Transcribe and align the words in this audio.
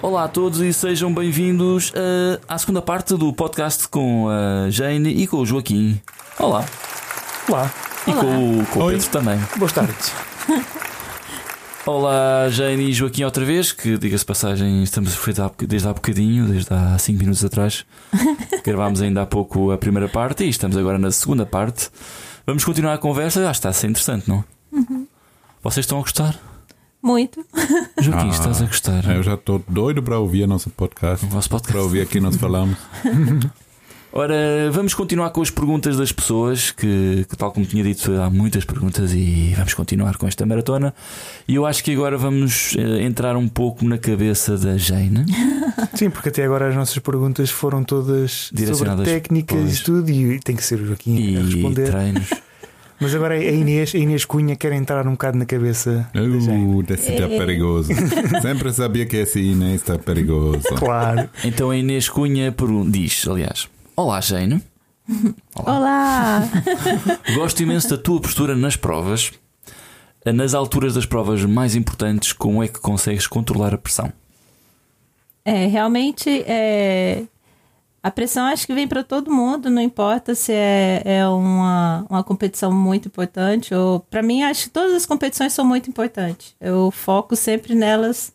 Olá 0.00 0.24
a 0.24 0.28
todos 0.28 0.60
e 0.60 0.72
sejam 0.72 1.12
bem-vindos 1.12 1.90
uh, 1.90 2.40
à 2.48 2.56
segunda 2.58 2.80
parte 2.80 3.16
do 3.16 3.32
podcast 3.32 3.88
com 3.88 4.28
a 4.28 4.70
Jane 4.70 5.10
e 5.10 5.26
com 5.26 5.38
o 5.38 5.46
Joaquim. 5.46 6.00
Olá. 6.38 6.64
Olá. 7.48 7.70
E 8.06 8.12
com, 8.12 8.60
o- 8.60 8.66
com 8.66 8.78
o 8.80 8.82
Oi. 8.84 8.94
Pedro 8.94 9.10
também. 9.10 9.38
Boas 9.56 9.72
tardes. 9.72 10.12
Olá, 11.84 12.48
Jane 12.50 12.90
e 12.90 12.92
Joaquim 12.92 13.24
outra 13.24 13.44
vez, 13.44 13.72
que 13.72 13.96
diga-se 13.96 14.24
passagem, 14.24 14.82
estamos 14.82 15.16
desde 15.66 15.88
há 15.88 15.92
bocadinho, 15.92 16.44
desde 16.46 16.72
há 16.72 16.96
5 16.98 17.18
minutos 17.18 17.44
atrás. 17.44 17.84
Gravámos 18.64 19.00
ainda 19.00 19.22
há 19.22 19.26
pouco 19.26 19.70
a 19.72 19.78
primeira 19.78 20.08
parte 20.08 20.44
e 20.44 20.48
estamos 20.48 20.76
agora 20.76 20.98
na 20.98 21.10
segunda 21.10 21.46
parte. 21.46 21.90
Vamos 22.46 22.64
continuar 22.64 22.94
a 22.94 22.98
conversa, 22.98 23.40
acho 23.40 23.52
que 23.52 23.56
está 23.58 23.68
a 23.70 23.72
ser 23.72 23.88
interessante, 23.88 24.28
não? 24.28 24.44
Vocês 25.62 25.84
estão 25.84 25.98
a 25.98 26.02
gostar? 26.02 26.38
Muito. 27.02 27.44
Joaquim, 28.00 28.28
Ah, 28.28 28.32
estás 28.32 28.62
a 28.62 28.66
gostar? 28.66 29.16
Eu 29.16 29.22
já 29.22 29.34
estou 29.34 29.62
doido 29.68 30.02
para 30.02 30.18
ouvir 30.18 30.46
nosso 30.46 30.68
podcast. 30.70 31.24
O 31.24 31.28
vosso 31.28 31.48
podcast. 31.48 31.72
Para 31.72 31.82
ouvir 31.82 32.00
aqui 32.00 32.20
nós 32.20 32.36
falamos. 32.36 32.76
Ora, 34.10 34.34
vamos 34.72 34.94
continuar 34.94 35.28
com 35.30 35.42
as 35.42 35.50
perguntas 35.50 35.98
das 35.98 36.10
pessoas, 36.10 36.70
que, 36.70 37.26
que, 37.28 37.36
tal 37.36 37.52
como 37.52 37.66
tinha 37.66 37.84
dito, 37.84 38.10
há 38.20 38.30
muitas 38.30 38.64
perguntas 38.64 39.12
e 39.12 39.52
vamos 39.54 39.74
continuar 39.74 40.16
com 40.16 40.26
esta 40.26 40.46
maratona. 40.46 40.94
E 41.46 41.54
eu 41.54 41.66
acho 41.66 41.84
que 41.84 41.92
agora 41.92 42.16
vamos 42.16 42.74
eh, 42.78 43.02
entrar 43.02 43.36
um 43.36 43.46
pouco 43.46 43.84
na 43.84 43.98
cabeça 43.98 44.56
da 44.56 44.78
Jane. 44.78 45.26
Sim, 45.94 46.08
porque 46.08 46.30
até 46.30 46.42
agora 46.42 46.68
as 46.70 46.74
nossas 46.74 46.98
perguntas 46.98 47.50
foram 47.50 47.84
todas 47.84 48.50
sobre 48.74 49.04
técnicas 49.04 49.58
pois. 49.58 49.78
e 49.78 49.84
tudo, 49.84 50.10
e 50.10 50.40
tem 50.40 50.56
que 50.56 50.64
ser 50.64 50.80
o 50.80 50.86
Joaquim 50.86 51.36
a 51.36 51.40
E 51.40 51.42
responder. 51.42 51.90
treinos. 51.90 52.30
Mas 53.00 53.14
agora 53.14 53.34
a 53.34 53.38
Inês, 53.38 53.94
a 53.94 53.98
Inês 53.98 54.24
Cunha 54.24 54.56
quer 54.56 54.72
entrar 54.72 55.06
um 55.06 55.12
bocado 55.12 55.38
na 55.38 55.46
cabeça. 55.46 56.10
Uh, 56.14 56.82
desse 56.82 57.12
está 57.12 57.28
perigoso. 57.28 57.92
Sempre 58.42 58.72
sabia 58.72 59.06
que 59.06 59.16
esse 59.16 59.40
Inês 59.40 59.76
está 59.82 59.98
perigoso. 59.98 60.62
Claro. 60.76 61.30
Então 61.44 61.70
a 61.70 61.76
Inês 61.76 62.08
Cunha 62.08 62.54
diz, 62.90 63.26
aliás, 63.28 63.68
Olá 63.94 64.20
Jane, 64.20 64.62
Olá! 65.54 66.42
gosto 67.34 67.62
imenso 67.62 67.88
da 67.88 67.96
tua 67.96 68.20
postura 68.20 68.54
nas 68.54 68.76
provas. 68.76 69.32
Nas 70.24 70.52
alturas 70.52 70.94
das 70.94 71.06
provas 71.06 71.42
mais 71.44 71.74
importantes, 71.74 72.32
como 72.32 72.62
é 72.62 72.68
que 72.68 72.78
consegues 72.80 73.26
controlar 73.26 73.72
a 73.72 73.78
pressão? 73.78 74.12
É, 75.44 75.66
realmente, 75.66 76.28
é, 76.46 77.22
a 78.08 78.10
pressão 78.10 78.46
acho 78.46 78.66
que 78.66 78.74
vem 78.74 78.88
para 78.88 79.04
todo 79.04 79.30
mundo, 79.30 79.68
não 79.70 79.82
importa 79.82 80.34
se 80.34 80.52
é, 80.52 81.02
é 81.04 81.28
uma, 81.28 82.06
uma 82.08 82.24
competição 82.24 82.72
muito 82.72 83.06
importante 83.08 83.74
ou. 83.74 84.00
Para 84.00 84.22
mim, 84.22 84.42
acho 84.42 84.64
que 84.64 84.70
todas 84.70 84.94
as 84.94 85.06
competições 85.06 85.52
são 85.52 85.64
muito 85.64 85.90
importantes. 85.90 86.54
Eu 86.60 86.90
foco 86.90 87.36
sempre 87.36 87.74
nelas. 87.74 88.32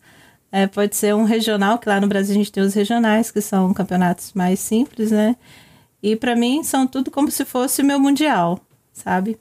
É, 0.52 0.68
pode 0.68 0.94
ser 0.94 1.14
um 1.16 1.24
regional, 1.24 1.78
que 1.78 1.88
lá 1.88 2.00
no 2.00 2.06
Brasil 2.06 2.32
a 2.32 2.38
gente 2.38 2.52
tem 2.52 2.62
os 2.62 2.74
regionais, 2.74 3.32
que 3.32 3.40
são 3.40 3.74
campeonatos 3.74 4.32
mais 4.34 4.60
simples, 4.60 5.10
né? 5.10 5.34
E 6.00 6.14
para 6.14 6.36
mim 6.36 6.62
são 6.62 6.86
tudo 6.86 7.10
como 7.10 7.30
se 7.30 7.44
fosse 7.44 7.82
o 7.82 7.84
meu 7.84 7.98
mundial, 7.98 8.60
sabe? 8.92 9.36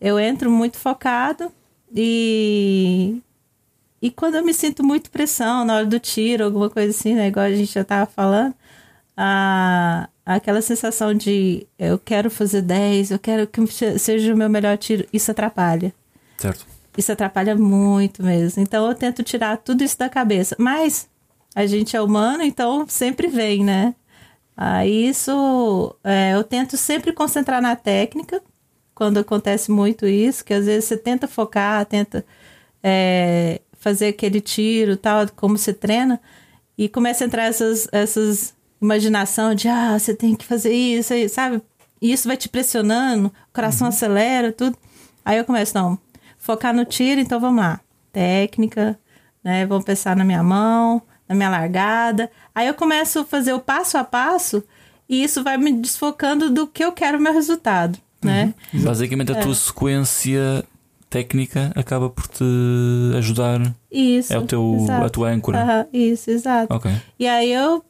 Eu 0.00 0.18
entro 0.18 0.50
muito 0.50 0.76
focado 0.78 1.52
e 1.94 3.22
e 4.02 4.10
quando 4.10 4.36
eu 4.36 4.44
me 4.44 4.54
sinto 4.54 4.82
muito 4.82 5.10
pressão 5.10 5.64
na 5.64 5.76
hora 5.76 5.86
do 5.86 6.00
tiro, 6.00 6.44
alguma 6.44 6.70
coisa 6.70 6.90
assim, 6.90 7.14
né? 7.14 7.28
Igual 7.28 7.46
a 7.46 7.52
gente 7.52 7.72
já 7.72 7.84
tava 7.84 8.10
falando, 8.10 8.54
a, 9.22 10.08
aquela 10.24 10.62
sensação 10.62 11.12
de 11.12 11.66
eu 11.78 11.98
quero 11.98 12.30
fazer 12.30 12.62
10, 12.62 13.10
eu 13.10 13.18
quero 13.18 13.46
que 13.46 13.66
se- 13.66 13.98
seja 13.98 14.32
o 14.32 14.36
meu 14.36 14.48
melhor 14.48 14.78
tiro, 14.78 15.06
isso 15.12 15.30
atrapalha. 15.30 15.92
Certo? 16.38 16.66
Isso 16.96 17.12
atrapalha 17.12 17.54
muito 17.54 18.22
mesmo. 18.22 18.62
Então 18.62 18.88
eu 18.88 18.94
tento 18.94 19.22
tirar 19.22 19.58
tudo 19.58 19.84
isso 19.84 19.98
da 19.98 20.08
cabeça. 20.08 20.56
Mas 20.58 21.06
a 21.54 21.66
gente 21.66 21.94
é 21.94 22.00
humano, 22.00 22.42
então 22.42 22.86
sempre 22.88 23.26
vem, 23.28 23.62
né? 23.62 23.94
Aí 24.56 25.08
isso 25.08 25.94
é, 26.02 26.32
eu 26.34 26.42
tento 26.42 26.78
sempre 26.78 27.12
concentrar 27.12 27.60
na 27.60 27.76
técnica 27.76 28.42
quando 28.94 29.18
acontece 29.18 29.70
muito 29.70 30.06
isso, 30.06 30.42
que 30.44 30.54
às 30.54 30.64
vezes 30.64 30.86
você 30.86 30.96
tenta 30.96 31.28
focar, 31.28 31.84
tenta 31.84 32.24
é, 32.82 33.60
fazer 33.78 34.08
aquele 34.08 34.40
tiro 34.40 34.96
tal, 34.96 35.26
como 35.36 35.58
você 35.58 35.72
treina, 35.74 36.20
e 36.76 36.88
começa 36.88 37.22
a 37.24 37.26
entrar 37.26 37.44
essas, 37.44 37.86
essas 37.92 38.54
imaginação 38.80 39.54
de 39.54 39.68
ah, 39.68 39.98
você 39.98 40.14
tem 40.14 40.34
que 40.34 40.44
fazer 40.44 40.72
isso, 40.72 41.12
aí, 41.12 41.28
sabe? 41.28 41.62
E 42.00 42.12
isso 42.12 42.26
vai 42.26 42.36
te 42.36 42.48
pressionando, 42.48 43.28
o 43.28 43.52
coração 43.52 43.88
acelera, 43.88 44.52
tudo. 44.52 44.76
Aí 45.24 45.36
eu 45.36 45.44
começo, 45.44 45.74
não, 45.74 45.98
focar 46.38 46.74
no 46.74 46.84
tiro, 46.84 47.20
então 47.20 47.38
vamos 47.38 47.62
lá. 47.62 47.80
Técnica, 48.12 48.98
né? 49.44 49.66
Vamos 49.66 49.84
pensar 49.84 50.16
na 50.16 50.24
minha 50.24 50.42
mão, 50.42 51.02
na 51.28 51.34
minha 51.34 51.50
largada. 51.50 52.30
Aí 52.54 52.66
eu 52.66 52.74
começo 52.74 53.20
a 53.20 53.24
fazer 53.24 53.52
o 53.52 53.60
passo 53.60 53.98
a 53.98 54.04
passo 54.04 54.64
e 55.08 55.22
isso 55.22 55.44
vai 55.44 55.58
me 55.58 55.72
desfocando 55.72 56.50
do 56.50 56.66
que 56.66 56.84
eu 56.84 56.92
quero 56.92 57.18
o 57.18 57.20
meu 57.20 57.32
resultado, 57.32 57.98
né? 58.22 58.54
Basicamente, 58.72 59.32
a 59.32 59.40
tua 59.40 59.54
sequência 59.54 60.64
técnica 61.10 61.72
acaba 61.74 62.08
por 62.08 62.26
te 62.28 62.44
ajudar. 63.18 63.60
Isso. 63.90 64.32
É 64.32 64.38
o 64.38 64.46
teu, 64.46 64.76
exato. 64.80 65.04
a 65.04 65.10
tua 65.10 65.30
âncora. 65.30 65.60
Aham, 65.60 65.86
isso, 65.92 66.30
exato. 66.30 66.72
Ok. 66.72 66.90
E 67.18 67.26
aí 67.26 67.52
eu 67.52 67.84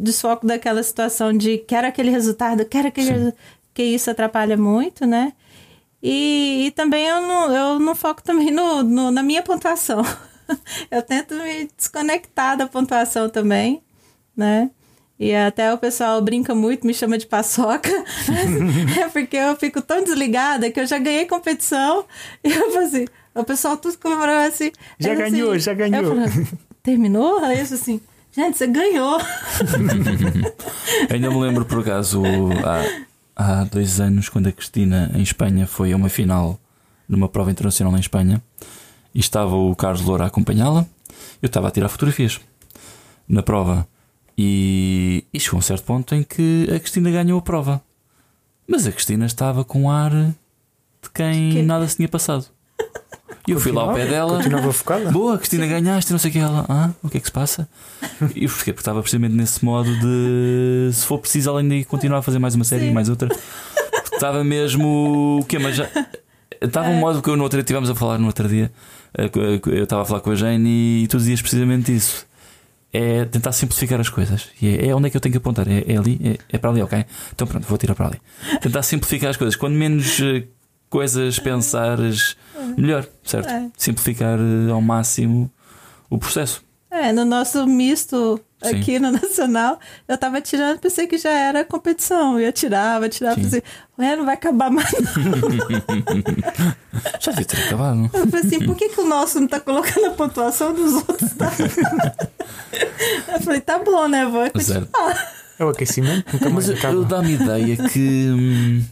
desfoco 0.00 0.46
daquela 0.46 0.82
situação 0.82 1.32
de 1.32 1.58
quero 1.58 1.86
aquele 1.86 2.10
resultado, 2.10 2.64
quero 2.64 2.88
aquele 2.88 3.10
resultado, 3.10 3.36
que 3.74 3.82
isso 3.82 4.10
atrapalha 4.10 4.56
muito, 4.56 5.06
né? 5.06 5.32
E, 6.02 6.64
e 6.66 6.70
também 6.70 7.06
eu 7.06 7.20
não, 7.20 7.52
eu 7.54 7.78
não 7.78 7.94
foco 7.94 8.22
também 8.22 8.50
no, 8.50 8.82
no- 8.82 9.10
na 9.10 9.22
minha 9.22 9.42
pontuação. 9.42 10.02
eu 10.90 11.02
tento 11.02 11.34
me 11.34 11.68
desconectar 11.76 12.56
da 12.56 12.66
pontuação 12.66 13.28
também, 13.28 13.82
né? 14.36 14.70
E 15.18 15.34
até 15.34 15.70
o 15.74 15.76
pessoal 15.76 16.20
brinca 16.22 16.54
muito, 16.54 16.86
me 16.86 16.94
chama 16.94 17.18
de 17.18 17.26
paçoca. 17.26 17.90
é 18.98 19.08
porque 19.10 19.36
eu 19.36 19.54
fico 19.56 19.82
tão 19.82 20.02
desligada 20.02 20.70
que 20.70 20.80
eu 20.80 20.86
já 20.86 20.98
ganhei 20.98 21.26
competição. 21.26 22.06
E 22.42 22.50
eu 22.50 22.72
falo 22.72 22.86
assim, 22.86 23.04
o 23.34 23.44
pessoal 23.44 23.76
tudo 23.76 23.98
comemorando 23.98 24.48
assim. 24.48 24.72
Já 24.98 25.14
ganhou, 25.14 25.50
assim, 25.50 25.60
já 25.60 25.74
ganhou. 25.74 26.16
Falo, 26.16 26.46
Terminou? 26.82 27.44
Aí 27.44 27.58
eu 27.58 27.64
assim, 27.64 28.00
gente, 28.32 28.56
você 28.56 28.66
ganhou. 28.66 29.18
Ainda 31.10 31.30
me 31.30 31.40
lembro, 31.40 31.64
por 31.64 31.80
acaso, 31.80 32.22
há, 33.36 33.60
há 33.60 33.64
dois 33.64 34.00
anos, 34.00 34.28
quando 34.28 34.48
a 34.48 34.52
Cristina, 34.52 35.10
em 35.14 35.22
Espanha, 35.22 35.66
foi 35.66 35.92
a 35.92 35.96
uma 35.96 36.08
final 36.08 36.58
numa 37.08 37.28
prova 37.28 37.50
internacional 37.50 37.94
em 37.96 38.00
Espanha 38.00 38.42
e 39.14 39.20
estava 39.20 39.54
o 39.54 39.74
Carlos 39.74 40.02
Loura 40.02 40.24
a 40.24 40.26
acompanhá-la. 40.28 40.86
Eu 41.42 41.46
estava 41.46 41.68
a 41.68 41.70
tirar 41.70 41.88
fotografias 41.88 42.40
na 43.28 43.42
prova 43.42 43.86
e, 44.36 45.24
e 45.32 45.40
chegou 45.40 45.56
a 45.56 45.60
um 45.60 45.62
certo 45.62 45.84
ponto 45.84 46.14
em 46.14 46.22
que 46.22 46.68
a 46.74 46.78
Cristina 46.78 47.10
ganhou 47.10 47.38
a 47.38 47.42
prova. 47.42 47.82
Mas 48.66 48.86
a 48.86 48.92
Cristina 48.92 49.26
estava 49.26 49.64
com 49.64 49.90
ar 49.90 50.12
de 50.12 51.10
quem 51.12 51.50
quê? 51.50 51.62
nada 51.62 51.86
se 51.88 51.96
tinha 51.96 52.08
passado. 52.08 52.46
E 53.48 53.52
eu 53.52 53.58
fui 53.60 53.72
lá 53.72 53.82
ao 53.82 53.94
pé 53.94 54.06
dela. 54.06 54.36
Continuava 54.36 54.72
focada? 54.72 55.10
Boa, 55.10 55.36
Cristina, 55.38 55.66
ganhaste, 55.66 56.12
não 56.12 56.18
sei 56.18 56.30
o 56.30 56.32
que 56.32 56.38
ela. 56.38 56.64
Ah, 56.68 56.90
o 57.02 57.08
que 57.08 57.16
é 57.16 57.20
que 57.20 57.26
se 57.26 57.32
passa? 57.32 57.68
E 58.34 58.46
porquê? 58.46 58.72
Porque 58.72 58.80
estava 58.80 59.00
precisamente 59.00 59.34
nesse 59.34 59.64
modo 59.64 59.90
de 59.98 60.90
se 60.92 61.04
for 61.06 61.18
preciso, 61.18 61.50
além 61.50 61.68
de 61.68 61.84
continuar 61.84 62.18
a 62.18 62.22
fazer 62.22 62.38
mais 62.38 62.54
uma 62.54 62.64
série 62.64 62.86
e 62.86 62.92
mais 62.92 63.08
outra. 63.08 63.28
Porque 63.28 64.14
Estava 64.14 64.44
mesmo. 64.44 65.38
O 65.40 65.44
quê? 65.46 65.58
Mas 65.58 65.74
já. 65.76 65.88
Estava 66.60 66.90
um 66.90 66.96
modo 66.96 67.22
que 67.22 67.30
eu 67.30 67.36
no 67.36 67.42
outro 67.42 67.56
dia 67.56 67.62
estivemos 67.62 67.88
a 67.88 67.94
falar 67.94 68.18
no 68.18 68.26
outro 68.26 68.46
dia. 68.46 68.70
eh, 69.16 69.30
Eu 69.66 69.84
estava 69.84 70.02
a 70.02 70.04
falar 70.04 70.20
com 70.20 70.30
a 70.30 70.34
Jane 70.34 71.02
e 71.04 71.06
tu 71.08 71.16
dizias 71.16 71.40
precisamente 71.40 71.94
isso. 71.94 72.26
É 72.92 73.24
tentar 73.24 73.52
simplificar 73.52 73.98
as 74.00 74.10
coisas. 74.10 74.48
E 74.60 74.68
é, 74.68 74.88
é 74.88 74.94
onde 74.94 75.06
é 75.06 75.10
que 75.10 75.16
eu 75.16 75.20
tenho 75.20 75.32
que 75.32 75.38
apontar? 75.38 75.66
É, 75.68 75.84
é 75.86 75.96
ali? 75.96 76.20
É, 76.22 76.56
é 76.56 76.58
para 76.58 76.70
ali, 76.70 76.82
ok? 76.82 77.04
Então 77.34 77.46
pronto, 77.46 77.66
vou 77.66 77.78
tirar 77.78 77.94
para 77.94 78.08
ali. 78.08 78.20
Tentar 78.60 78.82
simplificar 78.82 79.30
as 79.30 79.36
coisas. 79.36 79.56
Quando 79.56 79.74
menos 79.74 80.20
eh, 80.20 80.42
coisas 80.90 81.38
pensares, 81.38 82.36
melhor, 82.76 83.06
certo? 83.24 83.48
É. 83.48 83.70
Simplificar 83.76 84.38
eh, 84.38 84.70
ao 84.70 84.82
máximo 84.82 85.50
o 86.10 86.18
processo. 86.18 86.62
É, 86.90 87.12
no 87.12 87.24
nosso 87.24 87.64
misto 87.68 88.40
Sim. 88.60 88.76
aqui 88.76 88.98
no 88.98 89.12
Nacional, 89.12 89.78
eu 90.08 90.18
tava 90.18 90.40
tirando, 90.40 90.80
pensei 90.80 91.06
que 91.06 91.16
já 91.16 91.30
era 91.30 91.64
competição. 91.64 92.40
Eu 92.40 92.52
tirava, 92.52 93.08
tirava, 93.08 93.36
Sim. 93.36 93.42
pensei, 93.42 93.62
ué, 93.96 94.16
não 94.16 94.24
vai 94.24 94.34
acabar 94.34 94.68
mais. 94.70 94.90
não." 94.92 95.00
Já 97.20 97.30
devia 97.30 97.44
ter 97.46 97.66
acabado. 97.66 97.94
não? 97.96 98.10
Eu 98.12 98.26
falei 98.26 98.46
assim, 98.46 98.66
por 98.66 98.74
que, 98.76 98.88
que 98.88 99.00
o 99.00 99.06
nosso 99.06 99.38
não 99.40 99.46
tá 99.46 99.60
colocando 99.60 100.06
a 100.06 100.10
pontuação 100.10 100.74
dos 100.74 100.94
outros? 100.94 101.32
Tá? 101.34 101.52
eu 103.32 103.40
falei, 103.40 103.60
tá 103.60 103.78
bom, 103.78 104.08
né? 104.08 104.26
Vou 104.26 104.42
continuar. 104.50 104.80
Certo. 104.80 104.90
É 105.58 105.64
o 105.64 105.68
aquecimento, 105.68 106.32
nunca 106.32 106.50
mais 106.50 106.68
Mas 106.68 106.78
acaba. 106.78 106.94
eu 106.94 107.04
dá-me 107.04 107.32
ideia 107.34 107.76
que 107.88 108.28
hum, 108.30 108.84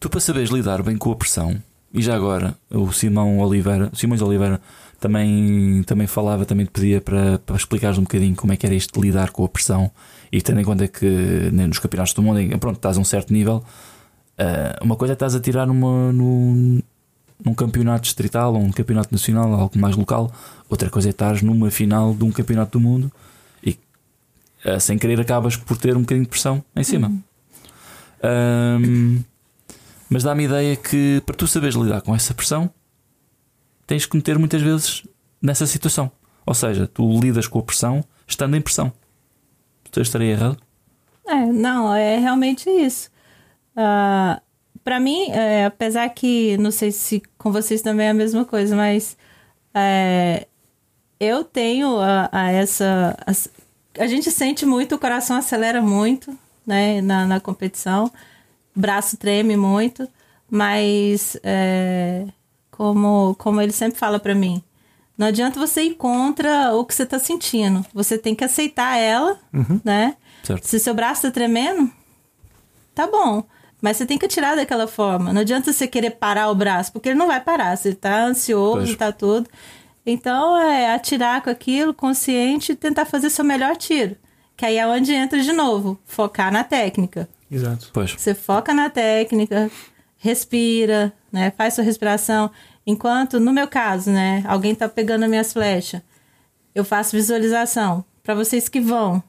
tu, 0.00 0.08
para 0.08 0.20
saberes 0.20 0.50
lidar 0.50 0.82
bem 0.82 0.96
com 0.96 1.10
a 1.12 1.16
pressão, 1.16 1.56
e 1.92 2.02
já 2.02 2.14
agora 2.14 2.54
o 2.70 2.92
Simão 2.92 3.38
Oliveira, 3.38 3.90
Simões 3.94 4.20
Oliveira 4.20 4.60
também, 5.00 5.82
também 5.84 6.06
falava, 6.06 6.44
também 6.44 6.66
te 6.66 6.72
pedia 6.72 7.00
para, 7.00 7.38
para 7.38 7.56
explicares 7.56 7.98
um 7.98 8.02
bocadinho 8.02 8.34
como 8.36 8.52
é 8.52 8.56
que 8.56 8.66
era 8.66 8.74
isto 8.74 8.92
de 9.00 9.06
lidar 9.06 9.30
com 9.30 9.44
a 9.44 9.48
pressão 9.48 9.90
e 10.30 10.42
tendo 10.42 10.60
em 10.60 10.64
conta 10.64 10.86
que 10.86 11.06
né, 11.52 11.66
nos 11.66 11.78
campeonatos 11.78 12.12
do 12.12 12.22
mundo, 12.22 12.58
pronto, 12.58 12.76
estás 12.76 12.98
a 12.98 13.00
um 13.00 13.04
certo 13.04 13.32
nível, 13.32 13.64
ah, 14.36 14.78
uma 14.82 14.96
coisa 14.96 15.12
é 15.12 15.14
estás 15.14 15.34
a 15.34 15.40
tirar 15.40 15.66
numa, 15.66 16.12
num- 16.12 16.82
num 17.44 17.54
campeonato 17.54 18.02
distrital 18.02 18.52
ou 18.54 18.60
um 18.60 18.70
campeonato 18.72 19.08
nacional, 19.12 19.52
algo 19.54 19.78
mais 19.78 19.96
local. 19.96 20.30
Outra 20.68 20.90
coisa 20.90 21.08
é 21.08 21.10
estar 21.10 21.40
numa 21.42 21.70
final 21.70 22.12
de 22.12 22.24
um 22.24 22.30
campeonato 22.30 22.78
do 22.78 22.80
mundo 22.80 23.10
e 23.64 23.78
eh, 24.64 24.78
sem 24.80 24.98
querer 24.98 25.20
acabas 25.20 25.56
por 25.56 25.76
ter 25.78 25.96
um 25.96 26.00
bocadinho 26.00 26.24
de 26.24 26.30
pressão 26.30 26.62
em 26.76 26.84
cima. 26.84 27.12
Ahm, 28.22 29.20
mas 30.08 30.22
dá-me 30.22 30.44
ideia 30.44 30.76
que 30.76 31.22
para 31.26 31.34
tu 31.34 31.46
saberes 31.46 31.74
lidar 31.74 32.00
com 32.02 32.14
essa 32.14 32.34
pressão, 32.34 32.70
tens 33.86 34.06
que 34.06 34.16
meter 34.16 34.38
muitas 34.38 34.62
vezes 34.62 35.02
nessa 35.40 35.66
situação. 35.66 36.10
Ou 36.46 36.54
seja, 36.54 36.86
tu 36.86 37.20
lidas 37.20 37.46
com 37.46 37.58
a 37.58 37.62
pressão 37.62 38.02
estando 38.26 38.56
em 38.56 38.60
pressão. 38.60 38.92
Tu 39.90 40.00
estaria 40.00 40.32
errado? 40.32 40.58
É, 41.26 41.46
não, 41.46 41.94
é 41.94 42.16
realmente 42.18 42.70
isso. 42.70 43.10
Ah, 43.76 44.40
para 44.82 44.98
mim, 44.98 45.30
é, 45.30 45.66
apesar 45.66 46.08
que 46.08 46.56
não 46.58 46.70
sei 46.70 46.90
se 46.90 47.22
com 47.36 47.52
vocês 47.52 47.82
também 47.82 48.06
é 48.06 48.10
a 48.10 48.14
mesma 48.14 48.44
coisa, 48.44 48.74
mas 48.74 49.16
é, 49.74 50.46
eu 51.20 51.44
tenho 51.44 51.98
a, 51.98 52.28
a 52.32 52.50
essa. 52.50 53.16
A, 53.26 54.02
a 54.02 54.06
gente 54.06 54.30
sente 54.30 54.64
muito, 54.64 54.94
o 54.94 54.98
coração 54.98 55.36
acelera 55.36 55.82
muito 55.82 56.36
né, 56.66 57.00
na, 57.02 57.26
na 57.26 57.40
competição, 57.40 58.10
braço 58.78 59.16
treme 59.16 59.56
muito, 59.56 60.08
mas 60.50 61.36
é, 61.42 62.26
como, 62.70 63.34
como 63.38 63.60
ele 63.60 63.72
sempre 63.72 63.98
fala 63.98 64.18
para 64.18 64.34
mim, 64.34 64.62
não 65.16 65.26
adianta 65.26 65.58
você 65.58 65.82
ir 65.82 65.94
contra 65.94 66.72
o 66.74 66.84
que 66.84 66.94
você 66.94 67.04
tá 67.04 67.18
sentindo. 67.18 67.84
Você 67.92 68.16
tem 68.16 68.34
que 68.34 68.44
aceitar 68.44 68.96
ela, 68.96 69.38
né? 69.84 70.16
Certo. 70.44 70.64
Se 70.64 70.78
seu 70.78 70.94
braço 70.94 71.22
tá 71.22 71.30
tremendo, 71.30 71.90
tá 72.94 73.06
bom. 73.06 73.42
Mas 73.80 73.96
você 73.96 74.06
tem 74.06 74.18
que 74.18 74.26
atirar 74.26 74.56
daquela 74.56 74.88
forma. 74.88 75.32
Não 75.32 75.40
adianta 75.42 75.72
você 75.72 75.86
querer 75.86 76.10
parar 76.10 76.50
o 76.50 76.54
braço, 76.54 76.92
porque 76.92 77.08
ele 77.10 77.18
não 77.18 77.26
vai 77.28 77.40
parar. 77.40 77.76
Você 77.76 77.94
tá 77.94 78.24
ansioso, 78.24 78.86
Pois. 78.86 78.96
tá 78.96 79.12
tudo. 79.12 79.48
Então, 80.04 80.56
é 80.56 80.92
atirar 80.94 81.42
com 81.42 81.50
aquilo, 81.50 81.92
consciente, 81.94 82.72
e 82.72 82.76
tentar 82.76 83.04
fazer 83.04 83.30
seu 83.30 83.44
melhor 83.44 83.76
tiro. 83.76 84.16
Que 84.56 84.64
aí 84.66 84.78
é 84.78 84.86
onde 84.86 85.12
entra 85.12 85.40
de 85.40 85.52
novo. 85.52 85.96
Focar 86.06 86.50
na 86.50 86.64
técnica. 86.64 87.28
Exato. 87.50 87.90
Pois. 87.92 88.12
Você 88.12 88.34
foca 88.34 88.74
na 88.74 88.90
técnica, 88.90 89.70
respira, 90.16 91.12
né? 91.32 91.50
Faz 91.56 91.74
sua 91.74 91.84
respiração. 91.84 92.50
Enquanto, 92.86 93.38
no 93.40 93.52
meu 93.52 93.68
caso, 93.68 94.10
né? 94.10 94.42
Alguém 94.46 94.74
tá 94.74 94.88
pegando 94.88 95.24
as 95.24 95.30
minhas 95.30 95.52
flechas. 95.52 96.00
Eu 96.74 96.84
faço 96.84 97.16
visualização. 97.16 98.04
Para 98.22 98.34
vocês 98.34 98.68
que 98.68 98.80
vão. 98.80 99.22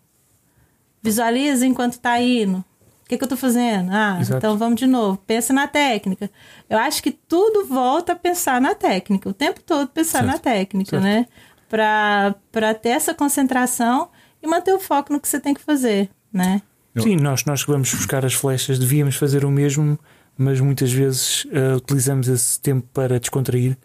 Visualiza 1.01 1.66
enquanto 1.66 2.00
tá 2.00 2.19
indo. 2.21 2.57
O 2.57 3.10
que, 3.10 3.18
que 3.18 3.24
eu 3.24 3.27
tô 3.27 3.38
fazendo? 3.38 3.89
Ah, 3.92 4.18
Exato. 4.19 4.38
então 4.38 4.57
vamos 4.57 4.80
de 4.80 4.86
novo. 4.86 5.18
Pensa 5.25 5.51
na 5.51 5.68
técnica. 5.68 6.30
Eu 6.69 6.77
acho 6.77 7.01
que 7.01 7.12
tudo 7.12 7.66
volta 7.66 8.13
a 8.13 8.16
pensar 8.16 8.62
na 8.62 8.75
técnica. 8.75 9.27
O 9.30 9.33
tempo 9.33 9.62
todo 9.63 9.88
pensar 9.88 10.19
Certo. 10.19 10.27
na 10.31 10.38
técnica, 10.38 10.92
Certo. 10.92 11.04
né? 11.04 11.25
Pra, 11.68 12.36
pra 12.51 12.74
ter 12.74 12.89
essa 12.89 13.13
concentração 13.13 14.10
e 14.44 14.48
manter 14.48 14.74
o 14.74 14.80
foco 14.80 15.12
no 15.13 15.19
que 15.19 15.27
você 15.27 15.39
tem 15.39 15.54
que 15.54 15.62
fazer, 15.62 16.10
né? 16.31 16.62
Eu- 16.95 17.03
Sim, 17.03 17.15
nós, 17.18 17.45
nós 17.45 17.63
que 17.63 17.71
vamos 17.71 17.94
buscar 17.94 18.25
as 18.25 18.33
flechas 18.33 18.80
devíamos 18.80 19.15
fazer 19.15 19.45
o 19.45 19.51
mesmo, 19.51 19.97
mas 20.38 20.59
muitas 20.59 20.91
vezes 20.91 21.45
eh, 21.51 21.75
utilizamos 21.75 22.27
esse 22.27 22.59
tempo 22.59 22.88
para 22.94 23.19
descontrair, 23.19 23.77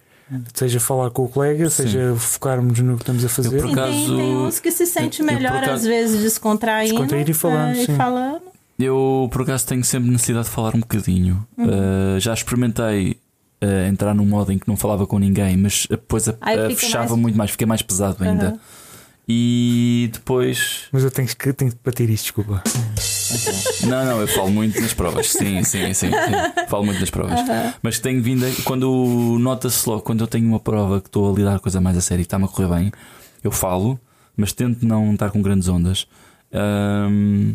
seja 0.55 0.81
falar 0.81 1.11
com 1.11 1.25
o 1.25 1.29
colega, 1.29 1.69
Sim. 1.69 1.83
seja 1.83 2.15
focarmos 2.17 2.79
no 2.81 2.97
que 2.97 3.03
estamos 3.03 3.25
a 3.25 3.29
fazer. 3.29 3.51
por 3.61 3.71
E 3.71 3.75
tem, 3.75 3.85
acaso- 3.85 4.17
tem 4.17 4.37
uns 4.37 4.61
que 4.61 4.71
se 4.71 4.87
sente 4.87 5.21
eu- 5.21 5.27
eu, 5.27 5.33
por 5.33 5.37
melhor, 5.37 5.57
acaso- 5.57 5.73
às 5.73 5.85
vezes, 5.85 6.23
descontraindo. 6.23 6.91
Descontrair 6.93 7.29
e 7.29 7.35
falando, 7.35 7.77
é, 7.77 7.83
e 7.83 7.87
falando. 7.89 8.43
Eu, 8.79 9.29
por 9.31 9.43
acaso, 9.43 9.67
tenho 9.67 9.85
sempre 9.85 10.11
necessidade 10.11 10.47
de 10.47 10.51
falar 10.53 10.75
um 10.75 10.81
bocadinho. 10.81 11.47
Uh, 11.57 12.19
já 12.19 12.33
experimentei 12.35 13.17
uh, 13.63 13.89
entrar 13.89 14.15
num 14.15 14.27
modo 14.27 14.51
em 14.53 14.59
que 14.59 14.67
não 14.67 14.77
falava 14.77 15.07
com 15.07 15.19
ninguém, 15.19 15.57
mas 15.57 15.87
depois 15.89 16.29
a- 16.29 16.33
a- 16.41 16.71
fechava 16.75 17.11
mais- 17.11 17.21
muito 17.21 17.37
mais, 17.39 17.51
fiquei 17.53 17.67
mais 17.67 17.83
pesado 17.83 18.25
ainda. 18.25 18.47
Aham. 18.49 18.59
E 19.27 20.11
depois. 20.13 20.83
Mas 20.93 21.03
eu 21.03 21.11
tenho 21.11 21.29
que, 21.29 21.53
tenho 21.53 21.71
que 21.71 21.79
bater 21.83 22.11
isto, 22.11 22.25
desculpa. 22.25 22.63
Não, 23.87 24.05
não, 24.05 24.21
eu 24.21 24.29
falo 24.29 24.51
muito 24.51 24.79
nas 24.81 24.93
provas. 24.93 25.31
Sim, 25.33 25.65
sim, 25.65 25.95
sim. 25.95 26.11
sim. 26.11 26.11
Falo 26.69 26.85
muito 26.85 27.01
nas 27.01 27.09
provas. 27.11 27.41
Mas 27.83 27.99
tenho 27.99 28.23
vindo. 28.23 28.45
a- 28.45 28.63
Quando 28.65 29.37
nota-se 29.41 29.89
logo, 29.89 30.03
quando 30.03 30.21
eu 30.21 30.27
tenho 30.27 30.47
uma 30.47 30.61
prova 30.61 31.01
que 31.01 31.09
estou 31.09 31.33
a 31.33 31.35
lidar 31.37 31.51
com 31.53 31.57
a 31.57 31.61
coisa 31.61 31.81
mais 31.81 31.97
a 31.97 32.01
sério 32.03 32.21
e 32.21 32.25
está-me 32.25 32.45
a 32.45 32.49
correr 32.49 32.69
bem, 32.69 32.93
eu 33.43 33.51
falo, 33.51 33.99
mas 34.37 34.53
tento 34.53 34.87
não 34.87 35.15
estar 35.15 35.31
com 35.31 35.41
grandes 35.41 35.69
ondas. 35.69 36.07
Ahm, 36.53 37.55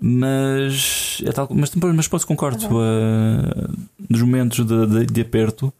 mas, 0.00 1.22
é 1.26 1.32
tal, 1.32 1.48
mas, 1.50 1.70
mas 1.74 2.06
depois 2.06 2.24
concordo. 2.24 2.66
ah, 2.78 3.70
nos 4.08 4.22
momentos 4.22 4.64
de, 4.66 4.86
de- 4.86 5.06
de 5.06 5.20
aperto, 5.20 5.72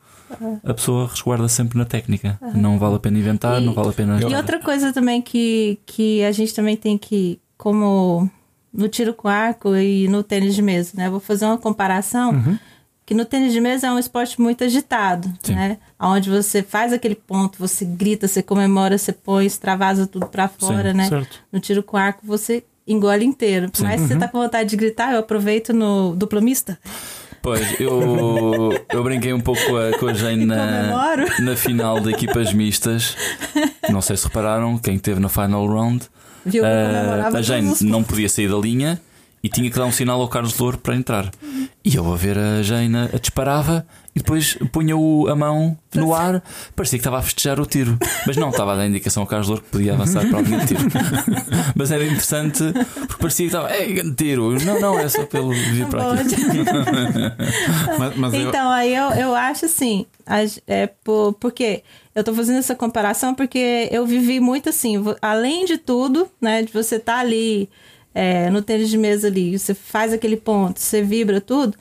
a 0.64 0.74
pessoa 0.74 1.06
resguarda 1.08 1.48
sempre 1.48 1.78
na 1.78 1.84
técnica. 1.84 2.38
Não 2.54 2.78
vale 2.78 2.96
a 2.96 2.98
pena 2.98 3.18
inventar, 3.18 3.60
E- 3.60 3.64
não 3.64 3.72
vale 3.72 3.90
a 3.90 3.92
pena. 3.92 4.20
E 4.20 4.34
outra 4.34 4.58
coisa 4.60 4.92
também 4.92 5.20
que, 5.22 5.78
que 5.86 6.22
a 6.24 6.32
gente 6.32 6.54
também 6.54 6.76
tem 6.76 6.96
que, 6.98 7.38
como 7.56 8.28
no 8.72 8.88
tiro 8.88 9.14
com 9.14 9.28
arco 9.28 9.74
e 9.76 10.06
no 10.08 10.22
tênis 10.22 10.54
de 10.54 10.62
mesa, 10.62 10.92
né? 10.94 11.08
Vou 11.08 11.20
fazer 11.20 11.44
uma 11.46 11.58
comparação. 11.58 12.58
Que 13.06 13.14
no 13.14 13.24
tênis 13.24 13.52
de 13.52 13.60
mesa 13.60 13.86
é 13.86 13.92
um 13.92 14.00
esporte 14.00 14.40
muito 14.40 14.64
agitado, 14.64 15.32
Sim. 15.40 15.54
né? 15.54 15.78
Onde 15.98 16.28
você 16.28 16.60
faz 16.60 16.92
aquele 16.92 17.14
ponto, 17.14 17.56
você 17.56 17.84
grita, 17.84 18.26
você 18.26 18.42
comemora, 18.42 18.98
você 18.98 19.12
põe, 19.12 19.46
extravasa 19.46 20.08
tudo 20.08 20.26
pra 20.26 20.48
fora, 20.48 20.90
Sim, 20.90 20.96
né? 20.96 21.08
certo. 21.08 21.38
No 21.52 21.60
tiro 21.60 21.84
com 21.84 21.96
arco 21.96 22.22
você 22.24 22.64
engole 22.84 23.24
inteiro. 23.24 23.70
Sim. 23.72 23.84
Mas 23.84 24.00
se 24.00 24.08
você 24.08 24.16
tá 24.16 24.26
com 24.26 24.38
vontade 24.40 24.68
de 24.70 24.76
gritar, 24.76 25.12
eu 25.12 25.20
aproveito 25.20 25.72
no 25.72 26.16
duplo 26.16 26.42
mista. 26.42 26.76
Pois, 27.46 27.80
eu, 27.80 28.72
eu 28.92 29.04
brinquei 29.04 29.32
um 29.32 29.40
pouco 29.40 29.64
com 29.66 29.76
a, 29.76 29.96
com 29.96 30.08
a 30.08 30.12
Jane 30.12 30.44
na, 30.44 31.16
na 31.38 31.54
final 31.54 32.00
de 32.00 32.10
equipas 32.10 32.52
mistas. 32.52 33.16
Não 33.88 34.00
sei 34.00 34.16
se 34.16 34.24
repararam, 34.24 34.76
quem 34.76 34.96
esteve 34.96 35.20
na 35.20 35.28
final 35.28 35.64
round. 35.64 36.06
Viu? 36.44 36.64
Comemorava 36.64 37.38
a 37.38 37.42
Jane 37.42 37.72
não 37.82 38.02
podia 38.02 38.28
sair 38.28 38.48
da 38.48 38.56
linha 38.56 39.00
e 39.46 39.48
tinha 39.48 39.70
que 39.70 39.78
dar 39.78 39.84
um 39.86 39.92
sinal 39.92 40.20
ao 40.20 40.28
Carlos 40.28 40.58
Louro 40.58 40.76
para 40.78 40.96
entrar. 40.96 41.30
E 41.84 41.94
eu 41.94 42.12
a 42.12 42.16
ver 42.16 42.36
a 42.36 42.62
Jane 42.64 42.96
a 43.14 43.18
disparava 43.18 43.86
e 44.14 44.18
depois 44.18 44.58
punha 44.72 44.96
o, 44.96 45.28
a 45.28 45.36
mão 45.36 45.78
no 45.94 46.12
ar, 46.14 46.42
parecia 46.74 46.98
que 46.98 47.00
estava 47.02 47.18
a 47.18 47.22
festejar 47.22 47.60
o 47.60 47.66
tiro, 47.66 47.96
mas 48.26 48.36
não 48.36 48.48
estava 48.50 48.72
a 48.72 48.76
dar 48.76 48.86
indicação 48.86 49.22
ao 49.22 49.26
Carlos 49.28 49.46
Louro 49.48 49.62
que 49.62 49.70
podia 49.70 49.92
avançar 49.92 50.26
para 50.28 50.38
a 50.38 50.42
linha 50.42 50.58
de 50.60 50.66
tiro. 50.68 50.80
mas 51.76 51.90
era 51.92 52.02
interessante 52.04 52.62
porque 53.06 53.16
parecia 53.20 53.48
que 53.48 53.54
estava, 53.54 53.76
ei, 53.76 53.92
grande 53.94 54.14
tiro. 54.16 54.64
Não, 54.64 54.80
não, 54.80 54.98
é 54.98 55.08
só 55.08 55.24
pelo 55.26 55.50
vir 55.52 55.86
para 55.86 56.12
aqui. 56.14 56.34
Mas, 57.98 58.16
mas 58.16 58.34
eu- 58.34 58.48
Então, 58.48 58.70
aí 58.70 58.94
eu, 58.94 59.10
eu 59.12 59.34
acho 59.34 59.66
assim, 59.66 60.06
as- 60.26 60.60
é 60.66 60.86
por, 60.86 61.34
porque 61.34 61.82
eu 62.14 62.24
tô 62.24 62.32
fazendo 62.34 62.58
essa 62.58 62.74
comparação 62.74 63.34
porque 63.34 63.88
eu 63.92 64.06
vivi 64.06 64.40
muito 64.40 64.68
assim, 64.68 64.96
além 65.22 65.64
de 65.64 65.78
tudo, 65.78 66.28
né, 66.40 66.62
de 66.62 66.72
você 66.72 66.96
estar 66.96 67.18
ali 67.18 67.68
é, 68.18 68.48
no 68.48 68.62
tênis 68.62 68.88
de 68.88 68.96
mesa 68.96 69.26
ali, 69.26 69.58
você 69.58 69.74
faz 69.74 70.10
aquele 70.10 70.38
ponto, 70.38 70.80
você 70.80 71.02
vibra 71.02 71.38
tudo, 71.38 71.76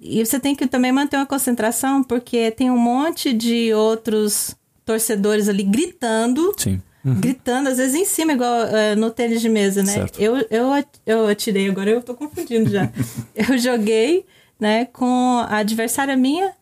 e 0.00 0.24
você 0.24 0.40
tem 0.40 0.54
que 0.54 0.66
também 0.66 0.90
manter 0.90 1.18
uma 1.18 1.26
concentração, 1.26 2.02
porque 2.02 2.50
tem 2.50 2.70
um 2.70 2.78
monte 2.78 3.30
de 3.30 3.74
outros 3.74 4.56
torcedores 4.86 5.50
ali 5.50 5.62
gritando, 5.62 6.54
Sim. 6.56 6.80
gritando, 7.04 7.68
às 7.68 7.76
vezes 7.76 7.94
em 7.94 8.06
cima, 8.06 8.32
igual 8.32 8.68
é, 8.68 8.96
no 8.96 9.10
tênis 9.10 9.42
de 9.42 9.50
mesa, 9.50 9.82
né? 9.82 9.92
Certo. 9.92 10.18
Eu, 10.18 10.38
eu, 10.50 10.70
eu 11.04 11.26
atirei, 11.26 11.68
agora 11.68 11.90
eu 11.90 12.00
tô 12.00 12.14
confundindo 12.14 12.70
já. 12.70 12.90
eu 13.36 13.58
joguei, 13.58 14.24
né, 14.58 14.86
com 14.86 15.44
a 15.46 15.58
adversária 15.58 16.16
minha, 16.16 16.54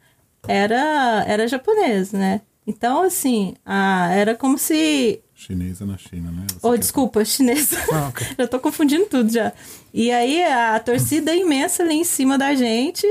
era, 0.49 1.25
era 1.29 1.47
japonês, 1.47 2.11
né? 2.11 2.41
Então, 2.67 3.03
assim, 3.03 3.55
a, 3.65 4.13
era 4.13 4.35
como 4.35 4.59
se. 4.59 5.21
Chinesa 5.47 5.85
na 5.85 5.99
China, 5.99 6.31
né? 6.31 6.47
Você 6.49 6.67
Oh, 6.67 6.75
desculpa, 6.75 7.23
chinesa. 7.23 7.77
Ah, 7.93 8.09
ok. 8.09 8.27
já 8.39 8.49
tô 8.49 8.59
confundindo 8.59 9.05
tudo 9.05 9.31
já. 9.31 9.53
E 9.93 10.11
aí 10.11 10.43
a 10.43 10.81
torcida 10.81 11.33
é 11.33 11.37
imensa 11.37 11.83
ali 11.83 11.97
em 11.97 12.05
cima 12.05 12.39
da 12.39 12.55
gente. 12.55 13.07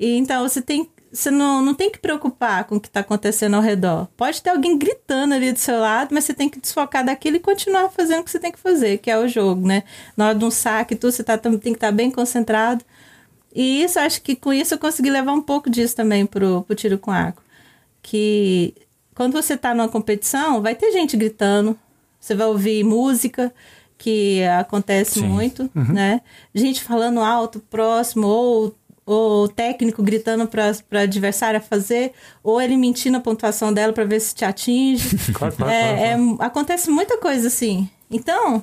E 0.00 0.16
então 0.16 0.48
você 0.48 0.62
tem. 0.62 0.88
Você 1.12 1.30
não, 1.30 1.62
não 1.62 1.74
tem 1.74 1.90
que 1.90 1.98
preocupar 1.98 2.64
com 2.64 2.76
o 2.76 2.80
que 2.80 2.88
está 2.88 3.00
acontecendo 3.00 3.54
ao 3.54 3.62
redor. 3.62 4.08
Pode 4.16 4.42
ter 4.42 4.50
alguém 4.50 4.78
gritando 4.78 5.34
ali 5.34 5.52
do 5.52 5.58
seu 5.58 5.78
lado, 5.78 6.14
mas 6.14 6.24
você 6.24 6.34
tem 6.34 6.48
que 6.48 6.60
desfocar 6.60 7.04
daquilo 7.04 7.36
e 7.36 7.40
continuar 7.40 7.90
fazendo 7.90 8.20
o 8.20 8.24
que 8.24 8.30
você 8.30 8.38
tem 8.38 8.52
que 8.52 8.58
fazer, 8.58 8.98
que 8.98 9.10
é 9.10 9.18
o 9.18 9.26
jogo, 9.26 9.66
né? 9.66 9.84
Na 10.16 10.28
hora 10.28 10.38
de 10.38 10.44
um 10.44 10.50
saque, 10.50 10.94
e 10.94 10.96
tudo, 10.96 11.12
você 11.12 11.24
tá, 11.24 11.36
tem 11.38 11.58
que 11.58 11.68
estar 11.70 11.92
bem 11.92 12.10
concentrado. 12.10 12.84
E 13.54 13.82
isso, 13.82 13.98
acho 13.98 14.20
que 14.20 14.36
com 14.36 14.52
isso 14.52 14.74
eu 14.74 14.78
consegui 14.78 15.10
levar 15.10 15.32
um 15.32 15.40
pouco 15.40 15.70
disso 15.70 15.96
também 15.96 16.26
pro, 16.26 16.62
pro 16.62 16.76
tiro 16.76 16.98
com 16.98 17.10
arco. 17.10 17.42
Que 18.02 18.74
quando 19.18 19.32
você 19.32 19.56
tá 19.56 19.74
numa 19.74 19.88
competição, 19.88 20.62
vai 20.62 20.76
ter 20.76 20.92
gente 20.92 21.16
gritando, 21.16 21.76
você 22.20 22.36
vai 22.36 22.46
ouvir 22.46 22.84
música, 22.84 23.52
que 23.98 24.44
acontece 24.44 25.18
Sim. 25.18 25.26
muito, 25.26 25.68
né? 25.74 26.20
Gente 26.54 26.84
falando 26.84 27.18
alto, 27.18 27.58
próximo, 27.58 28.28
ou 28.28 28.76
o 29.04 29.48
técnico 29.48 30.04
gritando 30.04 30.46
para 30.46 30.70
a 30.92 31.02
adversária 31.02 31.60
fazer, 31.60 32.12
ou 32.44 32.60
ele 32.62 32.76
mentindo 32.76 33.16
a 33.16 33.20
pontuação 33.20 33.72
dela 33.72 33.92
para 33.92 34.04
ver 34.04 34.20
se 34.20 34.36
te 34.36 34.44
atinge. 34.44 35.18
Claro, 35.34 35.56
claro, 35.56 35.72
É, 35.72 35.96
claro, 35.96 36.36
é, 36.40 36.46
acontece 36.46 36.88
muita 36.88 37.18
coisa 37.18 37.48
assim. 37.48 37.90
Então, 38.08 38.62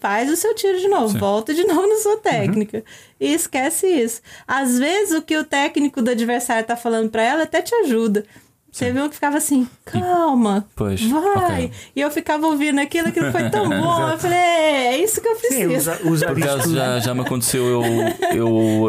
faz 0.00 0.28
o 0.32 0.36
seu 0.36 0.52
tiro 0.52 0.80
de 0.80 0.88
novo, 0.88 1.12
Sim. 1.12 1.18
volta 1.18 1.54
de 1.54 1.62
novo 1.68 1.86
na 1.86 1.96
sua 2.02 2.16
técnica. 2.16 2.82
E 3.20 3.32
esquece 3.32 3.86
isso. 3.86 4.20
Às 4.48 4.80
vezes 4.80 5.16
o 5.16 5.22
que 5.22 5.36
o 5.36 5.44
técnico 5.44 6.02
do 6.02 6.10
adversário 6.10 6.66
tá 6.66 6.74
falando 6.74 7.08
pra 7.08 7.22
ela 7.22 7.44
até 7.44 7.62
te 7.62 7.72
ajuda. 7.72 8.26
Você 8.72 8.92
viu 8.92 9.08
que 9.08 9.14
ficava 9.16 9.36
assim, 9.36 9.66
calma, 9.84 10.66
Pois, 10.76 11.02
vai. 11.02 11.64
ok. 11.64 11.70
E 11.96 12.00
eu 12.00 12.10
ficava 12.10 12.46
ouvindo 12.46 12.80
aquilo, 12.80 13.08
aquilo 13.08 13.30
foi 13.32 13.50
tão 13.50 13.68
bom. 13.68 14.08
eu 14.10 14.18
falei, 14.18 14.38
é, 14.38 14.86
é 14.94 14.98
isso 15.02 15.20
que 15.20 15.28
eu 15.28 15.34
Sim, 15.36 15.40
preciso. 15.48 15.76
usar, 15.76 15.98
usar 16.06 16.26
Por 16.28 16.38
acaso 16.42 16.74
já, 16.74 16.98
já 17.00 17.14
me 17.14 17.20
aconteceu 17.22 17.64
eu, 17.66 18.14
eu 18.36 18.88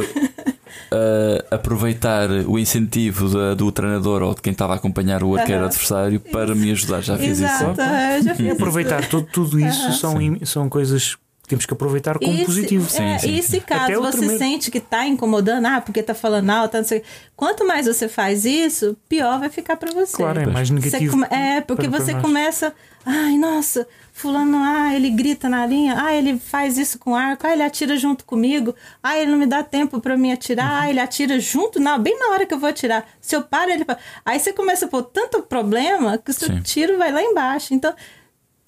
ah, 0.92 1.46
aproveitar 1.56 2.30
o 2.48 2.58
incentivo 2.60 3.30
da- 3.30 3.54
do 3.56 3.72
treinador 3.72 4.22
ou 4.22 4.34
de 4.36 4.42
quem 4.42 4.52
estava 4.54 4.74
a 4.74 4.76
acompanhar 4.76 5.24
o 5.24 5.36
arqueiro 5.38 5.62
Aham. 5.62 5.68
adversário 5.70 6.20
para 6.20 6.54
me 6.56 6.72
ajudar. 6.72 7.02
Já 7.02 7.18
fiz 7.18 7.40
isso. 7.40 7.44
Exato, 7.44 7.82
eu 7.82 8.22
já 8.24 8.36
fiz 8.36 8.40
E 8.40 8.44
isso. 8.48 8.52
aproveitar 8.54 9.08
tudo, 9.08 9.28
tudo 9.32 9.60
isso 9.60 9.84
Aham. 9.86 9.92
são, 9.94 10.22
im- 10.22 10.46
são 10.46 10.70
coisas 10.70 11.18
temos 11.51 11.65
que 11.65 11.74
aproveitar 11.74 12.17
como 12.17 12.34
E 12.34 12.39
se- 12.39 12.46
positivo. 12.46 12.86
é, 12.86 13.17
Sim, 13.17 13.20
sim, 13.27 13.36
e 13.38 13.43
se 13.43 13.60
caso 13.62 13.84
Até 13.84 13.96
você 13.98 14.17
primeiro. 14.17 14.38
sente 14.39 14.72
que 14.72 14.79
tá 14.79 15.05
incomodando, 15.05 15.65
ah, 15.67 15.79
porque 15.81 16.01
tá 16.01 16.13
falando 16.15 16.50
alto, 16.50 16.75
não 16.77 16.84
sei. 16.84 17.03
Quanto 17.36 17.65
mais 17.67 17.86
você 17.86 18.08
faz 18.08 18.43
isso, 18.46 18.98
pior 19.08 19.39
vai 19.39 19.50
ficar 19.50 19.75
pra 19.77 19.91
você. 19.91 20.15
Claro, 20.17 20.39
é 20.41 20.46
mais 20.46 20.70
negativo. 20.70 21.12
come- 21.12 21.27
É, 21.29 21.62
porque 21.62 21.84
para- 21.88 21.91
para 21.98 22.05
você 22.05 22.13
nós. 22.13 22.22
começa. 22.22 22.74
Ai, 23.05 23.36
nossa, 23.38 23.88
fulano, 24.13 24.58
ah, 24.62 24.93
ele 24.96 25.10
grita 25.10 25.50
na 25.50 25.65
linha, 25.65 25.96
ah, 25.98 26.13
ele 26.13 26.38
faz 26.38 26.77
isso 26.77 27.00
com 27.00 27.15
arco, 27.15 27.48
ah, 27.48 27.51
ele 27.51 27.63
atira 27.63 27.98
junto 27.98 28.24
comigo, 28.24 28.75
ah, 29.01 29.17
ele 29.17 29.31
não 29.31 29.39
me 29.39 29.48
dá 29.48 29.63
tempo 29.63 30.00
pra 30.00 30.15
me 30.15 30.31
atirar, 30.31 30.70
Uhum. 30.72 30.77
ah, 30.81 30.89
ele 30.89 31.00
atira 31.00 31.39
junto, 31.39 31.79
não, 31.79 31.98
bem 31.98 32.17
na 32.20 32.27
hora 32.27 32.46
que 32.46 32.53
eu 32.53 32.60
vou 32.60 32.70
atirar. 32.70 33.03
Se 33.20 33.36
eu 33.36 33.41
paro, 33.41 33.72
ele. 33.72 33.84
Aí 34.24 34.39
você 34.39 34.53
começa 34.53 34.86
a 34.86 34.88
pôr 34.88 35.01
tanto 35.01 35.41
problema 35.41 36.17
que 36.20 36.29
o 36.29 36.34
seu 36.34 36.48
Sim. 36.50 36.62
tiro 36.62 36.98
vai 37.00 37.12
lá 37.12 37.24
embaixo. 37.24 37.74
Então, 37.74 37.91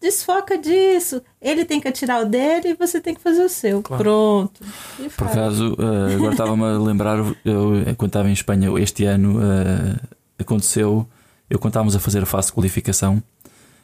desfoca 0.03 0.57
disso. 0.57 1.22
Ele 1.41 1.63
tem 1.63 1.79
que 1.79 1.88
atirar 1.88 2.22
o 2.22 2.25
dele 2.25 2.69
e 2.69 2.74
você 2.74 3.00
tem 3.00 3.15
que 3.15 3.22
fazer 3.22 3.43
o 3.43 3.50
seu. 3.50 3.81
Claro. 3.81 4.03
Pronto. 4.03 4.62
E 5.00 5.10
Por 5.10 5.27
acaso, 5.27 5.75
eh, 5.79 6.15
agora 6.15 6.33
estava-me 6.33 6.63
a 6.63 6.77
lembrar, 6.77 7.19
eu, 7.45 7.95
quando 7.98 8.10
estava 8.10 8.29
em 8.29 8.33
Espanha 8.33 8.69
este 8.79 9.05
ano, 9.05 9.39
eh, 9.41 9.95
aconteceu, 10.38 11.07
eu 11.50 11.57
quando 11.57 11.72
estávamos 11.72 11.95
a 11.95 12.00
fazer 12.00 12.22
a 12.22 12.25
fase 12.25 12.48
de 12.48 12.53
qualificação, 12.53 13.24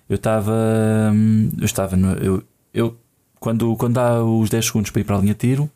eu 0.09 0.17
estava, 0.17 0.53
hum, 1.13 1.49
eu 1.57 1.65
estava, 1.65 1.95
no, 1.95 2.13
eu, 2.13 2.43
eu 2.73 2.97
quando, 3.39 3.75
quando 3.77 3.97
há 3.97 4.21
os 4.21 4.49
10 4.49 4.65
segundos 4.65 4.91
para 4.91 5.01
ir 5.01 5.05
para 5.05 5.15
a 5.15 5.19
linha 5.21 5.33
de 5.33 5.39
tiro, 5.39 5.69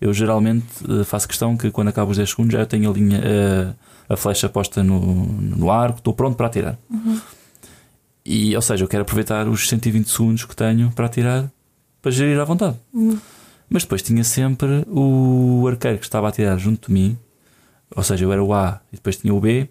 eu 0.00 0.14
geralmente 0.14 0.66
eh, 0.88 1.04
faço 1.04 1.26
questão 1.26 1.56
que 1.56 1.70
quando 1.70 1.88
acabo 1.88 2.12
os 2.12 2.16
10 2.16 2.30
segundos 2.30 2.52
já 2.52 2.64
tenho 2.64 2.88
a 2.88 2.94
linha, 2.94 3.20
a 4.08 4.16
flecha 4.16 4.48
posta 4.48 4.84
no, 4.84 5.00
no 5.00 5.70
arco, 5.70 5.98
estou 5.98 6.14
pronto 6.14 6.36
para 6.36 6.46
atirar. 6.46 6.78
E, 8.24 8.54
ou 8.54 8.62
seja, 8.62 8.84
eu 8.84 8.88
quero 8.88 9.02
aproveitar 9.02 9.48
os 9.48 9.68
120 9.68 10.08
segundos 10.08 10.44
que 10.44 10.54
tenho 10.54 10.90
para 10.92 11.06
atirar 11.06 11.50
para 12.02 12.10
gerir 12.10 12.38
à 12.40 12.44
vontade. 12.44 12.76
Mas 13.68 13.82
depois 13.82 14.02
tinha 14.02 14.24
sempre 14.24 14.84
o 14.88 15.64
arqueiro 15.68 15.98
que 15.98 16.04
estava 16.04 16.28
a 16.28 16.32
tirar 16.32 16.56
junto 16.58 16.88
de 16.88 16.92
mim, 16.94 17.18
ou 17.94 18.02
seja, 18.02 18.24
eu 18.24 18.32
era 18.32 18.42
o 18.42 18.52
A 18.52 18.80
e 18.92 18.96
depois 18.96 19.16
tinha 19.16 19.32
o 19.34 19.40
B, 19.40 19.68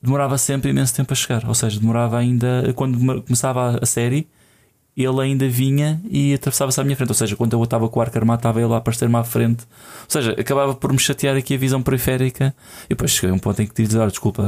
demorava 0.00 0.38
sempre 0.38 0.70
imenso 0.70 0.94
tempo 0.94 1.12
a 1.12 1.16
chegar. 1.16 1.46
Ou 1.46 1.54
seja, 1.54 1.80
demorava 1.80 2.18
ainda. 2.18 2.72
Quando 2.74 2.98
me- 2.98 3.20
começava 3.22 3.78
a 3.82 3.86
série, 3.86 4.28
ele 4.96 5.20
ainda 5.20 5.48
vinha 5.48 6.00
e 6.08 6.34
atravessava-se 6.34 6.80
à 6.80 6.84
minha 6.84 6.96
frente. 6.96 7.08
Ou 7.10 7.14
seja, 7.14 7.34
quando 7.36 7.52
eu 7.54 7.62
estava 7.62 7.88
com 7.88 7.98
o 7.98 8.02
arco 8.02 8.16
armado, 8.16 8.38
estava 8.40 8.62
ele 8.62 8.72
a 8.72 8.76
aparecer-me 8.76 9.16
à 9.16 9.24
frente. 9.24 9.64
Ou 10.04 10.10
seja, 10.10 10.32
acabava 10.32 10.74
por 10.74 10.92
me 10.92 10.98
chatear 10.98 11.36
aqui 11.36 11.54
a 11.54 11.58
visão 11.58 11.82
periférica. 11.82 12.54
E 12.86 12.90
depois 12.90 13.10
cheguei 13.10 13.30
a 13.30 13.34
um 13.34 13.38
ponto 13.38 13.60
em 13.60 13.66
que 13.66 13.74
tive 13.74 13.88
de 13.88 13.92
dizer: 13.92 14.00
"Olha, 14.00 14.10
desculpa, 14.10 14.44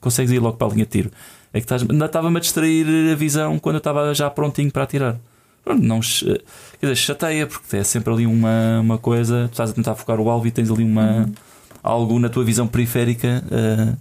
consegues 0.00 0.32
ir 0.32 0.38
logo 0.38 0.56
para 0.56 0.66
a 0.68 0.70
linha 0.70 0.84
de 0.84 0.90
tiro. 0.90 1.10
É 1.54 1.58
que 1.60 1.64
estás, 1.64 1.82
ainda 1.88 2.06
estava-me 2.06 2.36
a 2.36 2.40
distrair 2.40 2.86
a 3.12 3.14
visão 3.14 3.58
quando 3.58 3.76
eu 3.76 3.78
estava 3.78 4.14
já 4.14 4.30
prontinho 4.30 4.70
para 4.70 4.84
atirar. 4.84 5.16
Pronto, 5.64 5.82
não, 5.82 6.00
quer 6.00 6.40
dizer, 6.82 6.96
chateia, 6.96 7.46
porque 7.46 7.76
é 7.76 7.84
sempre 7.84 8.12
ali 8.12 8.26
uma, 8.26 8.80
uma 8.80 8.98
coisa. 8.98 9.46
Tu 9.48 9.52
estás 9.52 9.70
a 9.70 9.72
tentar 9.72 9.94
focar 9.94 10.18
o 10.18 10.28
alvo 10.28 10.46
e 10.46 10.50
tens 10.50 10.70
ali 10.70 10.82
uma, 10.82 11.28
algo 11.82 12.18
na 12.18 12.28
tua 12.28 12.42
visão 12.44 12.66
periférica. 12.66 13.44
eh, 13.50 13.94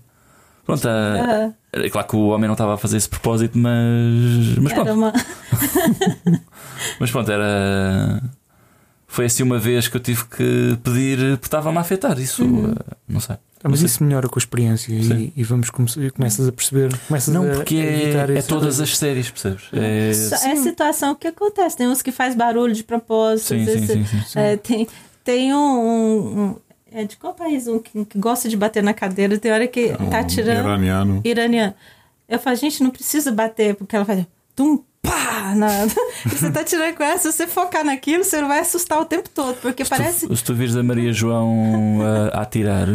pronto, 0.65 0.87
Aham. 0.87 1.53
é 1.73 1.89
claro 1.89 2.07
que 2.07 2.15
o 2.15 2.27
homem 2.29 2.47
não 2.47 2.53
estava 2.53 2.73
a 2.73 2.77
fazer 2.77 2.97
esse 2.97 3.09
propósito, 3.09 3.57
mas, 3.59 4.57
mas 4.57 4.73
pronto. 4.73 4.91
Uma... 4.93 5.13
Mas 6.99 7.11
pronto, 7.11 7.31
era. 7.31 8.21
Foi 9.07 9.25
assim 9.25 9.43
uma 9.43 9.59
vez 9.59 9.87
que 9.87 9.97
eu 9.97 10.01
tive 10.01 10.23
que 10.25 10.77
pedir, 10.83 11.17
porque 11.37 11.45
estava-me 11.47 11.77
a 11.77 11.81
afetar. 11.81 12.17
Isso, 12.19 12.43
Uhum. 12.43 12.71
eh, 12.71 12.95
não 13.07 13.19
sei. 13.19 13.35
Ah, 13.63 13.69
mas 13.69 13.81
isso 13.81 14.03
melhora 14.03 14.27
com 14.27 14.37
a 14.37 14.41
experiência 14.41 14.91
e, 14.91 15.31
e 15.35 15.43
vamos 15.43 15.69
começar, 15.69 15.99
começas 16.11 16.47
a 16.47 16.51
perceber, 16.51 16.91
começas 17.07 17.33
Não, 17.33 17.45
a, 17.49 17.55
porque 17.55 17.75
a 17.75 17.79
evitar 18.01 18.29
é, 18.29 18.37
é 18.39 18.41
todas 18.41 18.79
as 18.79 18.97
séries, 18.97 19.29
percebes? 19.29 19.63
É, 19.73 20.09
É 20.09 20.55
situação 20.55 21.13
que 21.15 21.27
acontece. 21.27 21.77
Tem 21.77 21.87
uns 21.87 22.01
que 22.01 22.11
faz 22.11 22.33
barulho 22.35 22.73
de 22.73 22.83
propósito. 22.83 23.47
sim, 23.49 23.61
às 23.63 23.69
sim, 23.69 23.85
vezes, 23.85 24.09
sim, 24.09 24.21
sim. 24.27 24.39
é, 24.39 24.57
tem, 24.57 24.87
tem 25.23 25.53
um, 25.53 25.57
um- 25.57 26.41
um- 26.41 26.55
É 26.91 27.03
de 27.05 27.15
qual 27.17 27.33
país? 27.33 27.67
Um 27.67 27.79
que, 27.79 28.03
que 28.05 28.17
gosta 28.19 28.49
de 28.49 28.57
bater 28.57 28.81
na 28.83 28.93
cadeira. 28.93 29.37
Tem 29.37 29.51
hora 29.51 29.67
que 29.67 29.89
tá 30.09 30.21
Um 30.21 30.27
tirando. 30.27 30.65
Iraniano. 30.65 31.21
iraniano. 31.23 31.73
Eu 32.27 32.39
falo, 32.39 32.55
gente, 32.55 32.81
não 32.83 32.89
precisa 32.89 33.31
bater, 33.31 33.75
porque 33.75 33.95
ela 33.95 34.03
faz 34.05 34.25
tum, 34.55 34.83
pá, 35.01 35.53
na... 35.55 35.67
você 36.27 36.49
tá 36.51 36.63
tirando 36.63 36.95
com 36.95 37.03
ela, 37.03 37.17
se 37.17 37.31
você 37.31 37.45
focar 37.47 37.83
naquilo, 37.85 38.23
você 38.23 38.41
não 38.41 38.47
vai 38.49 38.59
assustar 38.59 38.99
o 39.01 39.05
tempo 39.05 39.29
todo, 39.29 39.55
porque 39.61 39.83
parece. 39.85 40.27
Se 40.35 40.43
tu 40.43 40.53
vires 40.53 40.75
a 40.75 40.83
Maria 40.83 41.11
João 41.13 41.99
uh, 41.99 42.29
a 42.33 42.41
atirar, 42.41 42.87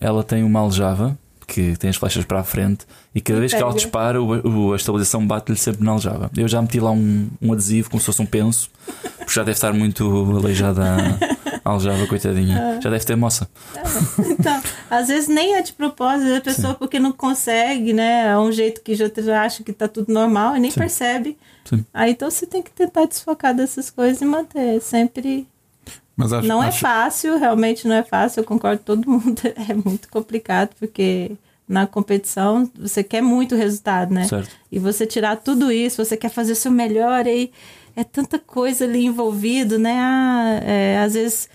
ela 0.00 0.22
tem 0.24 0.42
uma 0.44 0.60
aljava 0.60 1.16
que 1.46 1.76
tem 1.76 1.88
as 1.88 1.94
flechas 1.96 2.24
para 2.24 2.40
a 2.40 2.44
frente 2.44 2.84
e 3.14 3.20
cada 3.20 3.38
vez 3.38 3.54
que 3.54 3.62
ela 3.62 3.72
dispara, 3.72 4.20
o, 4.20 4.68
o- 4.68 4.72
a 4.72 4.76
estabilização 4.76 5.24
bate-lhe 5.24 5.56
sempre 5.56 5.84
na 5.84 5.92
aljava. 5.92 6.28
Eu 6.36 6.48
já 6.48 6.60
meti 6.60 6.80
lá 6.80 6.90
um, 6.90 7.28
um 7.40 7.52
adesivo 7.52 7.88
como 7.88 8.00
se 8.00 8.06
fosse 8.06 8.20
um 8.20 8.26
penso, 8.26 8.68
porque 9.16 9.32
já 9.32 9.42
deve 9.42 9.52
estar 9.52 9.72
muito 9.72 10.04
aleijada 10.36 10.82
a, 10.84 11.60
aljava, 11.70 12.04
coitadinha. 12.08 12.80
Já 12.82 12.90
deve 12.90 13.04
ter 13.04 13.14
moça. 13.16 13.48
Então, 14.28 14.60
às 14.90 15.06
vezes 15.06 15.28
nem 15.28 15.54
é 15.54 15.62
de 15.62 15.72
propósito, 15.72 16.34
a 16.36 16.40
pessoa 16.40 16.74
porque 16.74 16.98
não 16.98 17.12
consegue, 17.12 17.92
né? 17.92 18.26
É 18.28 18.38
um 18.38 18.50
jeito 18.50 18.80
que 18.82 18.94
já, 18.96 19.08
já 19.16 19.42
acha 19.42 19.62
que 19.62 19.72
tá 19.72 19.86
tudo 19.86 20.12
normal 20.12 20.56
e 20.56 20.60
nem 20.60 20.70
Sim. 20.72 20.80
percebe. 20.80 21.38
Sim. 21.64 21.84
Aí 21.94 22.10
então 22.10 22.28
você 22.30 22.44
tem 22.44 22.60
que 22.60 22.72
tentar 22.72 23.06
desfocar 23.06 23.54
dessas 23.54 23.88
coisas 23.88 24.20
e 24.20 24.24
manter. 24.24 24.80
Sempre. 24.80 25.46
Mas 26.16 26.32
acho, 26.32 26.48
Não 26.48 26.62
é 26.62 26.68
acho- 26.68 26.80
fácil, 26.80 27.36
realmente 27.38 27.86
não 27.86 27.94
é 27.94 28.02
fácil, 28.02 28.40
eu 28.40 28.44
concordo 28.44 28.78
com 28.78 28.84
todo 28.84 29.04
mundo. 29.10 29.40
É 29.68 29.74
muito 29.74 30.08
complicado, 30.08 30.70
porque 30.78 31.32
na 31.68 31.86
competição 31.86 32.70
você 32.78 33.02
quer 33.04 33.20
muito 33.20 33.54
resultado, 33.54 34.14
né? 34.14 34.24
Certo? 34.24 34.50
E 34.70 34.78
você 34.78 35.04
tirar 35.06 35.36
tudo 35.36 35.70
isso, 35.70 36.02
você 36.04 36.16
quer 36.16 36.30
fazer 36.30 36.52
o 36.52 36.56
seu 36.56 36.70
melhor, 36.70 37.26
e 37.26 37.52
é 37.94 38.04
tanta 38.04 38.38
coisa 38.38 38.84
ali 38.84 39.04
envolvido, 39.04 39.78
né? 39.78 39.96
Ah, 39.98 40.60
é, 40.64 40.98
às 40.98 41.14
vezes 41.14 41.48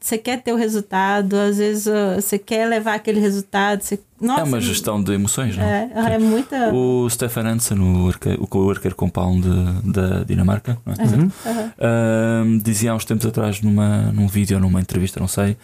você 0.00 0.18
quer 0.18 0.42
ter 0.42 0.52
o 0.52 0.56
resultado, 0.56 1.34
às 1.36 1.58
vezes 1.58 1.86
ah, 1.86 2.16
você 2.20 2.36
quer 2.38 2.66
levar 2.66 2.94
aquele 2.94 3.20
resultado. 3.20 3.80
Você... 3.82 4.00
Nossa, 4.20 4.40
é 4.40 4.44
uma 4.44 4.60
gestão 4.60 5.02
de 5.02 5.12
emoções, 5.12 5.56
não 5.56 5.64
É, 5.64 5.88
é 6.14 6.18
muita. 6.18 6.72
O 6.74 7.08
Stefan 7.08 7.42
Hansen, 7.48 7.78
o 7.78 8.08
arqueiro, 8.08 8.48
o 8.50 8.70
arqueiro 8.70 8.96
compound 8.96 9.40
de- 9.42 9.92
da 9.92 10.24
Dinamarca, 10.24 10.76
não 10.84 10.92
é? 10.94 11.06
Uhum. 11.06 11.30
Aham. 11.46 11.72
Ahm, 11.80 12.58
dizia 12.58 12.92
há 12.92 12.94
uns 12.94 13.04
tempos 13.04 13.24
atrás 13.26 13.60
numa, 13.60 14.10
num 14.12 14.26
vídeo 14.26 14.56
ou 14.56 14.60
numa 14.60 14.80
entrevista, 14.80 15.18
não 15.20 15.28
sei, 15.28 15.56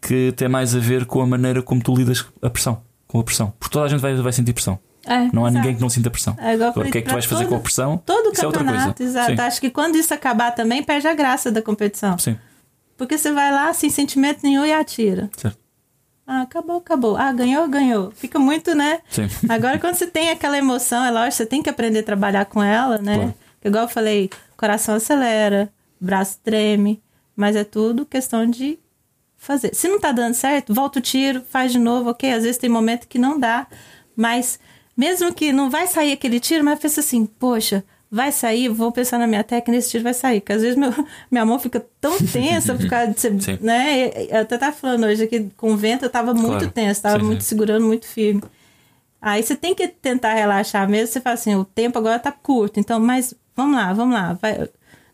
que 0.00 0.32
tem 0.36 0.48
mais 0.48 0.74
a 0.74 0.78
ver 0.78 1.06
com 1.06 1.20
a 1.20 1.26
maneira 1.26 1.62
como 1.62 1.80
tu 1.82 1.94
lidas 1.94 2.24
a 2.42 2.50
pressão, 2.50 2.82
com 3.06 3.20
a 3.20 3.24
pressão. 3.24 3.52
Porque 3.58 3.72
toda 3.72 3.84
a 3.86 3.88
gente 3.88 4.00
vai, 4.00 4.14
vai 4.16 4.32
sentir 4.32 4.52
pressão. 4.52 4.78
É, 5.06 5.28
Não 5.32 5.44
há 5.44 5.48
exato. 5.48 5.52
ninguém 5.52 5.74
que 5.76 5.80
não 5.82 5.90
sinta 5.90 6.10
pressão. 6.10 6.34
É 6.40 6.54
Agora, 6.54 6.70
o 6.88 6.90
que 6.90 6.98
é 6.98 7.02
que 7.02 7.08
tu 7.08 7.12
vais 7.12 7.24
fazer 7.26 7.42
todo- 7.44 7.50
com 7.50 7.56
a 7.56 7.60
pressão? 7.60 8.02
Todo 8.06 8.32
Isso 8.32 8.42
é 8.42 8.46
outra 8.46 8.64
campeonato, 8.64 8.96
coisa. 8.96 9.12
exato. 9.20 9.36
Sim. 9.36 9.40
Acho 9.42 9.60
que 9.60 9.70
quando 9.70 9.96
isso 9.96 10.14
acabar 10.14 10.50
também, 10.52 10.82
perde 10.82 11.06
a 11.06 11.14
graça 11.14 11.50
da 11.52 11.60
competição. 11.60 12.16
Sim, 12.18 12.36
Porque 12.96 13.18
você 13.18 13.32
vai 13.32 13.50
lá 13.52 13.72
sem 13.72 13.90
sentimento 13.90 14.40
nenhum 14.42 14.64
e 14.64 14.72
atira. 14.72 15.30
certo. 15.36 15.58
Ah, 16.26 16.40
acabou, 16.40 16.78
acabou. 16.78 17.16
Ah, 17.18 17.30
ganhou, 17.32 17.68
ganhou. 17.68 18.10
Fica 18.12 18.38
muito, 18.38 18.74
né? 18.74 19.00
Sim. 19.10 19.28
Agora, 19.46 19.78
quando 19.78 19.94
você 19.94 20.06
tem 20.06 20.30
aquela 20.30 20.56
emoção, 20.56 21.04
é 21.04 21.10
lógico, 21.10 21.32
você 21.36 21.44
tem 21.46 21.62
que 21.62 21.68
aprender 21.68 21.98
a 21.98 22.02
trabalhar 22.02 22.46
com 22.46 22.62
ela, 22.62 22.96
né? 22.96 23.14
Claro. 23.16 23.34
Igual 23.62 23.84
eu 23.84 23.88
falei, 23.88 24.30
coração 24.56 24.94
acelera, 24.94 25.70
braço 26.00 26.38
treme, 26.42 27.02
mas 27.36 27.56
é 27.56 27.64
tudo 27.64 28.06
questão 28.06 28.46
de 28.48 28.78
fazer. 29.36 29.74
Se 29.74 29.86
não 29.86 30.00
tá 30.00 30.12
dando 30.12 30.32
certo, 30.34 30.72
volta 30.72 30.98
o 30.98 31.02
tiro, 31.02 31.42
faz 31.50 31.72
de 31.72 31.78
novo, 31.78 32.10
ok? 32.10 32.32
Às 32.32 32.42
vezes 32.44 32.56
tem 32.58 32.70
momento 32.70 33.06
que 33.06 33.18
não 33.18 33.38
dá, 33.38 33.66
mas 34.16 34.58
mesmo 34.96 35.32
que 35.34 35.52
não 35.52 35.68
vai 35.68 35.86
sair 35.86 36.12
aquele 36.12 36.40
tiro, 36.40 36.64
mas 36.64 36.78
pensa 36.78 37.00
assim, 37.00 37.26
poxa, 37.26 37.84
vai 38.14 38.30
sair, 38.30 38.68
vou 38.68 38.92
pensar 38.92 39.18
na 39.18 39.26
minha 39.26 39.42
técnica, 39.42 39.76
esse 39.78 39.90
tiro 39.90 40.04
vai 40.04 40.14
sair. 40.14 40.40
Porque 40.40 40.52
às 40.52 40.62
vezes 40.62 40.76
meu, 40.76 40.92
minha 41.30 41.44
mão 41.44 41.58
fica 41.58 41.84
tão 42.00 42.16
tensa 42.32 42.74
por 42.74 42.88
causa 42.88 43.10
de 43.12 43.20
ser, 43.20 43.60
né? 43.60 44.12
Eu 44.30 44.42
até 44.42 44.56
tava 44.56 44.72
falando 44.74 45.04
hoje 45.04 45.24
aqui 45.24 45.50
com 45.56 45.72
o 45.72 45.76
vento, 45.76 46.04
eu 46.04 46.10
tava 46.10 46.32
muito 46.32 46.46
Claro. 46.58 46.70
tensa, 46.70 47.02
tava 47.02 47.18
Sim, 47.18 47.26
muito 47.26 47.42
sim. 47.42 47.48
segurando 47.48 47.84
muito 47.84 48.06
firme. 48.06 48.40
Aí 49.20 49.42
você 49.42 49.56
tem 49.56 49.74
que 49.74 49.88
tentar 49.88 50.34
relaxar 50.34 50.88
mesmo. 50.88 51.08
Você 51.08 51.20
fala 51.20 51.34
assim, 51.34 51.56
o 51.56 51.64
tempo 51.64 51.98
agora 51.98 52.18
tá 52.18 52.30
curto, 52.30 52.78
então, 52.78 53.00
mas 53.00 53.34
vamos 53.56 53.74
lá, 53.74 53.92
vamos 53.92 54.14
lá. 54.14 54.34
Vai. 54.40 54.68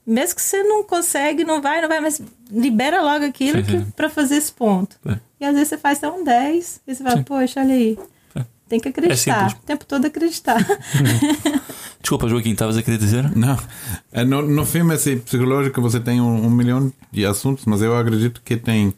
Mesmo 0.07 0.35
que 0.37 0.42
você 0.42 0.62
não 0.62 0.83
consegue, 0.83 1.42
não 1.45 1.62
vai, 1.62 1.80
não 1.80 1.88
vai, 1.88 2.00
mas 2.00 2.21
libera 2.50 3.00
logo 3.00 3.25
aquilo 3.25 3.62
pra 3.97 4.11
fazer 4.11 4.37
esse 4.37 4.52
ponto. 4.52 4.97
É. 5.07 5.16
E 5.40 5.45
às 5.45 5.54
vezes 5.54 5.69
você 5.69 5.78
faz 5.78 5.99
até 5.99 6.09
um 6.11 6.23
10, 6.25 6.80
e 6.87 6.95
você 6.95 7.02
fala, 7.02 7.16
Sim. 7.16 7.23
poxa, 7.23 7.61
olha 7.61 7.73
aí. 7.75 7.99
É. 8.35 8.45
Tem 8.69 8.80
que 8.80 8.88
acreditar, 8.88 9.49
simples. 9.50 9.62
o 9.62 9.66
tempo 9.66 9.85
todo 9.87 10.04
acreditar. 10.07 10.59
Desculpa, 12.00 12.28
Joaquim, 12.28 12.52
estavas 12.52 12.76
a 12.76 12.83
querer 12.83 12.99
dizer? 12.99 13.37
Não, 13.37 13.59
é, 14.11 14.25
no, 14.25 14.42
no 14.42 14.64
filme 14.64 14.95
esse 14.95 15.16
psicológico 15.16 15.80
você 15.83 16.00
tem 16.00 16.21
um, 16.21 16.47
um 16.47 16.50
milhão 16.50 16.92
de 17.12 17.26
assuntos, 17.26 17.66
mas 17.66 17.83
eu 17.83 17.97
acredito 17.97 18.40
que 18.42 18.57
tem 18.57 18.95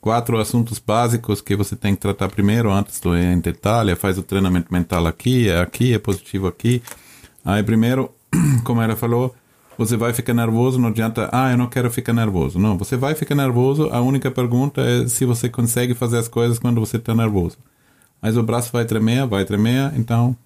quatro 0.00 0.38
assuntos 0.38 0.78
básicos 0.78 1.40
que 1.40 1.56
você 1.56 1.76
tem 1.76 1.94
que 1.94 2.00
tratar 2.00 2.28
primeiro 2.28 2.70
antes 2.70 3.00
do 3.00 3.16
em 3.16 3.38
detalhe. 3.38 3.94
Faz 3.94 4.18
o 4.18 4.22
treinamento 4.22 4.72
mental 4.72 5.06
aqui, 5.06 5.48
é 5.48 5.60
aqui, 5.60 5.94
é 5.94 5.98
positivo 5.98 6.46
aqui. 6.46 6.82
Aí 7.44 7.62
primeiro, 7.62 8.10
como 8.64 8.82
ela 8.82 8.96
falou, 8.96 9.34
você 9.78 9.96
vai 9.96 10.12
ficar 10.12 10.34
nervoso, 10.34 10.78
não 10.78 10.88
adianta, 10.88 11.30
ah, 11.32 11.50
eu 11.50 11.56
não 11.56 11.68
quero 11.68 11.90
ficar 11.90 12.12
nervoso. 12.12 12.58
Não, 12.58 12.76
você 12.76 12.96
vai 12.96 13.14
ficar 13.14 13.34
nervoso, 13.34 13.88
a 13.90 14.00
única 14.00 14.30
pergunta 14.30 14.82
é 14.82 15.08
se 15.08 15.24
você 15.24 15.48
consegue 15.48 15.94
fazer 15.94 16.18
as 16.18 16.28
coisas 16.28 16.58
quando 16.58 16.80
você 16.80 16.96
está 16.96 17.14
nervoso. 17.14 17.56
Mas 18.20 18.36
o 18.36 18.42
braço 18.42 18.70
vai 18.72 18.84
tremer, 18.84 19.26
vai 19.26 19.44
tremer, 19.44 19.92
então 19.96 20.36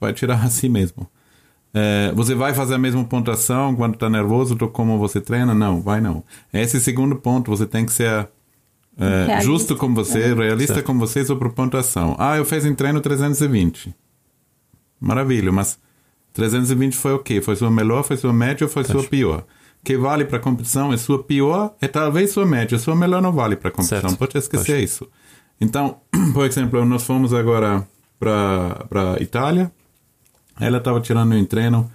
vai 0.00 0.12
tirar 0.12 0.42
assim 0.44 0.68
mesmo. 0.68 1.08
É, 1.78 2.10
você 2.14 2.34
vai 2.34 2.54
fazer 2.54 2.74
a 2.74 2.78
mesma 2.78 3.04
pontuação 3.04 3.76
quando 3.76 3.94
está 3.94 4.08
nervoso 4.08 4.54
do 4.54 4.66
como 4.66 4.98
você 4.98 5.20
treina? 5.20 5.52
Não, 5.52 5.82
vai 5.82 6.00
não. 6.00 6.24
Esse 6.50 6.80
segundo 6.80 7.16
ponto, 7.16 7.50
você 7.50 7.66
tem 7.66 7.84
que 7.84 7.92
ser 7.92 8.26
é, 8.98 9.42
justo 9.42 9.76
com 9.76 9.92
você, 9.92 10.32
realista 10.32 10.82
com 10.82 10.98
você 10.98 11.22
sobre 11.22 11.50
pontuação. 11.50 12.16
Ah, 12.18 12.38
eu 12.38 12.46
fiz 12.46 12.64
em 12.64 12.74
treino 12.74 12.98
320. 13.02 13.94
Maravilha, 14.98 15.52
mas 15.52 15.78
320 16.32 16.96
foi 16.96 17.12
o 17.12 17.18
quê? 17.18 17.42
Foi 17.42 17.54
sua 17.54 17.70
melhor, 17.70 18.02
foi 18.04 18.16
sua 18.16 18.32
média 18.32 18.64
ou 18.64 18.70
foi 18.70 18.82
sua 18.82 19.04
pior? 19.04 19.44
Que 19.84 19.98
vale 19.98 20.24
para 20.24 20.38
competição 20.38 20.94
é 20.94 20.96
sua 20.96 21.22
pior, 21.22 21.74
é 21.78 21.86
talvez 21.86 22.30
sua 22.30 22.46
média, 22.46 22.78
sua 22.78 22.96
melhor 22.96 23.20
não 23.20 23.32
vale 23.32 23.54
para 23.54 23.70
competição. 23.70 24.00
Certo. 24.00 24.18
Pode 24.18 24.38
esquecer 24.38 24.82
isso. 24.82 25.06
Então, 25.60 25.98
por 26.32 26.46
exemplo, 26.46 26.82
nós 26.86 27.04
fomos 27.04 27.34
agora 27.34 27.86
para 28.18 29.18
Itália. 29.20 29.70
Ela 30.58 30.78
estava 30.78 31.00
tirando 31.00 31.34
em 31.34 31.44
treino 31.44 31.90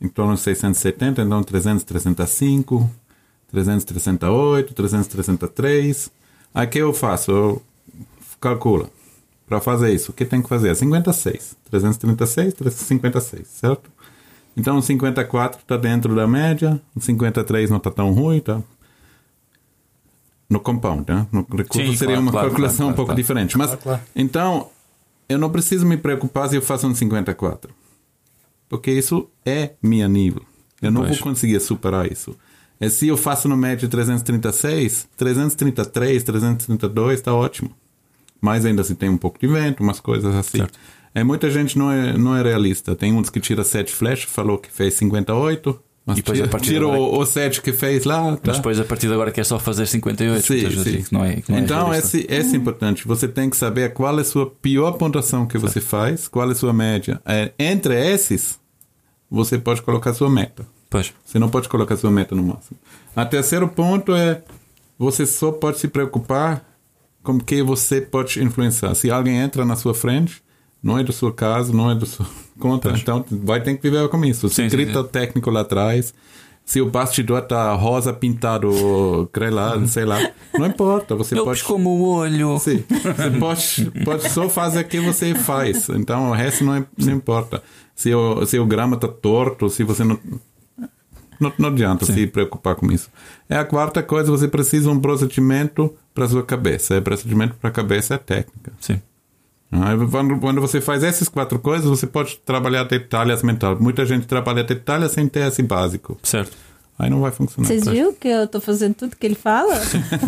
em 0.00 0.08
torno 0.08 0.34
de 0.34 0.40
670, 0.40 1.22
então 1.22 1.42
300, 1.42 1.84
305, 1.84 2.90
300, 3.50 3.84
308, 3.84 4.74
300, 4.74 5.06
303. 5.08 6.10
Aí 6.54 6.66
o 6.66 6.70
que 6.70 6.78
eu 6.78 6.92
faço? 6.92 7.30
Eu 7.30 7.62
calculo. 8.40 8.88
Para 9.46 9.60
fazer 9.60 9.92
isso, 9.94 10.10
o 10.12 10.14
que 10.14 10.24
tem 10.26 10.42
que 10.42 10.48
fazer? 10.48 10.74
56. 10.74 11.56
336, 11.70 12.54
356, 12.54 13.46
certo? 13.48 13.90
Então 14.56 14.76
o 14.76 14.82
54 14.82 15.60
está 15.60 15.76
dentro 15.76 16.14
da 16.14 16.26
média, 16.26 16.80
o 16.94 17.00
53 17.00 17.70
não 17.70 17.78
está 17.78 17.90
tão 17.90 18.12
ruim, 18.12 18.40
tá? 18.40 18.60
No 20.50 20.60
compound, 20.60 21.04
né? 21.10 21.26
No 21.30 21.46
recurso 21.50 21.86
Sim, 21.86 21.96
seria 21.96 22.14
claro, 22.14 22.20
uma 22.22 22.30
claro, 22.32 22.48
calculação 22.48 22.86
claro, 22.86 22.92
um 22.92 22.96
pouco 22.96 23.14
diferente. 23.14 23.56
Mas, 23.56 23.68
Claro, 23.68 23.82
claro. 23.82 24.02
então, 24.16 24.68
eu 25.28 25.38
não 25.38 25.50
preciso 25.50 25.86
me 25.86 25.96
preocupar 25.96 26.48
se 26.48 26.56
eu 26.56 26.62
faço 26.62 26.86
um 26.86 26.94
54. 26.94 27.70
Porque 28.68 28.90
isso 28.90 29.28
é 29.44 29.72
minha 29.82 30.08
nível. 30.08 30.42
Eu 30.80 30.90
não 30.90 31.04
vou 31.04 31.18
conseguir 31.18 31.58
superar 31.60 32.10
isso. 32.10 32.36
E 32.80 32.88
se 32.88 33.08
eu 33.08 33.16
faço 33.16 33.48
no 33.48 33.56
médio 33.56 33.88
336, 33.88 35.08
333, 35.16 36.22
332 36.22 37.18
está 37.18 37.34
ótimo. 37.34 37.74
Mas 38.40 38.64
ainda 38.64 38.84
se 38.84 38.94
tem 38.94 39.08
um 39.08 39.16
pouco 39.16 39.38
de 39.38 39.48
vento, 39.48 39.82
umas 39.82 39.98
coisas 39.98 40.32
assim. 40.34 40.58
Certo. 40.58 40.78
É, 41.12 41.24
muita 41.24 41.50
gente 41.50 41.76
não 41.76 41.90
é, 41.90 42.16
não 42.16 42.36
é 42.36 42.42
realista. 42.42 42.94
Tem 42.94 43.12
uns 43.12 43.30
que 43.30 43.40
tira 43.40 43.64
7 43.64 43.92
flechas, 43.92 44.30
falou 44.30 44.58
que 44.58 44.70
fez 44.70 44.94
58, 44.94 45.82
mas 46.08 46.16
E 46.18 46.22
depois, 46.22 46.40
a 46.40 46.48
partir 46.48 46.68
tira 46.68 46.80
de 46.80 46.84
agora- 46.86 47.00
o, 47.00 47.18
o 47.20 47.26
7 47.26 47.60
que 47.60 47.70
fez 47.72 48.04
lá. 48.04 48.34
Tá? 48.36 48.40
Mas 48.46 48.56
depois, 48.56 48.80
a 48.80 48.84
partir 48.84 49.08
de 49.08 49.12
agora, 49.12 49.30
quer 49.30 49.44
só 49.44 49.58
fazer 49.58 49.86
58. 49.86 50.42
Sim, 50.42 50.70
sim. 50.82 51.04
não 51.12 51.22
é, 51.22 51.42
não 51.46 51.56
é 51.56 51.60
então, 51.60 51.88
realista. 51.90 52.16
esse, 52.16 52.26
esse 52.30 52.54
é 52.54 52.58
importante. 52.58 53.06
Você 53.06 53.28
tem 53.28 53.50
que 53.50 53.56
saber 53.58 53.92
qual 53.92 54.16
é 54.18 54.22
a 54.22 54.24
sua 54.24 54.46
pior 54.50 54.92
pontuação 54.92 55.46
que 55.46 55.58
você 55.58 55.80
faz, 55.82 56.26
qual 56.26 56.48
é 56.48 56.52
a 56.52 56.54
sua 56.54 56.72
média. 56.72 57.20
É, 57.26 57.52
entre 57.58 57.94
esses, 57.94 58.58
você 59.30 59.58
pode 59.58 59.82
colocar 59.82 60.10
a 60.10 60.14
sua 60.14 60.30
meta. 60.30 60.66
Pois, 60.90 61.12
Você 61.26 61.38
não 61.38 61.50
pode 61.50 61.68
colocar 61.68 61.92
a 61.94 61.98
sua 61.98 62.10
meta 62.10 62.34
no 62.34 62.42
máximo. 62.42 62.78
A 63.14 63.26
terceiro 63.26 63.68
ponto 63.68 64.14
é 64.14 64.42
você 64.98 65.26
só 65.26 65.52
pode 65.52 65.78
se 65.78 65.88
preocupar 65.88 66.66
com 67.22 67.32
o 67.32 67.44
que 67.44 67.62
você 67.62 68.00
pode 68.00 68.42
influenciar. 68.42 68.94
Se 68.94 69.10
alguém 69.10 69.36
entra 69.36 69.66
na 69.66 69.76
sua 69.76 69.92
frente, 69.92 70.42
não 70.82 70.98
é 70.98 71.04
do 71.04 71.12
seu 71.12 71.30
caso, 71.30 71.74
não 71.74 71.90
é 71.90 71.94
do 71.94 72.06
seu 72.06 72.24
conta, 72.58 72.90
então 72.90 73.24
vai 73.30 73.60
ter 73.62 73.76
que 73.76 73.82
viver 73.82 74.08
com 74.08 74.24
isso. 74.24 74.48
Se 74.48 74.56
Sim, 74.56 74.68
sim, 74.68 74.76
grita 74.76 75.00
o 75.00 75.04
técnico 75.04 75.50
lá 75.50 75.60
atrás, 75.60 76.12
se 76.64 76.80
o 76.82 76.90
bastidor 76.90 77.40
tá 77.42 77.72
rosa 77.72 78.12
pintado, 78.12 79.28
crelado, 79.32 79.86
sei 79.88 80.04
lá, 80.04 80.18
não 80.58 80.66
importa, 80.66 81.14
você 81.14 81.34
pode 81.36 81.60
piscou-me 81.60 81.86
o 81.86 82.02
olho. 82.02 82.58
Sim. 82.58 82.84
Você 82.88 83.30
pode, 83.38 84.04
pode 84.04 84.30
só 84.30 84.48
fazer 84.48 84.80
o 84.80 84.84
que 84.84 85.00
você 85.00 85.34
faz. 85.34 85.88
Então 85.88 86.30
o 86.30 86.34
resto 86.34 86.64
não, 86.64 86.74
é- 86.74 86.84
não 86.98 87.12
importa. 87.14 87.62
Se 87.94 88.14
o, 88.14 88.44
se 88.44 88.58
o 88.58 88.66
grama 88.66 88.96
está 88.96 89.08
torto, 89.08 89.70
se 89.70 89.82
você 89.82 90.04
não. 90.04 90.18
Não, 91.40 91.52
não 91.56 91.68
adianta 91.68 92.04
se 92.04 92.26
preocupar 92.26 92.74
com 92.74 92.90
isso. 92.90 93.08
É 93.48 93.56
a 93.56 93.64
quarta 93.64 94.02
coisa, 94.02 94.28
você 94.30 94.48
precisa 94.48 94.90
um 94.90 94.98
procedimento 95.00 95.94
para 96.12 96.26
sua 96.28 96.42
cabeça. 96.42 96.96
É 96.96 97.00
procedimento 97.00 97.54
para 97.54 97.70
a 97.70 97.72
cabeça 97.72 98.14
é 98.14 98.18
técnica. 98.18 98.72
Sim. 98.80 99.00
Ah, 99.70 99.94
Quando, 100.10 100.38
quando 100.38 100.60
você 100.60 100.80
faz 100.80 101.02
essas 101.02 101.28
quatro 101.28 101.58
coisas, 101.58 101.86
você 101.88 102.06
pode 102.06 102.38
trabalhar 102.38 102.84
detalhes 102.84 103.42
mental. 103.42 103.76
Muita 103.78 104.06
gente 104.06 104.26
trabalha 104.26 104.64
detalhes 104.64 105.12
sem 105.12 105.28
ter 105.28 105.46
esse 105.46 105.62
básico. 105.62 106.18
Certo. 106.22 106.56
Aí 106.98 107.08
não 107.10 107.20
vai 107.20 107.30
funcionar. 107.30 107.68
Vocês 107.68 107.86
viram 107.86 108.12
que 108.12 108.26
eu 108.26 108.48
tô 108.48 108.60
fazendo 108.60 108.94
tudo 108.94 109.14
que 109.14 109.26
ele 109.26 109.34
fala? 109.36 109.74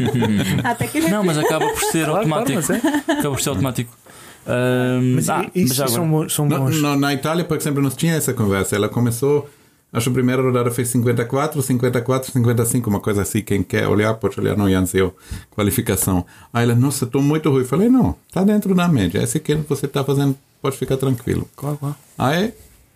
Até 0.62 0.87
que 0.87 0.98
ele 0.98 1.09
Não, 1.09 1.24
mas 1.24 1.37
acaba 1.38 1.66
por 1.66 1.81
ser 1.81 2.05
Claro, 2.07 2.26
claro, 2.29 2.40
automático. 2.53 2.55
mas 2.68 2.70
é. 3.09 3.12
Acaba 3.12 3.35
por 3.35 3.40
ser 3.40 3.48
automático. 3.50 3.98
Ahm, 4.46 5.14
Mas 5.16 5.29
ah, 5.29 5.46
isso 5.55 5.68
mas 5.81 5.90
são, 5.90 6.05
agora- 6.05 6.22
bons- 6.22 6.33
são 6.33 6.46
No- 6.48 6.59
bons. 6.59 6.76
no- 6.81 6.96
na 6.96 7.12
Itália, 7.12 7.44
por 7.44 7.57
exemplo, 7.57 7.83
nós 7.83 7.94
tinha 7.96 8.14
essa 8.14 8.33
conversa. 8.33 8.74
Ela 8.76 8.88
começou, 8.88 9.48
acho 9.92 10.05
que 10.05 10.11
a 10.11 10.14
primeira 10.14 10.42
rodada 10.42 10.70
fez 10.70 10.88
54, 10.88 11.61
54, 11.61 12.33
55, 12.33 12.90
uma 12.90 13.00
coisa 13.00 13.22
assim. 13.22 13.42
Quem 13.42 13.62
quer 13.62 13.88
olhar, 13.88 14.14
pode 14.14 14.38
olhar 14.38 14.57
no 14.57 14.68
Yanseu, 14.68 15.14
qualificação. 15.50 16.24
Aí 16.53 16.64
ela, 16.64 16.74
nossa, 16.74 17.05
estou 17.05 17.22
muito 17.22 17.50
ruim. 17.50 17.64
Falei, 17.64 17.88
não, 17.88 18.14
tá 18.33 18.44
dentro 18.44 18.74
da 18.74 18.88
média. 18.88 19.22
Esse 19.22 19.40
que 19.40 19.55
você 19.55 19.87
está 19.87 20.05
fazendo, 20.05 20.37
pode 20.62 20.76
ficar 20.76 20.96
tranquilo. 20.96 21.48
Claro, 21.57 21.76
claro. 21.76 21.96
Aí, 22.16 22.53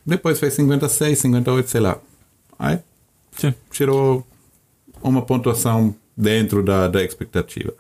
depois 0.07 0.39
fez 0.39 0.55
56, 0.55 1.19
58, 1.19 1.71
sei 1.71 1.81
lá. 1.81 1.99
Aí, 2.59 2.79
Sim. 3.37 3.55
tirou 3.71 4.27
uma 5.03 5.23
pontuação 5.23 5.95
dentro 6.17 6.63
da, 6.63 6.89
da 6.89 7.03
expectativa. 7.03 7.73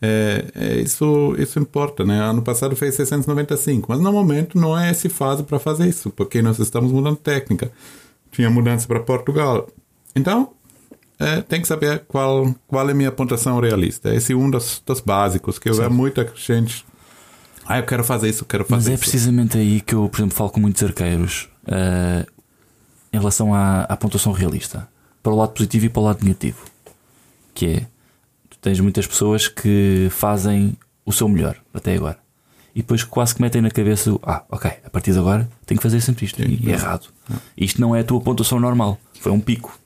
É, 0.00 0.44
é, 0.54 0.76
isso, 0.76 1.34
isso 1.38 1.58
importa, 1.58 2.04
né? 2.04 2.20
Ano 2.20 2.42
passado 2.42 2.76
fez 2.76 2.94
695, 2.94 3.86
mas 3.90 4.00
no 4.00 4.12
momento 4.12 4.58
não 4.58 4.78
é 4.78 4.90
esse 4.90 5.08
fase 5.08 5.42
para 5.42 5.58
fazer 5.58 5.88
isso, 5.88 6.10
porque 6.10 6.42
nós 6.42 6.58
estamos 6.58 6.92
mudando 6.92 7.16
técnica. 7.16 7.70
Tinha 8.36 8.50
mudança 8.50 8.86
para 8.86 9.00
Portugal. 9.00 9.66
Então, 10.14 10.52
é, 11.18 11.40
tem 11.40 11.62
que 11.62 11.66
saber 11.66 12.04
qual, 12.06 12.54
qual 12.66 12.86
é 12.86 12.92
a 12.92 12.94
minha 12.94 13.10
pontuação 13.10 13.58
realista. 13.58 14.14
Esse 14.14 14.34
é 14.34 14.36
um 14.36 14.50
dos, 14.50 14.82
dos 14.84 15.00
básicos, 15.00 15.58
que 15.58 15.70
eu 15.70 15.74
vejo 15.74 15.90
muita 15.90 16.30
gente. 16.36 16.84
Ah, 17.64 17.78
eu 17.78 17.84
quero 17.84 18.04
fazer 18.04 18.28
isso, 18.28 18.44
eu 18.44 18.46
quero 18.46 18.66
Mas 18.68 18.80
fazer 18.80 18.90
é 18.90 18.94
isso. 18.94 19.00
precisamente 19.00 19.56
aí 19.56 19.80
que 19.80 19.94
eu, 19.94 20.06
por 20.10 20.18
exemplo, 20.18 20.36
falo 20.36 20.50
com 20.50 20.60
muitos 20.60 20.82
arqueiros 20.82 21.48
ah, 21.66 22.26
em 23.10 23.16
relação 23.18 23.54
à, 23.54 23.84
à 23.84 23.96
pontuação 23.96 24.32
realista, 24.32 24.86
para 25.22 25.32
o 25.32 25.36
lado 25.36 25.52
positivo 25.52 25.86
e 25.86 25.88
para 25.88 26.00
o 26.00 26.04
lado 26.04 26.22
negativo. 26.22 26.62
Que 27.54 27.66
é, 27.66 27.86
tu 28.50 28.58
tens 28.60 28.78
muitas 28.80 29.06
pessoas 29.06 29.48
que 29.48 30.08
fazem 30.10 30.76
o 31.06 31.12
seu 31.12 31.26
melhor 31.26 31.56
até 31.72 31.94
agora. 31.94 32.18
E 32.76 32.80
depois 32.80 33.02
quase 33.02 33.34
que 33.34 33.40
metem 33.40 33.62
na 33.62 33.70
cabeça, 33.70 34.12
o, 34.12 34.20
ah, 34.22 34.44
ok, 34.50 34.70
a 34.84 34.90
partir 34.90 35.10
de 35.12 35.18
agora 35.18 35.48
tenho 35.64 35.78
que 35.78 35.82
fazer 35.82 35.98
sempre 36.02 36.26
isto. 36.26 36.42
E 36.42 36.60
é 36.70 36.72
errado. 36.74 37.08
Isto 37.56 37.80
não 37.80 37.96
é 37.96 38.00
a 38.00 38.04
tua 38.04 38.20
pontuação 38.20 38.60
normal, 38.60 39.00
foi 39.18 39.32
um 39.32 39.40
pico. 39.40 39.78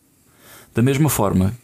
Da 0.75 0.83
mesma 0.83 1.09
forma 1.09 1.55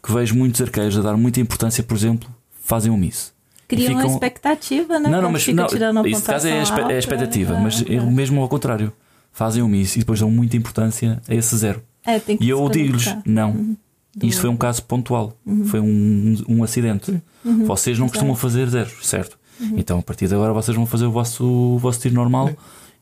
que 0.00 0.12
vejo 0.12 0.36
muitos 0.36 0.60
arqueiros 0.60 0.96
a 0.96 1.02
dar 1.02 1.16
muita 1.16 1.40
importância, 1.40 1.82
por 1.82 1.96
exemplo, 1.96 2.32
fazem 2.62 2.92
um 2.92 2.96
miss. 2.96 3.32
E 3.68 3.74
cria 3.74 3.90
uma 3.90 4.02
ficam- 4.02 4.14
expectativa, 4.14 5.00
né? 5.00 5.08
não, 5.10 5.20
não, 5.20 5.32
mas 5.32 5.42
fica 5.42 5.62
não, 5.62 5.66
tirando 5.66 5.96
uma 5.96 6.08
isso 6.08 6.22
caso 6.22 6.46
é 6.46 6.52
a, 6.52 6.92
é 6.92 6.94
a 6.94 6.98
expectativa, 6.98 7.56
é, 7.56 7.60
mas 7.60 7.82
é. 7.82 7.94
é 7.94 8.00
mesmo 8.00 8.40
ao 8.40 8.48
contrário. 8.48 8.92
Fazem 9.32 9.62
o 9.64 9.68
miss 9.68 9.96
e 9.96 9.98
depois 9.98 10.20
dão 10.20 10.30
muita 10.30 10.56
importância 10.56 11.20
a 11.28 11.34
esse 11.34 11.56
zero. 11.56 11.82
É, 12.06 12.20
tem 12.20 12.36
que 12.36 12.44
E 12.44 12.50
eu 12.50 12.68
digo-lhes: 12.68 13.16
não, 13.26 13.76
isto 14.22 14.40
foi 14.40 14.50
um 14.50 14.56
caso 14.56 14.82
pontual, 14.84 15.36
foi 15.66 15.80
um, 15.80 16.36
um 16.48 16.62
acidente. 16.62 17.20
Vocês 17.66 17.98
não 17.98 18.08
costumam 18.08 18.36
fazer 18.36 18.68
zeros, 18.68 18.94
certo? 19.02 19.37
Então 19.76 19.98
a 19.98 20.02
partir 20.02 20.28
de 20.28 20.34
agora 20.34 20.52
vocês 20.52 20.76
vão 20.76 20.86
fazer 20.86 21.06
o 21.06 21.10
vosso, 21.10 21.44
o 21.44 21.78
vosso 21.78 22.00
tiro 22.00 22.14
normal 22.14 22.50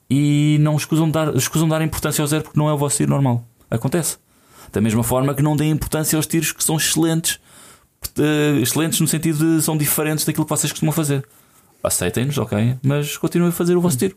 e 0.08 0.56
não 0.60 0.76
escusam 0.76 1.06
de, 1.06 1.12
dar, 1.12 1.34
escusam 1.36 1.66
de 1.66 1.70
dar 1.70 1.82
importância 1.82 2.22
ao 2.22 2.26
zero 2.26 2.44
porque 2.44 2.58
não 2.58 2.68
é 2.68 2.72
o 2.72 2.78
vosso 2.78 2.96
tiro 2.96 3.10
normal. 3.10 3.44
Acontece. 3.70 4.18
Da 4.72 4.80
mesma 4.80 5.02
forma 5.02 5.34
que 5.34 5.42
não 5.42 5.56
deem 5.56 5.70
importância 5.70 6.16
aos 6.16 6.26
tiros 6.26 6.52
que 6.52 6.62
são 6.62 6.76
excelentes, 6.76 7.38
eh, 8.18 8.58
excelentes 8.60 9.00
no 9.00 9.08
sentido 9.08 9.56
de 9.56 9.62
são 9.62 9.76
diferentes 9.76 10.24
daquilo 10.24 10.44
que 10.44 10.50
vocês 10.50 10.72
costumam 10.72 10.92
fazer. 10.92 11.26
Aceitem-nos, 11.82 12.38
ok, 12.38 12.76
mas 12.82 13.16
continuem 13.16 13.50
a 13.50 13.52
fazer 13.52 13.76
o 13.76 13.80
vosso 13.80 13.96
tiro. 13.96 14.16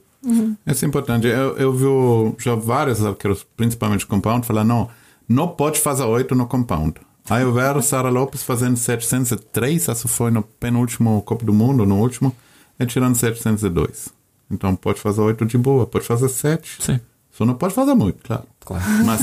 Isso 0.66 0.86
é 0.86 0.88
importante. 0.88 1.28
Eu, 1.28 1.56
eu 1.58 1.74
vi 1.74 2.44
já 2.44 2.56
vários 2.56 3.04
arqueiros, 3.06 3.46
principalmente 3.56 4.06
compound, 4.06 4.46
falar: 4.46 4.64
não, 4.64 4.90
não 5.28 5.48
pode 5.48 5.80
fazer 5.80 6.04
8 6.04 6.36
no 6.36 6.48
compound. 6.48 6.96
Aí 7.30 7.44
eu 7.44 7.54
vejo 7.54 7.82
Sara 7.82 8.10
Lopes 8.10 8.42
fazendo 8.44 8.76
703, 8.78 9.90
acho 9.90 10.02
que 10.04 10.08
foi 10.08 10.32
no 10.32 10.42
penúltimo 10.42 11.22
Copa 11.22 11.46
do 11.46 11.54
Mundo, 11.54 11.86
no 11.86 11.98
último, 12.00 12.36
e 12.80 12.86
tirando 12.86 13.16
702. 13.16 14.10
Então 14.52 14.76
pode 14.76 15.00
fazer 15.00 15.22
8 15.22 15.46
de 15.46 15.58
boa, 15.58 15.86
pode 15.86 16.06
fazer 16.06 16.28
7. 16.30 16.78
Sim. 16.82 17.00
Só 17.32 17.46
não 17.46 17.54
pode 17.54 17.74
fazer 17.74 17.94
muito, 17.94 18.18
claro. 18.24 18.44
Claro. 18.66 18.84
Mas, 19.06 19.22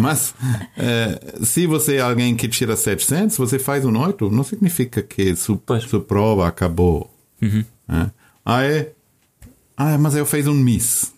mas 0.00 0.34
eh, 0.76 1.34
se 1.42 1.66
você 1.66 1.96
é 1.96 2.00
alguém 2.00 2.34
que 2.36 2.46
tira 2.48 2.76
700, 2.76 3.36
você 3.36 3.58
faz 3.58 3.84
um 3.84 3.96
8, 3.98 4.30
não 4.30 4.42
significa 4.44 5.02
que 5.02 5.34
su, 5.36 5.56
Pois. 5.64 5.84
sua 5.84 6.00
prova 6.00 6.46
acabou. 6.46 7.10
né? 7.88 8.10
Ah, 8.44 8.62
é? 8.64 8.92
Ah, 9.76 9.96
mas 9.98 10.14
eu 10.16 10.26
fiz 10.26 10.46
um 10.46 10.54
Miss. 10.54 11.12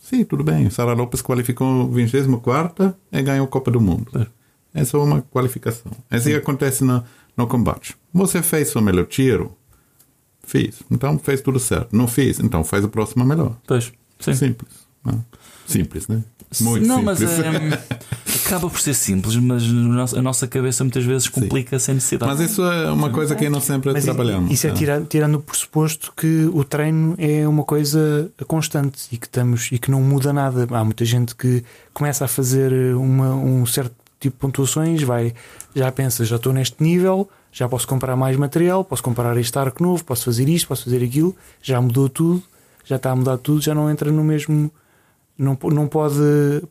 Sim, 0.00 0.24
tudo 0.24 0.42
bem. 0.44 0.68
Sara 0.70 0.94
Lopes 0.94 1.20
qualificou 1.22 1.88
24 1.90 2.94
e 3.12 3.22
ganhou 3.22 3.44
a 3.44 3.48
Copa 3.48 3.70
do 3.70 3.80
Mundo. 3.80 4.10
É 4.14 4.26
só 4.84 5.02
uma 5.02 5.22
qualificação. 5.22 5.90
É 6.10 6.16
assim 6.16 6.30
que 6.30 6.36
acontece 6.36 6.84
no, 6.84 7.02
no 7.36 7.46
combate. 7.46 7.96
Você 8.12 8.42
fez 8.42 8.74
o 8.76 8.80
melhor 8.80 9.06
tiro? 9.06 9.56
Fiz. 10.44 10.76
Então 10.90 11.18
fez 11.18 11.40
tudo 11.40 11.58
certo. 11.58 11.96
Não 11.96 12.06
fiz? 12.06 12.38
Então 12.40 12.62
faz 12.62 12.84
o 12.84 12.88
próximo 12.88 13.24
melhor. 13.24 13.56
Pois, 13.66 13.92
sim. 14.20 14.34
Simples. 14.34 14.70
né? 15.04 15.18
Simples, 15.66 16.06
né? 16.08 16.22
Muito 16.60 16.86
não, 16.86 17.02
mas 17.02 17.18
simples. 17.18 17.38
é, 17.40 17.80
acaba 18.46 18.70
por 18.70 18.78
ser 18.80 18.94
simples, 18.94 19.34
mas 19.34 19.64
a 20.14 20.22
nossa 20.22 20.46
cabeça 20.46 20.84
muitas 20.84 21.04
vezes 21.04 21.28
complica 21.28 21.76
sem 21.80 21.96
necessidade. 21.96 22.30
Mas 22.30 22.50
isso 22.52 22.62
é 22.62 22.88
uma 22.92 23.10
coisa 23.10 23.34
que 23.34 23.48
nós 23.48 23.64
sempre 23.64 23.92
Mas 23.92 24.04
trabalhamos. 24.04 24.52
isso 24.52 24.68
é 24.68 24.70
né? 24.70 24.76
tirar- 24.76 25.02
tirando 25.06 25.34
o 25.34 25.42
pressuposto 25.42 26.12
que 26.16 26.48
o 26.54 26.62
treino 26.62 27.16
é 27.18 27.48
uma 27.48 27.64
coisa 27.64 28.30
constante 28.46 29.08
e 29.10 29.16
que, 29.18 29.26
estamos, 29.26 29.68
e 29.72 29.78
que 29.80 29.90
não 29.90 30.00
muda 30.00 30.32
nada. 30.32 30.68
Há 30.70 30.84
muita 30.84 31.04
gente 31.04 31.34
que 31.34 31.64
começa 31.92 32.24
a 32.24 32.28
fazer 32.28 32.94
uma- 32.94 33.34
um 33.34 33.66
certo 33.66 33.92
tipo 34.18 34.36
de 34.36 34.40
pontuações, 34.40 35.02
vai, 35.02 35.34
já 35.74 35.90
pensa, 35.92 36.24
já 36.24 36.36
estou 36.36 36.52
neste 36.52 36.82
nível, 36.82 37.28
já 37.52 37.68
posso 37.68 37.86
comprar 37.86 38.16
mais 38.16 38.36
material, 38.36 38.84
posso 38.84 39.02
comprar 39.02 39.36
este 39.36 39.58
arco 39.58 39.82
novo, 39.82 40.04
posso 40.04 40.24
fazer 40.24 40.48
isto, 40.48 40.68
posso 40.68 40.84
fazer 40.84 41.04
aquilo, 41.04 41.34
já 41.62 41.80
mudou 41.80 42.08
tudo, 42.08 42.42
já 42.84 42.96
está 42.96 43.10
a 43.10 43.16
mudar 43.16 43.38
tudo, 43.38 43.60
já 43.60 43.74
não 43.74 43.90
entra 43.90 44.10
no 44.10 44.24
mesmo. 44.24 44.70
Não, 45.38 45.58
não 45.64 45.86
pode 45.86 46.16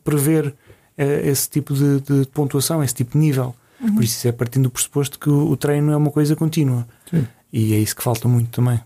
prever 0.02 0.52
eh, 0.98 1.28
esse 1.28 1.48
tipo 1.48 1.72
de, 1.72 2.00
de 2.00 2.26
pontuação, 2.26 2.82
esse 2.82 2.94
tipo 2.94 3.12
de 3.12 3.18
nível. 3.18 3.54
Por 3.78 4.02
isso, 4.02 4.16
isso 4.16 4.28
é 4.28 4.32
partindo 4.32 4.64
do 4.64 4.70
pressuposto 4.70 5.18
que 5.18 5.28
o, 5.28 5.50
o 5.50 5.56
treino 5.56 5.92
é 5.92 5.96
uma 5.96 6.10
coisa 6.10 6.34
contínua. 6.34 6.86
Sim. 7.08 7.26
E 7.52 7.74
é 7.74 7.78
isso 7.78 7.94
que 7.94 8.02
falta 8.02 8.26
muito 8.26 8.50
também. 8.50 8.80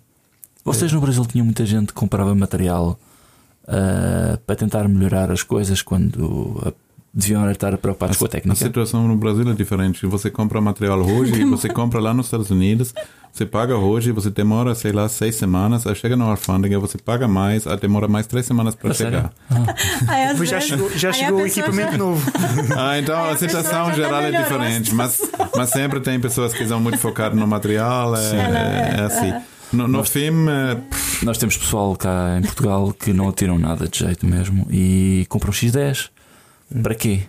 Vocês 0.64 0.92
no 0.92 1.01
Brasil 1.01 1.25
tinham 1.25 1.44
muita 1.44 1.64
gente 1.64 1.88
que 1.88 1.94
comprava 1.94 2.35
material 2.35 2.99
ah, 3.66 4.38
para 4.46 4.57
tentar 4.57 4.88
melhorar 4.88 5.31
as 5.31 5.42
coisas 5.42 5.81
quando 5.81 6.61
ah, 6.66 6.73
deviam 7.12 7.51
estar 7.51 7.77
preocupados 7.79 8.16
com 8.16 8.25
a 8.25 8.29
A 8.29 8.31
técnica. 8.31 8.57
situação 8.57 9.07
no 9.09 9.16
Brasil 9.16 9.49
é 9.51 9.55
diferente. 9.55 10.07
Você 10.07 10.31
compra 10.31 10.61
material 10.61 11.01
hoje 11.01 11.40
e 11.40 11.44
você 11.44 11.68
compra 11.68 12.01
lá 12.01 12.14
nos 12.14 12.27
Estados 12.27 12.51
Unidos. 12.51 12.94
Você 13.33 13.46
paga 13.46 13.77
hoje, 13.77 14.11
você 14.11 14.29
demora, 14.29 14.75
sei 14.75 14.90
lá, 14.90 15.09
seis 15.09 15.37
semanas. 15.37 15.87
Aí 15.87 15.94
chega 15.94 16.16
na 16.16 16.25
alfândega, 16.25 16.79
você 16.81 16.99
paga 16.99 17.29
mais, 17.29 17.64
aí 17.66 17.77
demora 17.79 18.09
mais 18.09 18.27
três 18.27 18.44
semanas 18.44 18.75
para 18.75 18.90
Ah, 18.90 18.94
chegar. 18.94 19.33
Aí, 20.09 20.25
às 20.25 20.31
Depois 20.33 20.49
já 20.49 20.61
chegou, 20.61 20.90
já 20.96 21.09
aí 21.11 21.14
a 21.14 21.25
chegou 21.27 21.40
o 21.42 21.46
equipamento 21.46 21.92
já- 21.92 21.99
novo. 21.99 22.33
Ah, 22.77 22.99
então 22.99 23.16
Aí 23.23 23.31
a 23.31 23.33
a 23.33 23.37
situação 23.37 23.87
já 23.88 23.94
geral 23.94 24.20
é 24.23 24.33
diferente, 24.33 24.92
mas, 24.94 25.20
mas 25.57 25.70
sempre 25.70 26.01
tem 26.01 26.18
pessoas 26.18 26.53
que 26.53 26.66
são 26.66 26.81
muito 26.81 26.99
focadas 26.99 27.38
no 27.38 27.46
material. 27.46 28.16
É, 28.16 28.96
é 28.99 29.01
assim. 29.03 29.33
No, 29.73 29.87
no 29.87 30.03
filme, 30.03 30.51
é, 30.51 30.77
Nós 31.23 31.38
temos 31.38 31.57
pessoal 31.57 31.94
cá 31.94 32.37
em 32.38 32.42
Portugal 32.42 32.92
que 32.92 33.12
não 33.12 33.31
tiram 33.31 33.57
nada 33.61 33.87
de 33.87 33.96
jeito 34.01 34.27
mesmo 34.27 34.66
e 34.70 35.25
compram 35.29 35.53
X10. 35.53 36.09
Para 36.83 36.94
quê? 36.94 37.22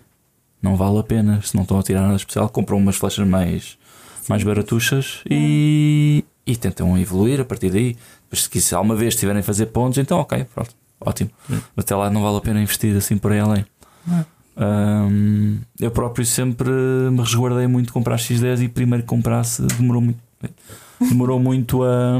Não 0.62 0.75
vale 0.75 0.99
a 0.99 1.04
pena. 1.04 1.41
Se 1.41 1.56
não 1.56 1.63
estão 1.63 1.80
a 1.80 1.84
tirar 1.84 2.01
nada 2.01 2.15
especial, 2.15 2.47
compram 2.49 2.77
umas 2.77 2.95
flechas 2.95 3.27
mais, 3.27 3.77
mais 4.30 4.43
baratuchas 4.43 5.21
e, 5.30 6.23
e 6.45 6.56
tentam 6.56 6.97
evoluir 6.97 7.41
a 7.41 7.45
partir 7.45 7.71
daí. 7.71 7.97
Mas 8.30 8.43
se, 8.43 8.62
se 8.62 8.75
alguma 8.75 8.95
vez 8.95 9.15
tiverem 9.15 9.39
a 9.39 9.43
fazer 9.43 9.67
pontos, 9.67 9.97
então 9.97 10.19
ok, 10.19 10.45
pronto, 10.54 10.75
ótimo. 10.99 11.32
Até 11.75 11.95
lá 11.95 12.10
não 12.10 12.21
vale 12.21 12.38
a 12.38 12.41
pena 12.41 12.62
investir 12.62 12.95
assim 12.95 13.17
por 13.17 13.32
aí 13.32 13.39
além. 13.39 13.65
Hum, 14.58 15.60
eu 15.80 15.89
próprio 15.89 16.25
sempre 16.25 16.69
me 16.69 17.19
resguardei 17.19 17.67
muito 17.67 17.88
de 17.88 17.93
comprar 17.93 18.17
X10 18.17 18.63
e 18.63 18.69
primeiro 18.69 19.04
que 19.04 19.10
comprasse 19.10 19.62
demorou 19.62 20.01
muito, 20.01 20.19
demorou 20.99 21.39
muito 21.39 21.84
a, 21.84 22.19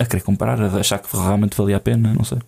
a 0.00 0.06
querer 0.06 0.22
comprar, 0.22 0.60
a 0.60 0.66
achar 0.78 0.98
que 0.98 1.16
realmente 1.16 1.56
valia 1.56 1.76
a 1.76 1.80
pena, 1.80 2.12
não 2.12 2.24
sei. 2.24 2.38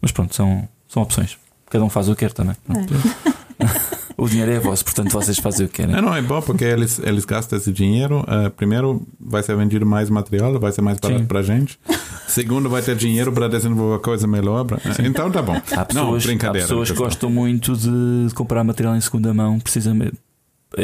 Mas 0.00 0.10
pronto, 0.10 0.34
são, 0.34 0.68
são 0.88 1.02
opções. 1.02 1.38
Cada 1.70 1.84
um 1.84 1.88
faz 1.90 2.08
o 2.08 2.14
que 2.14 2.20
quer 2.20 2.32
também. 2.32 2.54
Pronto. 2.66 2.94
o 4.16 4.28
dinheiro 4.28 4.50
é 4.52 4.58
vosso, 4.60 4.84
portanto 4.84 5.10
vocês 5.12 5.38
fazem 5.38 5.66
o 5.66 5.68
que 5.68 5.76
querem. 5.82 5.94
é, 5.96 6.00
não, 6.00 6.14
é 6.14 6.22
bom 6.22 6.40
porque 6.40 6.64
eles, 6.64 6.98
eles 7.00 7.24
gastam 7.24 7.58
esse 7.58 7.72
dinheiro. 7.72 8.24
eh, 8.28 8.48
primeiro, 8.50 9.06
vai 9.20 9.42
ser 9.42 9.56
vendido 9.56 9.84
mais 9.84 10.08
material, 10.08 10.58
vai 10.58 10.72
ser 10.72 10.80
mais 10.82 10.98
barato 10.98 11.24
para 11.26 11.42
gente. 11.42 11.78
Segundo, 12.28 12.68
vai 12.68 12.82
ter 12.82 12.96
dinheiro 12.96 13.32
para 13.32 13.48
desenvolver 13.48 14.00
coisa 14.02 14.26
melhor. 14.26 14.64
pra- 14.64 14.78
Então 15.04 15.30
tá 15.30 15.42
bom. 15.42 15.54
Há 15.72 15.76
não, 15.76 15.84
pessoas, 15.86 16.22
há 16.22 16.26
brincadeira. 16.26 16.66
pessoas 16.66 16.90
que 16.90 16.96
gostam 16.96 17.30
muito 17.30 17.76
de 17.76 18.32
comprar 18.34 18.62
material 18.64 18.96
em 18.96 19.00
segunda 19.00 19.32
mão, 19.34 19.58
precisamente. 19.60 20.14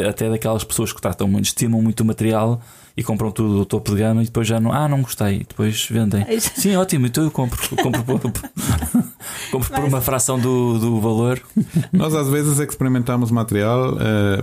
Até 0.08 0.30
daquelas 0.30 0.62
pessoas 0.64 0.92
que 0.92 1.00
tratam 1.00 1.26
muito, 1.28 1.44
estimam 1.46 1.82
muito 1.82 2.00
o 2.00 2.04
material 2.04 2.60
e 2.96 3.02
compram 3.02 3.30
tudo 3.30 3.58
do 3.58 3.66
topo 3.66 3.90
de 3.90 3.98
gama 3.98 4.22
e 4.22 4.26
depois 4.26 4.46
já 4.46 4.60
não, 4.60 4.72
ah, 4.72 4.88
não 4.88 5.02
gostei, 5.02 5.38
depois 5.46 5.86
vendem. 5.90 6.24
Sim, 6.40 6.76
ótimo, 6.76 7.06
então 7.06 7.24
eu 7.24 7.30
compro, 7.30 7.58
compro, 7.76 8.32
compro 9.50 9.70
por 9.70 9.84
uma 9.84 10.00
fração 10.00 10.38
do, 10.38 10.78
do 10.78 11.00
valor. 11.00 11.40
Nós 11.92 12.14
às 12.14 12.28
vezes 12.28 12.58
experimentamos 12.58 13.30
material, 13.30 13.96
eh, 14.00 14.42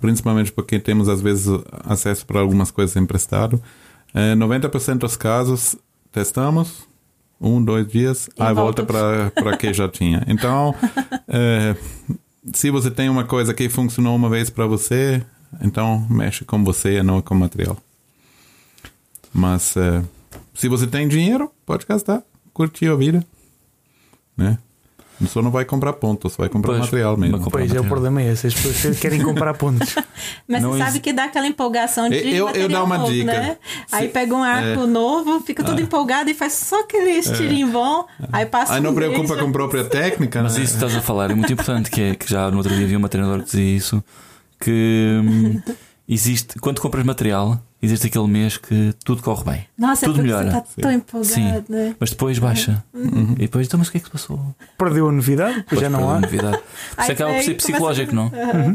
principalmente 0.00 0.52
porque 0.52 0.78
temos 0.78 1.08
às 1.08 1.20
vezes 1.20 1.46
acesso 1.84 2.26
para 2.26 2.40
algumas 2.40 2.70
coisas 2.70 2.96
emprestado. 2.96 3.62
Eh, 4.14 4.34
90% 4.34 4.98
dos 4.98 5.16
casos 5.16 5.76
testamos, 6.12 6.86
um, 7.40 7.62
dois 7.62 7.86
dias, 7.86 8.28
E 8.38 8.42
aí 8.42 8.54
volta 8.54 8.84
para 8.84 9.56
que 9.58 9.72
já 9.72 9.88
tinha. 9.88 10.24
Então, 10.26 10.74
eh, 11.28 11.74
se 12.52 12.70
você 12.70 12.90
tem 12.90 13.08
uma 13.08 13.24
coisa 13.24 13.52
que 13.52 13.68
funcionou 13.68 14.14
uma 14.14 14.28
vez 14.28 14.50
para 14.50 14.66
você, 14.66 15.22
então 15.60 16.06
mexe 16.08 16.44
com 16.44 16.62
você 16.62 16.98
e 16.98 17.02
não 17.02 17.20
com 17.20 17.34
o 17.34 17.38
material. 17.38 17.76
Mas 19.32 19.76
eh, 19.76 20.02
se 20.54 20.68
você 20.68 20.86
tem 20.86 21.08
dinheiro, 21.08 21.50
pode 21.66 21.84
gastar, 21.86 22.22
curtir 22.52 22.86
a 22.86 22.94
vida, 22.94 23.26
né? 24.36 24.58
Só 25.28 25.40
não 25.40 25.50
vai 25.52 25.64
comprar 25.64 25.92
pontos, 25.92 26.34
vai 26.36 26.48
comprar 26.48 26.72
Pois, 26.72 26.80
material 26.86 27.16
mesmo. 27.16 27.38
comprar 27.38 27.60
Pois 27.60 27.70
é, 27.70 27.74
o 27.74 27.84
material. 27.84 27.84
problema 27.88 28.20
é 28.20 28.32
esse. 28.32 28.48
As 28.48 28.54
pessoas 28.54 28.98
querem 28.98 29.22
comprar 29.22 29.54
pontos. 29.54 29.94
Mas 30.46 30.60
Não 30.60 30.72
você 30.72 30.78
sabe 30.80 30.98
que 31.00 31.12
dá 31.12 31.24
aquela 31.26 31.46
empolgação 31.46 32.08
de 32.08 32.16
Eu- 32.16 32.22
eu- 32.24 32.36
eu 32.36 32.44
material 32.46 32.68
dar 32.68 32.82
uma 32.84 32.98
novo, 32.98 33.12
dica. 33.12 33.32
né? 33.32 33.56
Se- 33.86 33.94
Aí 33.94 34.08
pega 34.08 34.34
um 34.34 34.42
arco 34.42 34.82
é. 34.82 34.86
novo, 34.86 35.40
fica 35.40 35.62
todo 35.62 35.80
empolgado 35.80 36.28
e 36.28 36.34
faz 36.34 36.54
só 36.54 36.80
aquele 36.80 37.10
estilinho 37.12 37.68
bom. 37.68 38.04
Aí 38.32 38.44
passa 38.44 38.74
Aí 38.74 38.80
não 38.80 38.90
um 38.90 38.94
preocupa 38.94 39.36
já- 39.36 39.42
com 39.42 39.48
a 39.48 39.52
própria 39.52 39.84
técnica, 39.84 40.42
Mas 40.42 40.56
né? 40.56 40.64
isso 40.64 40.72
que 40.76 40.84
estás 40.84 40.96
a 40.96 41.00
falar 41.00 41.30
é 41.30 41.34
muito 41.34 41.52
importante, 41.52 41.90
que 41.92 42.00
é 42.02 42.14
que 42.16 42.28
já 42.28 42.50
no 42.50 42.56
outro 42.58 42.74
dia 42.74 42.86
vi 42.86 42.96
uma 42.96 43.08
treinadora 43.08 43.40
que 43.42 43.50
dizia 43.52 43.76
isso, 43.76 44.02
que 44.60 45.20
hum, 45.22 45.60
existe, 46.08 46.58
quando 46.58 46.80
compras 46.80 47.04
material, 47.04 47.60
existe 47.82 48.06
aquele 48.06 48.26
mês 48.26 48.56
que 48.56 48.94
tudo 49.04 49.22
corre 49.22 49.44
bem. 49.44 49.66
Nossa, 49.78 50.06
tudo 50.06 50.20
é 50.20 50.22
porque 50.22 50.32
melhora. 50.34 50.50
você 50.50 50.52
tá 50.52 50.82
tão 50.82 50.92
empolgado, 50.92 51.34
Sim. 51.34 51.64
né? 51.68 51.96
Mas 51.98 52.10
depois 52.10 52.38
baixa. 52.38 52.84
E 52.94 53.34
depois, 53.36 53.66
então, 53.66 53.78
mas 53.78 53.88
o 53.88 53.92
que 53.92 53.98
é 53.98 54.00
que 54.00 54.06
se 54.06 54.12
passou? 54.12 54.54
Perdeu 54.78 55.08
a 55.08 55.12
novidade, 55.12 55.56
depois 55.56 55.80
já 55.80 55.88
não 55.90 55.98
perdeu 55.98 56.14
a 56.14 56.16
há. 56.16 56.20
novidade. 56.20 56.58
Isso 57.02 57.12
acaba 57.12 57.34
por 57.34 57.42
ser 57.42 57.54
psicológico, 57.54 58.14
não? 58.14 58.30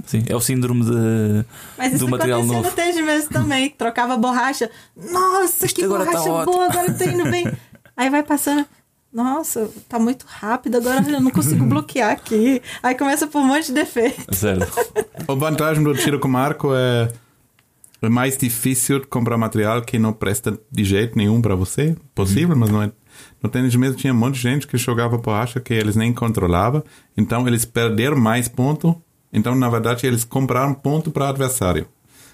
Sim, 0.06 0.24
é 0.28 0.36
o 0.36 0.42
síndrome 0.42 0.84
de, 0.86 1.46
Mas 1.78 1.94
isso 1.94 2.06
do 2.06 2.12
material 2.12 2.44
novo. 2.44 2.64
no 2.64 2.72
tênis 2.72 3.04
mesmo 3.04 3.30
também. 3.30 3.70
Trocava 3.72 4.18
borracha. 4.18 4.70
Nossa, 4.96 5.66
Isto 5.66 5.76
que 5.76 5.82
tá 5.84 5.88
borracha 5.88 6.20
ótimo. 6.32 6.46
boa, 6.54 6.66
agora 6.66 6.94
tá 6.94 7.06
indo 7.06 7.24
bem. 7.30 7.52
Aí 7.96 8.10
vai 8.10 8.24
passando. 8.24 8.66
Nossa, 9.12 9.70
tá 9.88 9.98
muito 9.98 10.26
rápido, 10.28 10.78
agora 10.78 11.04
eu 11.10 11.20
não 11.20 11.32
consigo 11.32 11.66
bloquear 11.68 12.12
aqui. 12.12 12.62
Aí 12.84 12.96
começa 12.96 13.26
por 13.28 13.42
um 13.42 13.46
monte 13.46 13.68
de 13.68 13.74
defeito. 13.74 14.34
Sério. 14.36 14.68
A 15.28 15.34
vantagem 15.34 15.84
do 15.84 15.94
tiro 15.96 16.20
com 16.20 16.38
arco 16.38 16.74
é 16.74 17.12
é 18.02 18.08
mais 18.08 18.38
difícil 18.38 19.06
comprar 19.10 19.38
material 19.38 19.82
que 19.82 20.00
não 20.00 20.14
presta 20.14 20.58
de 20.72 20.84
jeito 20.86 21.18
nenhum 21.18 21.42
para 21.42 21.54
você. 21.54 21.98
Possível, 22.16 22.56
mas 22.56 22.70
não 22.70 22.82
é. 22.82 22.92
No 23.44 23.50
tênis 23.50 23.76
mesmo 23.76 23.98
tinha 23.98 24.14
um 24.14 24.18
monte 24.18 24.36
de 24.36 24.42
gente 24.42 24.66
que 24.68 24.78
jogava 24.78 25.18
borracha 25.18 25.60
que 25.60 25.74
eles 25.74 25.98
nem 25.98 26.14
controlavam. 26.14 26.82
Então 27.18 27.46
eles 27.48 27.66
perderam 27.66 28.16
mais 28.18 28.48
ponto. 28.48 29.02
Então, 29.34 29.54
na 29.54 29.70
verdade, 29.70 30.08
eles 30.08 30.24
compraram 30.24 30.74
ponto 30.74 31.12
para 31.12 31.28
adversário. 31.30 31.88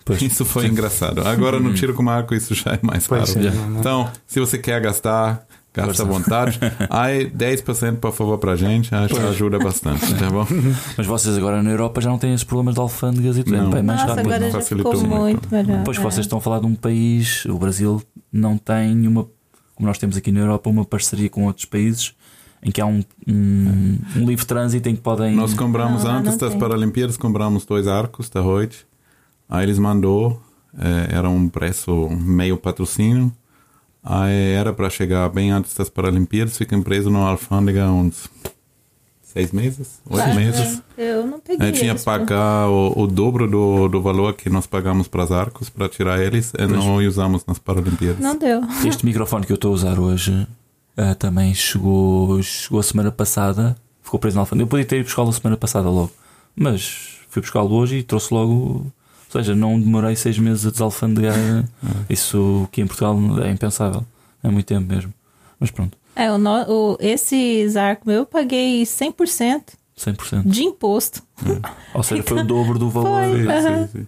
Pois. 0.06 0.22
Isso 0.22 0.46
foi 0.46 0.68
engraçado. 0.68 1.28
Agora 1.28 1.60
no 1.60 1.74
tiro 1.74 1.96
com 1.96 2.08
arco 2.08 2.36
isso 2.36 2.54
já 2.54 2.74
é 2.74 2.80
mais 2.84 3.08
Pois 3.08 3.34
raro. 3.34 3.48
é. 3.48 3.80
Então, 3.80 4.12
se 4.28 4.40
você 4.40 4.60
quer 4.60 4.80
gastar, 4.80 5.48
gasta 5.76 6.04
à 6.04 6.06
vontade. 6.06 6.60
Aí 6.90 7.30
10% 7.30 7.98
por 7.98 8.12
favor 8.12 8.38
pra 8.38 8.56
gente, 8.56 8.94
acho 8.94 9.14
que 9.14 9.22
ajuda 9.22 9.60
bastante, 9.60 10.14
tá 10.16 10.30
bom? 10.30 10.46
Mas 10.98 11.06
vocês 11.06 11.38
agora 11.38 11.62
na 11.62 11.70
Europa 11.70 12.02
já 12.02 12.10
não 12.10 12.18
têm 12.18 12.34
esses 12.34 12.44
problemas 12.44 12.76
de 12.76 12.82
alfândegas 12.82 13.38
e 13.38 13.44
tudo. 13.44 13.58
Não. 13.58 13.68
É 13.68 13.74
bem 13.76 13.84
mais 13.84 14.02
Nossa, 14.02 14.14
rápido. 14.16 14.34
agora 14.34 14.46
já 14.46 14.60
facilitou 14.60 14.92
ficou 14.94 15.08
muito. 15.08 15.24
muito 15.24 15.52
melhor. 15.52 15.78
Depois 15.80 15.98
que 15.98 16.06
é. 16.06 16.12
vocês 16.12 16.26
estão 16.26 16.38
a 16.38 16.42
falar 16.42 16.60
de 16.60 16.66
um 16.66 16.76
país, 16.76 17.46
o 17.46 17.58
Brasil 17.58 18.02
não 18.32 18.58
tem 18.58 19.08
uma, 19.08 19.28
como 19.76 19.88
nós 19.88 19.98
temos 19.98 20.18
aqui 20.18 20.32
na 20.32 20.42
Europa, 20.42 20.70
uma 20.70 20.86
parceria 20.86 21.30
com 21.30 21.46
outros 21.46 21.66
países 21.66 22.14
em 22.66 22.72
que 22.72 22.82
há 22.82 22.86
um, 22.86 23.04
um, 23.28 23.98
um 24.16 24.26
livre 24.26 24.44
trânsito 24.44 24.90
em 24.90 24.96
que 24.96 25.02
podem. 25.02 25.36
Nós 25.36 25.54
compramos 25.54 26.04
Não, 26.04 26.12
antes 26.12 26.32
não 26.32 26.38
das 26.40 26.50
tem. 26.50 26.60
Paralimpíadas, 26.60 27.16
compramos 27.16 27.64
dois 27.64 27.88
arcos 27.88 28.28
da 28.28 28.42
Reut. 28.42 28.88
Aí 29.48 29.64
eles 29.64 29.78
mandou, 29.78 30.42
eh, 30.76 31.10
era 31.12 31.30
um 31.30 31.48
preço 31.48 32.10
meio 32.10 32.58
patrocínio. 32.58 33.32
Aí 34.08 34.52
era 34.54 34.72
para 34.72 34.90
chegar 34.90 35.28
bem 35.30 35.50
antes 35.52 35.74
das 35.76 35.90
Paralimpíadas, 35.90 36.58
fiquei 36.58 36.80
preso 36.82 37.10
numa 37.10 37.28
alfândega 37.30 37.90
uns 37.90 38.30
seis 39.24 39.52
meses, 39.52 40.00
oito 40.10 40.30
Ah, 40.30 40.34
meses. 40.36 40.82
é. 40.98 41.12
Eu 41.12 41.26
não 41.26 41.40
peguei. 41.40 41.68
Eu 41.68 41.74
tinha 41.74 41.94
que 41.96 42.00
pô. 42.02 42.06
pagar 42.06 42.70
o, 42.70 42.94
o 43.02 43.08
dobro 43.08 43.50
do, 43.50 43.88
do 43.90 44.02
valor 44.02 44.34
que 44.36 44.50
nós 44.50 44.68
pagamos 44.68 45.08
para 45.08 45.24
os 45.24 45.32
arcos 45.32 45.70
para 45.70 45.90
tirar 45.90 46.22
eles 46.22 46.54
e 46.58 46.68
não 46.68 46.98
usamos 46.98 47.44
nas 47.48 47.58
Paralimpíadas. 47.60 48.20
Não 48.20 48.38
deu. 48.38 48.62
Este 48.88 49.04
microfone 49.06 49.46
que 49.46 49.52
eu 49.52 49.56
estou 49.56 49.72
a 49.72 49.74
usar 49.74 50.00
hoje 50.00 50.48
ah, 50.96 51.16
também 51.16 51.54
chegou, 51.56 52.42
chegou 52.44 52.80
a 52.80 52.84
semana 52.84 53.12
passada, 53.12 53.76
ficou 54.04 54.20
preso 54.20 54.36
na 54.36 54.44
alfândega. 54.44 54.64
Eu 54.66 54.70
podia 54.70 54.86
ter 54.86 54.98
ido 55.00 55.06
buscá-lo 55.06 55.30
a 55.30 55.34
semana 55.34 55.58
passada 55.58 55.90
logo, 55.90 56.12
mas 56.56 57.18
fui 57.28 57.42
buscá-lo 57.42 57.74
hoje 57.74 57.98
e 57.98 58.04
trouxe 58.04 58.32
logo. 58.34 58.86
Ou 59.34 59.42
seja, 59.42 59.56
não 59.56 59.80
demorei 59.80 60.16
seis 60.16 60.38
meses 60.40 60.66
a 60.66 60.72
desalfandegar. 60.72 61.36
Isso 62.10 62.68
que 62.72 62.82
em 62.82 62.88
Portugal 62.88 63.18
é 63.44 63.52
impensável. 63.52 64.06
É 64.44 64.50
muito 64.50 64.66
tempo 64.66 64.88
mesmo. 64.88 65.14
Mas 65.60 65.72
pronto, 65.72 65.98
É, 66.16 66.32
o, 66.32 66.38
no, 66.38 66.52
o, 66.70 66.98
esse 67.00 67.68
Zarco 67.70 68.08
meu 68.08 68.18
eu 68.20 68.26
paguei 68.26 68.84
100% 68.84 69.62
100%. 69.98 70.44
de 70.46 70.64
imposto. 70.64 71.22
Ou 71.94 72.04
seja, 72.04 72.22
foi 72.24 72.42
o 72.42 72.44
dobro 72.46 72.78
do 72.78 72.90
valor. 72.90 73.24
Foi. 73.24 73.40
Sim, 73.40 73.88
sim, 73.88 74.00
sim. 74.00 74.08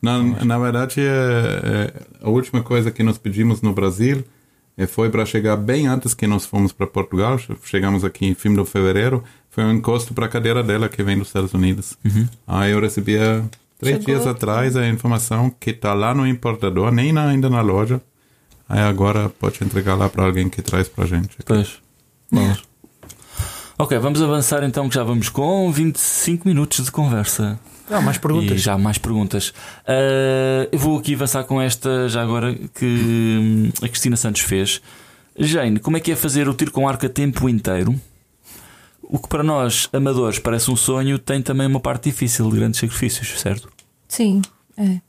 Na, 0.00 0.22
na 0.44 0.58
verdade, 0.58 1.00
é, 1.00 1.04
é, 1.04 1.92
a 2.22 2.30
última 2.30 2.62
coisa 2.62 2.90
que 2.90 3.02
nós 3.02 3.18
pedimos 3.18 3.60
no 3.60 3.72
Brasil 3.72 4.24
é, 4.76 4.86
foi 4.86 5.10
para 5.10 5.24
chegar 5.26 5.56
bem 5.56 5.86
antes 5.86 6.14
que 6.14 6.26
nós 6.26 6.44
fomos 6.46 6.72
para 6.72 6.86
Portugal. 6.86 7.38
Chegamos 7.64 8.04
aqui 8.04 8.26
em 8.26 8.34
fim 8.34 8.54
de 8.54 8.64
fevereiro. 8.64 9.22
Foi 9.50 9.64
um 9.64 9.72
encosto 9.72 10.14
para 10.14 10.26
a 10.26 10.28
cadeira 10.28 10.62
dela 10.62 10.88
que 10.88 11.02
vem 11.02 11.18
dos 11.18 11.28
Estados 11.28 11.52
Unidos. 11.52 11.96
Aí 12.46 12.72
eu 12.72 12.80
recebia 12.80 13.44
três 13.82 14.02
Chegou. 14.02 14.14
dias 14.14 14.26
atrás 14.26 14.76
a 14.76 14.86
informação 14.88 15.50
que 15.50 15.70
está 15.70 15.92
lá 15.92 16.14
no 16.14 16.26
importador, 16.26 16.90
nem 16.92 17.12
na- 17.12 17.28
ainda 17.28 17.50
na 17.50 17.60
loja. 17.60 18.00
Aí 18.68 18.80
agora 18.80 19.28
pode 19.28 19.62
entregar 19.62 19.94
lá 19.96 20.08
para 20.08 20.24
alguém 20.24 20.48
que 20.48 20.62
traz 20.62 20.88
para 20.88 21.04
gente. 21.06 21.36
Pois. 21.44 21.74
Vamos. 22.30 22.62
Ok, 23.78 23.98
vamos 23.98 24.22
avançar 24.22 24.62
então, 24.62 24.88
que 24.88 24.94
já 24.94 25.02
vamos 25.02 25.28
com 25.28 25.70
25 25.72 26.46
minutos 26.46 26.84
de 26.84 26.90
conversa. 26.90 27.58
Não, 27.90 28.00
mais 28.00 28.16
perguntas. 28.16 28.52
E 28.52 28.58
já 28.58 28.78
mais 28.78 28.96
perguntas. 28.96 29.52
Ah, 29.86 30.68
eu 30.70 30.78
vou 30.78 30.98
aqui 30.98 31.14
avançar 31.14 31.44
com 31.44 31.60
esta 31.60 32.08
já 32.08 32.22
agora 32.22 32.54
que 32.74 32.84
hum, 32.86 33.70
a 33.84 33.88
Cristina 33.88 34.16
Santos 34.16 34.42
fez. 34.42 34.80
Jane, 35.36 35.80
como 35.80 35.96
é 35.96 36.00
que 36.00 36.12
é 36.12 36.16
fazer 36.16 36.48
o 36.48 36.54
tiro 36.54 36.70
com 36.70 36.88
arco 36.88 37.04
a 37.04 37.08
tempo 37.08 37.48
inteiro? 37.48 37.94
O 39.12 39.18
que 39.18 39.28
para 39.28 39.42
nós, 39.42 39.90
amadores, 39.92 40.38
parece 40.38 40.70
um 40.70 40.76
sonho, 40.76 41.18
tem 41.18 41.42
também 41.42 41.66
uma 41.66 41.78
parte 41.78 42.04
difícil 42.04 42.48
de 42.48 42.56
grandes 42.56 42.80
sacrifícios, 42.80 43.38
certo? 43.38 43.70
Sim, 44.08 44.40
é. 44.74 45.02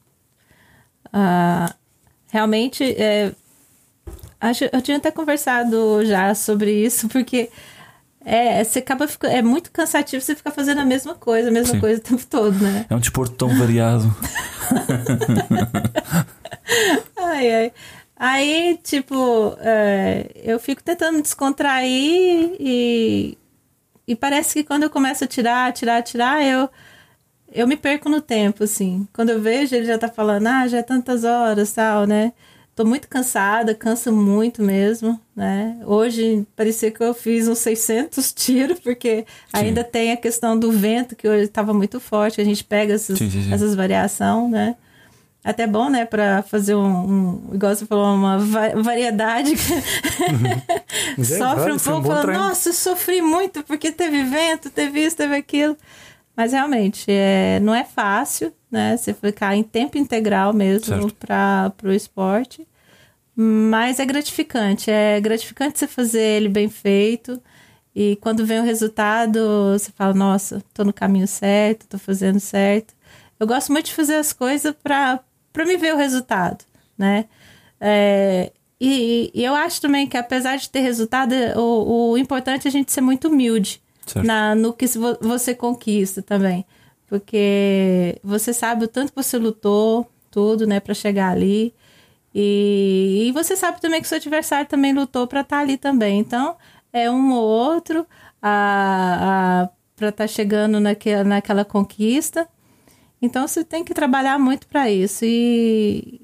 Ah, 1.14 1.74
realmente, 2.28 2.84
é, 2.84 3.32
acho, 4.42 4.66
eu 4.74 4.82
tinha 4.82 4.98
até 4.98 5.10
conversado 5.10 6.06
já 6.06 6.36
sobre 6.36 6.86
isso, 6.86 7.08
porque 7.08 7.50
é, 8.26 8.62
você 8.62 8.80
acaba 8.80 9.08
fica, 9.08 9.30
é 9.30 9.42
muito 9.42 9.72
cansativo 9.72 10.22
você 10.22 10.36
ficar 10.36 10.52
fazendo 10.52 10.82
a 10.82 10.86
mesma 10.86 11.16
coisa, 11.16 11.48
a 11.48 11.52
mesma 11.52 11.76
Sim. 11.76 11.80
coisa 11.80 12.02
o 12.02 12.04
tempo 12.04 12.26
todo, 12.30 12.60
né? 12.60 12.86
É 12.90 12.96
um 12.96 13.00
desporto 13.00 13.36
tão 13.36 13.58
variado. 13.58 14.04
Ai, 17.16 17.54
ai. 17.54 17.72
Aí, 18.18 18.80
tipo, 18.84 19.56
é, 19.62 20.30
eu 20.44 20.60
fico 20.60 20.84
tentando 20.84 21.16
me 21.16 21.22
descontrair 21.22 22.58
e, 22.60 23.38
e 24.08 24.16
parece 24.16 24.54
que 24.54 24.64
quando 24.64 24.84
eu 24.84 24.90
começo 24.90 25.24
a 25.24 25.28
tirar, 25.28 25.72
tirar, 25.72 26.02
tirar, 26.02 26.44
eu, 26.44 26.70
eu 27.52 27.68
me 27.68 27.78
perco 27.78 28.10
no 28.10 28.20
tempo, 28.22 28.64
assim. 28.64 29.08
Quando 29.14 29.30
eu 29.30 29.42
vejo, 29.42 29.76
ele 29.76 29.86
já 29.86 29.98
tá 29.98 30.08
falando, 30.08 30.48
ah, 30.48 30.68
já 30.68 30.80
é 30.80 30.84
tantas 30.84 31.24
horas, 31.24 31.72
tal, 31.74 32.06
né? 32.06 32.34
Tô 32.76 32.84
muito 32.84 33.08
cansada, 33.08 33.76
cansa 33.76 34.12
muito 34.12 34.64
mesmo, 34.64 35.20
né? 35.36 35.80
Hoje 35.86 36.46
parecia 36.56 36.90
que 36.90 37.04
eu 37.04 37.14
fiz 37.14 37.48
uns 37.48 37.60
600 37.60 38.34
tiros, 38.34 38.80
porque 38.80 39.26
ainda 39.54 39.84
tem 39.84 40.12
a 40.12 40.18
questão 40.18 40.58
do 40.58 40.72
vento, 40.72 41.16
que 41.16 41.28
hoje 41.28 41.44
estava 41.44 41.72
muito 41.74 42.00
forte, 42.00 42.42
a 42.42 42.44
gente 42.44 42.64
pega 42.64 42.94
essas, 42.96 43.20
Sim, 43.20 43.30
sim, 43.30 43.44
sim. 43.44 43.54
essas 43.54 43.76
variações, 43.76 44.50
né? 44.50 44.76
Até 45.44 45.68
bom, 45.68 45.90
né, 45.90 46.06
para 46.06 46.42
fazer 46.44 46.74
um, 46.74 46.86
um, 47.50 47.50
igual 47.54 47.76
você 47.76 47.86
falou, 47.86 48.16
uma 48.16 48.38
va- 48.38 48.76
variedade. 48.82 49.54
Mas 51.18 51.32
é, 51.32 51.38
Sofre 51.38 51.62
olha, 51.64 51.74
um 51.74 51.76
um 51.76 51.80
pouco, 51.80 52.02
bom 52.02 52.08
fala, 52.10 52.22
nossa, 52.34 52.70
eu 52.70 52.74
sofri 52.74 53.22
muito 53.22 53.62
porque 53.64 53.92
teve 53.92 54.24
vento, 54.24 54.70
teve 54.70 55.04
isso, 55.04 55.18
teve 55.18 55.36
aquilo. 55.36 55.76
Mas 56.36 56.54
realmente, 56.54 57.06
é, 57.10 57.60
não 57.62 57.76
é 57.76 57.84
fácil, 57.84 58.54
né? 58.72 58.98
Você 58.98 59.14
ficar 59.14 59.56
em 59.56 59.64
tempo 59.64 59.98
integral 59.98 60.54
mesmo 60.54 61.12
para 61.14 61.72
o 61.84 61.92
esporte. 61.92 62.66
Mas 63.36 64.00
é 64.00 64.06
gratificante. 64.06 64.90
É 64.90 65.20
gratificante 65.20 65.78
você 65.78 65.88
fazer 65.88 66.22
ele 66.22 66.50
bem 66.50 66.70
feito. 66.70 67.42
E 67.96 68.16
quando 68.16 68.46
vem 68.46 68.60
o 68.60 68.64
resultado, 68.64 69.40
você 69.74 69.92
fala, 69.92 70.14
nossa, 70.14 70.64
tô 70.74 70.84
no 70.84 70.94
caminho 70.94 71.28
certo, 71.28 71.86
tô 71.88 72.00
fazendo 72.00 72.40
certo. 72.40 72.96
Eu 73.40 73.46
gosto 73.46 73.72
muito 73.72 73.86
de 73.88 73.94
fazer 73.94 74.16
as 74.16 74.34
coisas 74.34 74.74
para 74.84 75.20
me 75.66 75.78
ver 75.78 75.94
o 75.94 75.98
resultado, 75.98 76.64
né? 76.98 77.26
É, 77.80 78.52
e, 78.80 79.32
e 79.34 79.44
eu 79.44 79.54
acho 79.56 79.80
também 79.82 80.08
que 80.08 80.18
apesar 80.18 80.56
de 80.58 80.70
ter 80.70 80.80
resultado, 80.80 81.34
o, 81.56 82.12
o 82.12 82.18
importante 82.18 82.66
é 82.66 82.70
a 82.70 82.72
gente 82.72 82.92
ser 82.92 83.02
muito 83.02 83.28
humilde 83.28 83.82
Certo. 84.06 84.26
na, 84.26 84.56
no 84.56 84.74
que 84.74 84.88
vo- 84.88 85.18
você 85.22 85.54
conquista 85.54 86.22
também. 86.22 86.66
Porque 87.08 88.18
você 88.24 88.52
sabe 88.54 88.86
o 88.86 88.88
tanto 88.88 89.12
que 89.14 89.16
você 89.24 89.38
lutou, 89.38 90.10
tudo, 90.32 90.66
né, 90.66 90.80
para 90.80 90.94
chegar 90.94 91.30
ali. 91.32 91.74
E, 92.34 93.26
e 93.28 93.32
você 93.32 93.56
sabe 93.56 93.80
também 93.80 94.02
que 94.02 94.06
o 94.08 94.10
seu 94.10 94.18
adversário 94.18 94.68
também 94.68 94.94
lutou 94.94 95.28
para 95.28 95.42
estar 95.42 95.60
ali 95.60 95.78
também. 95.78 96.20
Então, 96.20 96.56
é 96.92 97.10
um 97.12 97.32
ou 97.34 97.44
outro 97.44 98.06
a, 98.42 99.64
a, 99.66 99.70
para 99.96 100.10
estar 100.10 100.28
chegando 100.28 100.80
naquela, 100.80 101.24
naquela 101.24 101.64
conquista. 101.64 102.48
Então, 103.24 103.48
você 103.48 103.64
tem 103.64 103.86
que 103.86 103.94
trabalhar 103.94 104.38
muito 104.38 104.68
para 104.68 104.92
isso. 104.92 105.24
E 105.24 106.20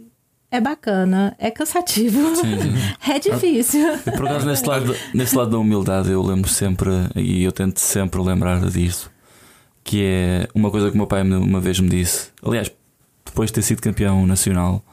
é 0.51 0.59
bacana, 0.59 1.33
é 1.39 1.49
cansativo, 1.49 2.35
Sim, 2.35 2.59
sim. 2.59 2.73
é 3.09 3.19
difícil. 3.19 3.88
Eu, 3.88 4.13
Por 4.13 4.27
acaso, 4.27 4.45
nesse 4.45 4.65
lado, 4.65 4.95
nesse 5.13 5.35
lado 5.35 5.51
da 5.51 5.57
humildade, 5.57 6.12
eu 6.12 6.21
lembro 6.21 6.49
sempre, 6.49 6.89
e 7.15 7.43
eu 7.43 7.53
tento 7.53 7.79
sempre 7.79 8.19
lembrar 8.21 8.59
disso, 8.69 9.09
que 9.81 10.03
é 10.03 10.49
uma 10.53 10.69
coisa 10.69 10.89
que 10.89 10.95
o 10.95 10.97
meu 10.97 11.07
pai 11.07 11.21
uma 11.21 11.62
vez 11.62 11.79
me 11.79 11.88
disse. 11.88 12.31
Aliás, 12.43 12.69
depois 13.25 13.49
de 13.49 13.53
ter 13.53 13.62
sido 13.62 13.81
campeão 13.81 14.27
nacional, 14.27 14.83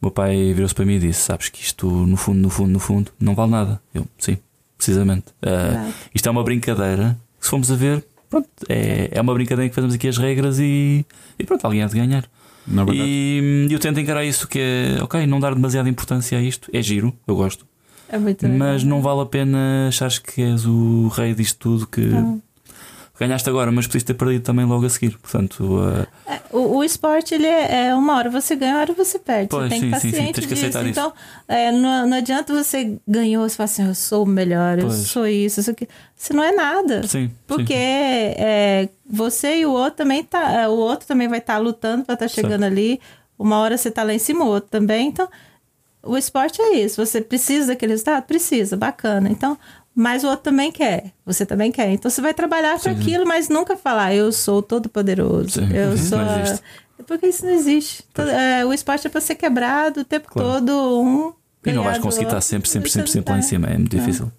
o 0.00 0.06
meu 0.06 0.10
pai 0.10 0.54
virou-se 0.54 0.74
para 0.74 0.86
mim 0.86 0.94
e 0.94 1.00
disse: 1.00 1.20
Sabes 1.20 1.50
que 1.50 1.60
isto, 1.60 1.86
no 1.86 2.16
fundo, 2.16 2.38
no 2.38 2.48
fundo, 2.48 2.70
no 2.70 2.80
fundo, 2.80 3.12
não 3.20 3.34
vale 3.34 3.50
nada. 3.50 3.82
Eu, 3.92 4.06
sim, 4.16 4.38
precisamente. 4.78 5.26
Verdade. 5.42 5.92
isto 6.14 6.26
é 6.26 6.30
uma 6.30 6.42
brincadeira. 6.42 7.18
Se 7.38 7.50
formos 7.50 7.70
a 7.70 7.74
ver, 7.74 8.02
pronto, 8.34 8.48
é, 8.68 9.08
é 9.12 9.20
uma 9.20 9.32
brincadeira 9.32 9.66
em 9.66 9.68
que 9.68 9.74
fazemos 9.74 9.94
aqui 9.94 10.08
as 10.08 10.18
regras 10.18 10.58
e, 10.58 11.06
e 11.38 11.44
pronto, 11.44 11.64
alguém 11.64 11.82
há 11.82 11.86
de 11.86 11.94
ganhar. 11.94 12.24
Na 12.66 12.84
verdade, 12.84 13.08
E 13.08 13.68
eu 13.70 13.78
tento 13.78 14.00
encarar 14.00 14.24
isso 14.24 14.48
que 14.48 14.58
é, 14.58 15.02
ok, 15.02 15.26
não 15.26 15.38
dar 15.38 15.54
demasiada 15.54 15.88
importância 15.88 16.38
a 16.38 16.42
isto. 16.42 16.70
É 16.72 16.82
giro, 16.82 17.14
eu 17.26 17.36
gosto. 17.36 17.66
É. 18.08 18.18
Mas 18.48 18.84
não 18.84 19.00
vale 19.00 19.20
a 19.22 19.26
pena 19.26 19.86
achares 19.88 20.18
que 20.18 20.42
és 20.42 20.66
o 20.66 21.08
rei 21.08 21.34
disto 21.34 21.58
tudo 21.58 21.86
que 21.86 22.00
Não. 22.00 22.42
Ganhaste 23.18 23.48
agora, 23.48 23.70
mas 23.70 23.86
podias 23.86 24.02
ter 24.02 24.14
perdido 24.14 24.42
também 24.42 24.64
logo 24.64 24.84
a 24.86 24.90
seguir. 24.90 25.16
Portanto, 25.18 25.60
uh, 25.62 26.06
O, 26.50 26.78
o 26.78 26.84
esporte, 26.84 27.34
ele 27.34 27.46
é, 27.46 27.86
é 27.88 27.94
uma 27.94 28.16
hora 28.16 28.28
você 28.30 28.56
ganha, 28.56 28.74
uma 28.74 28.80
hora 28.80 28.92
você 28.92 29.18
perde. 29.18 29.48
Pois, 29.48 29.64
você 29.64 29.68
tem 29.70 29.80
sim, 29.80 29.90
que 29.90 30.00
sim, 30.00 30.08
estar 30.08 30.16
sim, 30.18 30.22
ciente 30.24 30.34
tens 30.40 30.46
que 30.46 30.54
disso. 30.54 30.66
aceitar 30.66 30.80
isso. 30.82 30.90
Então, 30.90 31.12
é, 31.48 31.70
não, 31.72 32.06
não 32.08 32.16
adianta 32.16 32.52
você 32.52 32.98
ganhou, 33.06 33.48
você 33.48 33.56
fala 33.56 33.64
assim, 33.64 33.86
eu 33.86 33.94
sou 33.94 34.24
o 34.24 34.26
melhor, 34.26 34.78
eu 34.78 34.86
Pois. 34.86 34.98
sou 35.08 35.26
isso, 35.26 35.60
isso 35.60 35.70
aqui. 35.70 35.88
Você 36.16 36.32
não 36.32 36.42
é 36.42 36.52
nada. 36.52 37.06
sim. 37.06 37.30
Porque 37.46 37.74
é, 37.74 38.88
você 39.08 39.58
e 39.58 39.66
o 39.66 39.70
outro 39.72 39.96
também 39.98 40.22
tá. 40.24 40.62
é, 40.62 40.68
O 40.68 40.72
outro 40.72 41.06
também 41.06 41.28
vai 41.28 41.38
estar 41.38 41.58
lutando 41.58 42.04
para 42.04 42.14
estar 42.14 42.28
chegando 42.28 42.64
ali. 42.64 43.00
Uma 43.38 43.58
hora 43.58 43.76
você 43.76 43.90
tá 43.90 44.02
lá 44.02 44.12
em 44.14 44.18
cima, 44.18 44.44
o 44.44 44.48
outro 44.48 44.70
também. 44.70 45.08
Então, 45.08 45.28
o 46.02 46.16
esporte 46.16 46.60
é 46.60 46.74
isso. 46.80 47.04
Você 47.04 47.20
precisa 47.20 47.68
daquele 47.68 47.92
resultado? 47.92 48.24
Precisa, 48.24 48.76
bacana. 48.76 49.28
Então, 49.28 49.58
mas 49.94 50.24
o 50.24 50.28
outro 50.28 50.42
também 50.44 50.70
quer. 50.72 51.12
Você 51.24 51.44
também 51.46 51.70
quer. 51.72 51.90
Então 51.90 52.10
você 52.10 52.20
vai 52.20 52.34
trabalhar 52.34 52.78
para 52.78 52.92
aquilo, 52.92 53.26
mas 53.26 53.48
nunca 53.48 53.76
falar, 53.76 54.14
eu 54.14 54.30
sou 54.32 54.62
todo 54.62 54.88
poderoso. 54.88 55.50
Sim, 55.60 55.68
Eu 55.72 55.96
sou. 55.96 56.18
não. 56.18 56.58
Porque 57.06 57.26
isso 57.26 57.44
não 57.44 57.52
existe. 57.52 58.02
Todo- 58.14 58.30
é, 58.30 58.64
o 58.64 58.72
esporte 58.72 59.06
é 59.06 59.10
para 59.10 59.20
ser 59.20 59.34
quebrado 59.34 60.00
o 60.00 60.04
tempo 60.04 60.28
Claro. 60.30 60.52
todo. 60.64 61.02
Um 61.02 61.32
E 61.66 61.72
não 61.72 61.82
vais 61.82 61.98
conseguir 61.98 62.26
estar 62.26 62.40
sempre, 62.40 62.68
sempre, 62.68 62.90
sempre, 62.90 63.10
sempre 63.10 63.32
lá 63.32 63.38
em 63.38 63.42
cima. 63.42 63.66
É 63.68 63.76
muito 63.76 63.94
Não. 63.96 64.00
difícil. 64.04 64.30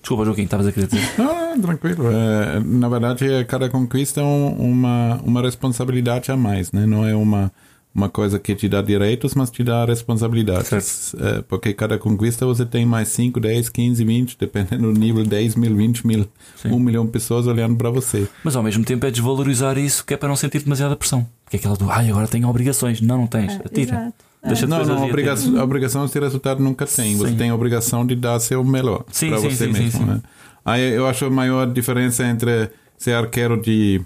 Desculpa, 0.00 0.24
Joaquim, 0.24 0.42
estavas 0.42 0.66
a 0.66 0.72
querer 0.72 0.86
dizer. 0.88 1.02
Ah, 1.20 1.54
tranquilo. 1.60 2.04
É, 2.10 2.60
na 2.60 2.88
verdade, 2.88 3.44
cada 3.46 3.68
conquista 3.70 4.20
é 4.20 4.24
um- 4.24 4.52
uma, 4.56 5.20
uma 5.24 5.40
responsabilidade 5.42 6.30
a 6.32 6.36
mais, 6.36 6.72
né? 6.72 6.84
Não 6.86 7.06
é 7.06 7.14
uma, 7.14 7.52
uma 7.94 8.08
coisa 8.08 8.38
que 8.38 8.54
te 8.54 8.68
dá 8.68 8.80
direitos, 8.80 9.34
mas 9.34 9.50
te 9.50 9.62
dá 9.62 9.84
responsabilidades. 9.84 11.14
É, 11.14 11.42
porque 11.42 11.74
cada 11.74 11.98
conquista 11.98 12.46
você 12.46 12.64
tem 12.64 12.86
mais 12.86 13.08
5, 13.08 13.38
10, 13.38 13.68
15, 13.68 14.04
20, 14.04 14.36
dependendo 14.38 14.92
do 14.92 14.98
nível, 14.98 15.24
10 15.24 15.56
mil, 15.56 15.76
20 15.76 16.06
mil, 16.06 16.26
Sim. 16.56 16.70
1 16.70 16.78
milhão 16.78 17.04
de 17.04 17.12
pessoas 17.12 17.46
olhando 17.46 17.76
para 17.76 17.90
você. 17.90 18.26
Mas 18.42 18.56
ao 18.56 18.62
mesmo 18.62 18.84
tempo 18.84 19.04
é 19.04 19.10
desvalorizar 19.10 19.76
isso, 19.76 20.04
que 20.04 20.14
é 20.14 20.16
para 20.16 20.28
não 20.28 20.36
sentir 20.36 20.62
demasiada 20.62 20.96
pressão. 20.96 21.26
Porque 21.44 21.56
é 21.56 21.58
aquela 21.58 21.76
do, 21.76 21.90
ai, 21.90 22.10
agora 22.10 22.26
tenho 22.26 22.48
obrigações. 22.48 23.00
Não, 23.00 23.18
não 23.18 23.26
tens. 23.26 23.52
É, 23.52 23.56
Atira. 23.56 23.96
exato. 23.96 24.32
Deixa 24.44 24.66
Não, 24.66 24.78
não, 24.78 24.94
a 24.94 24.94
a 24.94 24.96
dia 24.96 25.62
obrigação, 25.62 26.04
de 26.04 26.12
ter 26.12 26.20
resultado 26.20 26.60
nunca 26.60 26.84
tem. 26.84 27.16
Você 27.16 27.30
Sim. 27.30 27.36
tem 27.36 27.50
a 27.50 27.54
obrigação 27.54 28.04
de 28.04 28.16
dar 28.16 28.40
seu 28.40 28.64
melhor 28.64 29.04
para 29.04 29.14
sim, 29.14 29.30
você 29.30 29.50
sim, 29.50 29.72
sim, 29.72 29.82
mesmo. 29.82 30.00
sim. 30.00 30.04
né? 30.04 30.20
Aí 30.64 30.94
eu 30.94 31.06
acho 31.06 31.26
a 31.26 31.30
maior 31.30 31.70
diferença 31.70 32.24
entre 32.26 32.70
ser 32.98 33.12
arqueiro 33.12 33.60
de 33.60 34.00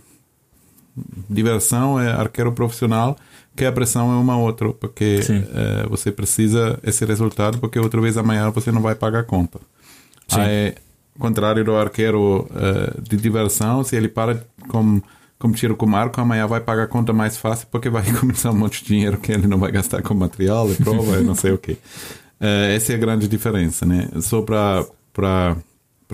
diversão 1.28 2.02
e 2.02 2.06
arqueiro 2.06 2.52
profissional, 2.52 3.16
que 3.56 3.64
a 3.64 3.72
pressão 3.72 4.12
é 4.12 4.16
uma 4.16 4.36
outra, 4.36 4.72
porque 4.72 5.20
eh, 5.30 5.86
você 5.88 6.12
precisa 6.12 6.78
esse 6.82 7.04
resultado, 7.04 7.58
porque 7.58 7.78
outra 7.78 8.00
vez 8.00 8.16
amanhã 8.18 8.50
você 8.50 8.70
não 8.70 8.82
vai 8.82 8.94
pagar 8.94 9.20
a 9.20 9.24
conta. 9.24 9.58
Sim. 10.28 10.40
Aí, 10.40 10.74
contrário 11.18 11.64
do 11.64 11.74
arqueiro 11.74 12.48
eh, 12.54 13.00
de 13.02 13.16
diversão, 13.16 13.82
se 13.82 13.96
ele 13.96 14.08
para 14.08 14.44
com, 14.68 15.00
com 15.38 15.52
tiro 15.52 15.74
com 15.74 15.96
arco, 15.96 16.20
amanhã 16.20 16.46
vai 16.46 16.60
pagar 16.60 16.84
a 16.84 16.86
conta 16.86 17.12
mais 17.12 17.36
fácil, 17.36 17.66
porque 17.70 17.88
vai 17.88 18.04
começar 18.20 18.50
um 18.50 18.56
monte 18.56 18.82
de 18.82 18.88
dinheiro 18.88 19.18
que 19.18 19.32
ele 19.32 19.46
não 19.46 19.58
vai 19.58 19.72
gastar 19.72 20.02
com 20.02 20.14
material, 20.14 20.70
e 20.70 20.74
prova, 20.82 21.18
e 21.18 21.24
não 21.24 21.34
sei 21.34 21.52
o 21.52 21.58
quê. 21.58 21.78
Eh, 22.40 22.74
essa 22.76 22.92
é 22.92 22.96
a 22.96 22.98
grande 22.98 23.26
diferença, 23.26 23.86
né? 23.86 24.08
Só 24.20 24.42
para 24.42 24.86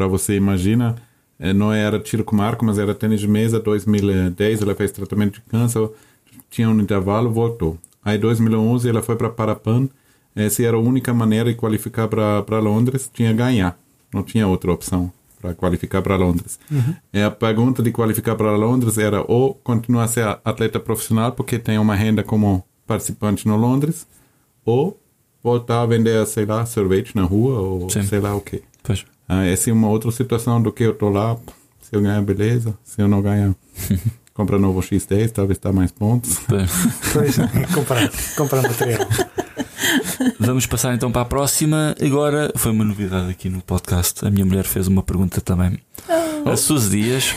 você 0.08 0.36
imagina, 0.36 0.94
eh, 1.38 1.52
não 1.52 1.72
era 1.72 1.98
tiro 1.98 2.22
com 2.22 2.40
arco, 2.40 2.64
mas 2.64 2.78
era 2.78 2.94
tênis 2.94 3.20
de 3.20 3.28
mesa, 3.28 3.58
2010 3.58 4.62
ela 4.62 4.74
fez 4.74 4.92
tratamento 4.92 5.34
de 5.34 5.40
câncer, 5.42 5.90
tinha 6.52 6.68
um 6.68 6.78
intervalo, 6.78 7.32
voltou. 7.32 7.78
Aí 8.04 8.18
2011 8.18 8.88
ela 8.88 9.02
foi 9.02 9.16
para 9.16 9.30
Parapan, 9.30 9.88
essa 10.36 10.62
era 10.62 10.76
a 10.76 10.80
única 10.80 11.12
maneira 11.14 11.50
de 11.50 11.56
qualificar 11.56 12.06
para 12.08 12.58
Londres, 12.58 13.10
tinha 13.12 13.32
ganhar, 13.32 13.78
não 14.12 14.22
tinha 14.22 14.46
outra 14.46 14.70
opção 14.70 15.10
para 15.40 15.54
qualificar 15.54 16.02
para 16.02 16.14
Londres. 16.14 16.60
E 17.12 17.20
a 17.20 17.30
pergunta 17.30 17.82
de 17.82 17.90
qualificar 17.90 18.36
para 18.36 18.54
Londres 18.54 18.98
era 18.98 19.24
ou 19.26 19.54
continuar 19.54 20.04
a 20.04 20.08
ser 20.08 20.38
atleta 20.44 20.78
profissional, 20.78 21.32
porque 21.32 21.58
tem 21.58 21.78
uma 21.78 21.96
renda 21.96 22.22
como 22.22 22.62
participante 22.86 23.48
no 23.48 23.56
Londres, 23.56 24.06
ou 24.64 25.00
voltar 25.42 25.82
a 25.82 25.86
vender, 25.86 26.24
sei 26.26 26.44
lá, 26.44 26.64
sorvete 26.66 27.16
na 27.16 27.22
rua, 27.22 27.60
ou 27.60 27.90
Sim. 27.90 28.02
sei 28.02 28.20
lá 28.20 28.34
o 28.36 28.40
quê. 28.40 28.62
Pois. 28.82 29.04
Ah, 29.28 29.44
essa 29.44 29.70
é 29.70 29.72
uma 29.72 29.88
outra 29.88 30.10
situação 30.10 30.62
do 30.62 30.70
que 30.70 30.84
eu 30.84 30.94
tô 30.94 31.08
lá. 31.08 31.36
Se 31.80 31.96
eu 31.96 32.02
ganhar, 32.02 32.22
beleza. 32.22 32.78
Se 32.84 33.00
eu 33.00 33.08
não 33.08 33.22
ganhar, 33.22 33.54
compra 34.34 34.58
novo 34.58 34.80
X10, 34.80 35.30
talvez 35.30 35.58
tá 35.58 35.72
mais 35.72 35.90
pontos. 35.90 36.40
Pois. 37.12 37.36
Comprar, 37.74 38.10
comprar 38.36 38.62
material. 38.62 39.00
Vamos 40.38 40.66
passar 40.66 40.94
então 40.94 41.12
para 41.12 41.22
a 41.22 41.26
próxima. 41.26 41.94
Agora 42.00 42.50
foi 42.56 42.72
uma 42.72 42.84
novidade 42.84 43.30
aqui 43.30 43.48
no 43.48 43.60
podcast. 43.60 44.26
A 44.26 44.30
minha 44.30 44.44
mulher 44.46 44.64
fez 44.64 44.88
uma 44.88 45.02
pergunta 45.02 45.40
também. 45.40 45.78
A 46.44 46.56
Suzy 46.56 47.02
Dias, 47.02 47.34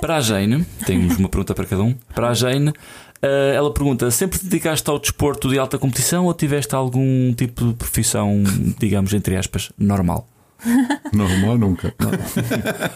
para 0.00 0.16
a 0.16 0.20
Jane, 0.20 0.64
temos 0.84 1.16
uma 1.16 1.28
pergunta 1.28 1.54
para 1.54 1.64
cada 1.64 1.82
um. 1.82 1.94
Para 2.14 2.28
a 2.28 2.34
Jane, 2.34 2.72
eh, 3.22 3.54
ela 3.56 3.72
pergunta: 3.72 4.10
sempre 4.10 4.38
te 4.38 4.44
dedicaste 4.44 4.88
ao 4.90 4.98
desporto 4.98 5.48
de 5.48 5.58
alta 5.58 5.78
competição 5.78 6.26
ou 6.26 6.34
tiveste 6.34 6.74
algum 6.74 7.32
tipo 7.34 7.66
de 7.66 7.74
profissão, 7.74 8.42
digamos, 8.78 9.12
entre 9.14 9.36
aspas, 9.36 9.72
normal? 9.78 10.28
Normal 11.12 11.58
nunca. 11.58 11.94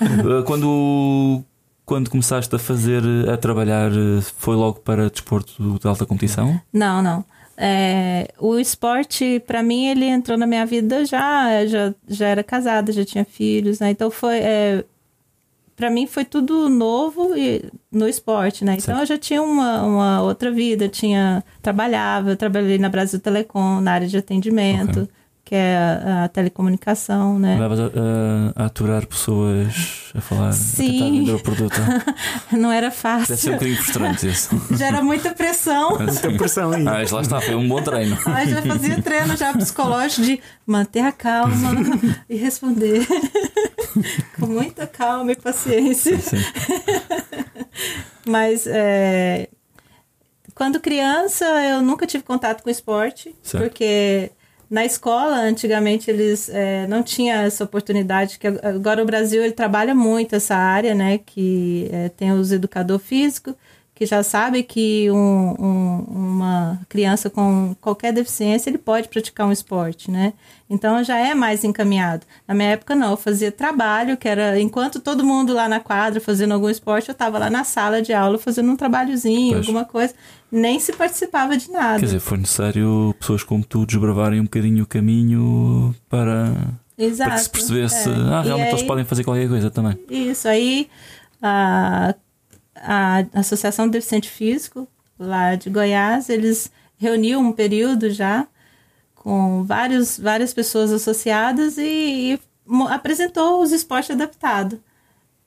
Eh, 0.00 0.42
Quando, 0.44 1.42
quando 1.90 2.08
começaste 2.08 2.54
a 2.54 2.58
fazer, 2.58 3.02
a 3.28 3.36
trabalhar, 3.36 3.90
eh, 3.90 4.20
foi 4.38 4.54
logo 4.54 4.78
para 4.78 5.10
desporto 5.10 5.76
de 5.76 5.88
alta 5.88 6.06
competição? 6.06 6.60
Não, 6.72 7.02
não. 7.02 7.24
É, 7.56 8.28
o 8.38 8.60
esporte, 8.60 9.42
pra 9.44 9.60
mim, 9.60 9.88
ele 9.88 10.04
entrou 10.04 10.38
na 10.38 10.46
minha 10.46 10.64
vida 10.64 11.04
já, 11.04 11.66
já, 11.66 11.92
já 12.06 12.28
era 12.28 12.44
casada, 12.44 12.92
já 12.92 13.04
tinha 13.04 13.24
filhos, 13.24 13.80
né? 13.80 13.90
Então 13.90 14.08
foi. 14.08 14.38
É, 14.38 14.84
para 15.74 15.90
mim 15.90 16.06
foi 16.06 16.24
tudo 16.24 16.68
novo 16.68 17.36
e, 17.36 17.68
no 17.90 18.06
esporte, 18.06 18.64
né? 18.64 18.74
Então 18.74 18.94
Certo. 18.94 19.00
eu 19.00 19.06
já 19.06 19.18
tinha 19.18 19.42
uma, 19.42 19.82
uma 19.82 20.22
outra 20.22 20.52
vida, 20.52 20.88
tinha 20.88 21.42
trabalhava, 21.60 22.30
eu 22.30 22.36
trabalhei 22.36 22.78
na 22.78 22.88
Brasil 22.88 23.18
Telecom, 23.18 23.80
na 23.80 23.94
área 23.94 24.06
de 24.06 24.16
atendimento, 24.16 25.08
que 25.50 25.56
é 25.56 25.76
a, 25.76 26.24
a 26.24 26.28
telecomunicação, 26.28 27.36
né? 27.36 27.58
Levas 27.58 27.80
a, 27.80 27.86
a, 27.86 28.62
a 28.62 28.66
aturar 28.66 29.04
pessoas 29.04 30.12
a 30.14 30.20
falar, 30.20 30.50
a 30.50 30.52
tentar 30.52 30.54
Sim. 30.54 31.18
vender 31.18 31.32
o 31.32 31.42
produto? 31.42 31.74
Não 32.56 32.70
era 32.70 32.88
Deve 32.88 32.94
ser 32.94 33.08
um 33.08 33.20
fácil, 33.26 33.52
bocadinho 33.54 33.76
frustrante 33.78 34.28
isso. 34.28 34.62
gera 34.78 35.02
muita 35.02 35.34
pressão. 35.34 35.98
Muita 35.98 36.30
pressão 36.34 36.70
aí. 36.70 36.82
Ah, 36.82 36.92
mas 36.92 37.10
lá 37.10 37.20
está, 37.20 37.40
foi 37.40 37.56
um 37.56 37.66
bom 37.66 37.82
treino. 37.82 38.16
Aí 38.26 38.48
já 38.48 38.62
fazia 38.62 39.02
treino 39.02 39.36
já 39.36 39.52
psicológico 39.52 40.22
de 40.22 40.40
manter 40.64 41.00
a 41.00 41.10
calma 41.10 41.56
e 42.28 42.36
responder. 42.36 43.04
Com 44.38 44.46
muita 44.46 44.86
calma 44.86 45.32
e 45.32 45.34
paciência. 45.34 46.16
Sim. 46.20 46.36
Mas 48.24 48.68
é, 48.68 49.48
quando 50.54 50.78
criança 50.78 51.44
eu 51.44 51.82
nunca 51.82 52.06
tive 52.06 52.22
contato 52.22 52.62
com 52.62 52.70
esporte, 52.70 53.34
Certo. 53.42 53.64
porque 53.64 54.30
na 54.70 54.84
escola 54.84 55.36
antigamente 55.36 56.08
eles 56.08 56.48
é, 56.48 56.86
não 56.86 57.02
tinham 57.02 57.40
essa 57.40 57.64
oportunidade. 57.64 58.38
Que 58.38 58.46
agora 58.46 59.02
o 59.02 59.06
Brasil 59.06 59.42
ele 59.42 59.52
trabalha 59.52 59.94
muito 59.94 60.36
essa 60.36 60.54
área, 60.54 60.94
né? 60.94 61.18
Que 61.18 61.88
é, 61.92 62.08
tem 62.08 62.32
os 62.32 62.52
educador 62.52 63.00
físico 63.00 63.56
que 64.00 64.06
já 64.06 64.22
sabe 64.22 64.62
que 64.62 65.10
um- 65.10 65.54
um- 65.60 66.04
uma 66.08 66.80
criança 66.88 67.28
com 67.28 67.76
qualquer 67.82 68.14
deficiência 68.14 68.70
ele 68.70 68.78
pode 68.78 69.08
praticar 69.08 69.46
um 69.46 69.52
esporte, 69.52 70.10
né? 70.10 70.32
Então 70.70 71.04
já 71.04 71.18
é 71.18 71.34
mais 71.34 71.64
encaminhado. 71.64 72.24
Na 72.48 72.54
minha 72.54 72.70
época 72.70 72.94
não, 72.96 73.10
eu 73.10 73.16
fazia 73.18 73.52
trabalho, 73.52 74.16
que 74.16 74.26
era 74.26 74.58
enquanto 74.58 75.00
todo 75.00 75.22
mundo 75.22 75.52
lá 75.52 75.68
na 75.68 75.80
quadra 75.80 76.18
fazendo 76.18 76.54
algum 76.54 76.70
esporte, 76.70 77.10
eu 77.10 77.12
estava 77.12 77.38
lá 77.38 77.50
na 77.50 77.62
sala 77.62 78.00
de 78.00 78.14
aula 78.14 78.38
fazendo 78.38 78.70
um 78.72 78.76
trabalhozinho, 78.76 79.52
Pois. 79.56 79.66
alguma 79.66 79.84
coisa. 79.84 80.14
Nem 80.50 80.80
se 80.80 80.94
participava 80.94 81.54
de 81.58 81.70
nada. 81.70 81.98
Quer 82.00 82.06
dizer, 82.06 82.20
foi 82.20 82.38
necessário 82.38 83.14
pessoas 83.20 83.44
como 83.44 83.62
tu 83.62 83.84
desbravarem 83.84 84.40
um 84.40 84.44
bocadinho 84.44 84.82
o 84.82 84.86
caminho 84.86 85.94
para, 86.08 86.54
Exato. 86.96 87.28
para 87.28 87.38
que 87.38 87.44
se 87.44 87.50
percebesse, 87.50 88.08
É. 88.08 88.12
ah, 88.14 88.40
realmente 88.40 88.68
eles 88.70 88.80
aí- 88.80 88.86
podem 88.86 89.04
fazer 89.04 89.24
qualquer 89.24 89.46
coisa 89.46 89.70
também. 89.70 89.98
Isso, 90.08 90.48
aí 90.48 90.88
a, 91.42 92.14
a 92.80 93.24
Associação 93.34 93.86
de 93.86 93.92
Deficiente 93.92 94.28
Físico, 94.30 94.88
lá 95.18 95.54
de 95.54 95.68
Goiás, 95.70 96.28
eles 96.28 96.70
reuniam 96.98 97.40
um 97.40 97.52
período 97.52 98.10
já 98.10 98.46
com 99.14 99.64
vários, 99.64 100.18
várias 100.18 100.52
pessoas 100.54 100.90
associadas 100.92 101.76
e, 101.78 101.82
e 102.34 102.40
apresentou 102.88 103.62
os 103.62 103.70
esportes 103.72 104.10
adaptados. 104.10 104.78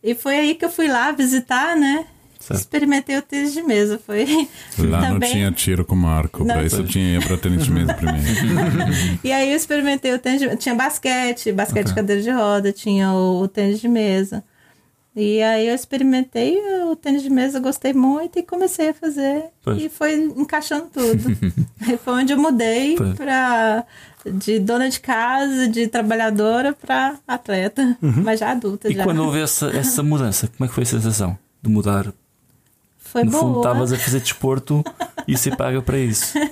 E 0.04 0.14
foi 0.14 0.36
aí 0.36 0.56
que 0.56 0.66
eu 0.66 0.70
fui 0.70 0.88
lá 0.88 1.12
visitar, 1.12 1.76
né? 1.76 2.06
Certo. 2.40 2.60
Experimentei 2.60 3.18
o 3.18 3.22
tênis 3.22 3.54
de 3.54 3.64
mesa. 3.64 3.98
Foi 3.98 4.26
Lá 4.80 5.02
não 5.02 5.14
também. 5.14 5.32
tinha 5.32 5.52
tiro 5.52 5.86
com 5.86 6.06
arco, 6.06 6.40
Não. 6.40 6.56
para 6.56 6.66
isso 6.66 6.84
tinha 6.84 7.22
para 7.22 7.38
tênis 7.38 7.64
de 7.64 7.72
mesa 7.72 7.94
primeiro. 7.94 8.28
E 9.24 9.32
aí 9.32 9.50
eu 9.50 9.56
experimentei 9.56 10.14
o 10.14 10.20
tênis 10.20 10.42
de... 10.42 10.56
Tinha 10.58 10.76
basquete, 10.76 11.54
basquete 11.54 11.88
de 11.88 11.96
cadeira 11.96 12.22
de 12.22 12.30
roda, 12.30 12.74
tinha 12.74 13.14
o, 13.14 13.42
o 13.44 13.48
tênis 13.48 13.80
de 13.80 13.88
mesa. 13.88 14.44
E 15.16 15.42
aí 15.44 15.68
eu 15.68 15.76
experimentei 15.76 16.58
o 16.90 16.96
tênis 16.96 17.22
de 17.22 17.30
mesa, 17.30 17.60
gostei 17.60 17.94
muito 17.94 18.40
e 18.40 18.44
comecei 18.44 18.90
a 18.90 18.94
fazer. 18.96 19.46
Pois. 19.64 19.82
E 19.82 19.88
foi 19.88 20.16
encaixando 20.36 20.88
tudo. 20.92 21.38
aí 21.88 21.98
foi 21.98 22.14
onde 22.14 22.34
eu 22.34 22.40
mudei 22.40 22.96
Pois. 22.96 23.14
pra, 23.14 23.86
de 24.26 24.58
dona 24.60 24.90
de 24.90 25.00
casa, 25.00 25.68
de 25.68 25.88
trabalhadora, 25.88 26.74
para 26.74 27.16
atleta, 27.28 27.96
mas 28.02 28.40
já 28.40 28.52
adulta 28.52 28.90
E 28.92 28.96
já. 28.96 29.04
quando 29.04 29.24
houve 29.24 29.40
essa, 29.40 29.68
essa 29.68 30.02
mudança, 30.02 30.48
como 30.58 30.66
é 30.66 30.68
que 30.68 30.74
foi 30.74 30.84
a 30.84 30.88
sensação 30.88 31.38
de 31.62 31.70
mudar? 31.70 32.12
Foi 32.98 33.24
no 33.24 33.32
fundo, 33.32 33.54
boa. 33.54 33.58
estavas 33.68 33.94
a 33.94 33.98
fazer 33.98 34.20
desporto 34.20 34.84
e 35.28 35.38
ser 35.38 35.56
paga 35.56 35.82
para 35.82 35.98
isso. 36.00 36.34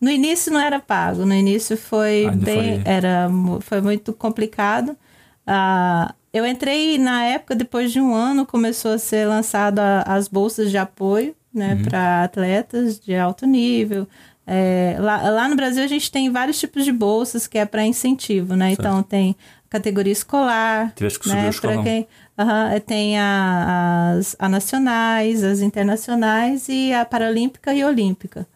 No 0.00 0.08
início 0.12 0.52
não 0.52 0.60
era 0.60 0.78
pago, 0.78 1.26
no 1.26 1.34
início 1.34 1.76
foi 1.76 2.26
Ah, 2.26 2.30
bem, 2.30 2.80
foi- 2.80 2.92
era 2.92 3.28
foi 3.62 3.80
muito 3.80 4.12
complicado. 4.12 4.96
Ah, 5.44 6.14
eu 6.32 6.46
entrei 6.46 6.98
na 6.98 7.24
época 7.24 7.54
depois 7.54 7.92
de 7.92 8.00
um 8.00 8.14
ano 8.14 8.44
começou 8.46 8.92
a 8.92 8.98
ser 8.98 9.26
lançada 9.26 10.02
as 10.02 10.28
bolsas 10.28 10.70
de 10.70 10.78
apoio, 10.78 11.34
né, 11.52 11.74
Uhum. 11.74 11.82
para 11.84 12.24
atletas 12.24 12.98
de 13.00 13.14
alto 13.14 13.46
nível. 13.46 14.06
É, 14.46 14.96
lá, 14.98 15.30
lá 15.30 15.48
no 15.48 15.56
Brasil 15.56 15.82
a 15.84 15.86
gente 15.86 16.10
tem 16.10 16.30
vários 16.30 16.58
tipos 16.58 16.84
de 16.84 16.92
bolsas 16.92 17.46
que 17.46 17.58
é 17.58 17.66
para 17.66 17.84
incentivo, 17.84 18.56
né? 18.56 18.70
Então 18.72 19.02
tem 19.02 19.36
categoria 19.68 20.12
escolar, 20.12 20.94
que 20.94 21.10
subir 21.10 21.34
né? 21.36 21.50
Pra 21.60 21.82
quem, 21.82 22.06
Aham, 22.38 22.80
tem 22.80 23.18
a, 23.18 24.14
as 24.16 24.36
a 24.38 24.48
nacionais, 24.48 25.42
as 25.44 25.60
internacionais 25.60 26.66
e 26.68 26.92
a 26.92 27.04
paralímpica 27.04 27.74
e 27.74 27.84
olímpica. 27.84 28.46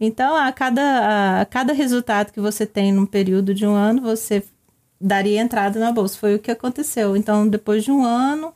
Então, 0.00 0.36
a 0.36 0.52
cada, 0.52 1.40
a 1.40 1.44
cada 1.44 1.72
resultado 1.72 2.32
que 2.32 2.40
você 2.40 2.64
tem 2.64 2.92
num 2.92 3.04
período 3.04 3.52
de 3.52 3.66
um 3.66 3.74
ano, 3.74 4.00
você 4.00 4.42
daria 5.00 5.40
entrada 5.40 5.78
na 5.78 5.92
bolsa. 5.92 6.16
Foi 6.18 6.34
o 6.34 6.38
que 6.38 6.50
aconteceu. 6.50 7.16
Então, 7.16 7.46
depois 7.48 7.84
de 7.84 7.90
um 7.90 8.04
ano, 8.04 8.52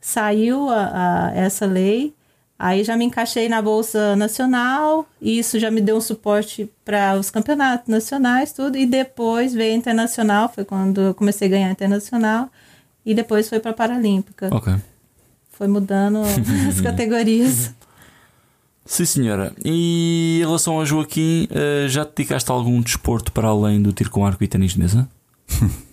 saiu 0.00 0.68
a, 0.68 1.28
a- 1.28 1.32
essa 1.34 1.66
lei. 1.66 2.14
Aí 2.58 2.82
já 2.84 2.96
me 2.96 3.04
encaixei 3.04 3.50
na 3.50 3.60
Bolsa 3.60 4.16
Nacional, 4.16 5.06
e 5.20 5.38
isso 5.38 5.58
já 5.58 5.70
me 5.70 5.78
deu 5.78 5.98
um 5.98 6.00
suporte 6.00 6.70
para 6.86 7.14
os 7.18 7.28
campeonatos 7.28 7.86
nacionais, 7.88 8.50
tudo. 8.50 8.78
E 8.78 8.86
depois 8.86 9.52
veio 9.52 9.74
a 9.74 9.76
Internacional, 9.76 10.48
foi 10.48 10.64
quando 10.64 11.00
eu 11.02 11.14
comecei 11.14 11.48
a 11.48 11.50
ganhar 11.50 11.70
Internacional. 11.70 12.48
E 13.04 13.14
depois 13.14 13.46
foi 13.48 13.60
para 13.60 13.72
a 13.72 13.74
Paralímpica. 13.74 14.48
Ok. 14.50 14.74
Foi 15.52 15.66
mudando 15.68 16.20
as 16.68 16.80
categorias. 16.80 17.74
Sim, 18.86 19.04
senhora. 19.04 19.52
E 19.64 20.38
em 20.38 20.46
relação 20.46 20.78
ao 20.78 20.86
Joaquim, 20.86 21.46
eh, 21.50 21.86
já 21.88 22.04
te 22.06 22.12
dedicaste 22.16 22.50
a 22.50 22.54
algum 22.54 22.80
desporto 22.80 23.32
para 23.32 23.48
além 23.48 23.82
do 23.82 23.92
tiro 23.92 24.10
com 24.10 24.24
arco 24.24 24.42
e 24.42 24.48
ténis 24.48 24.72
de 24.72 24.78
mesa? 24.78 25.08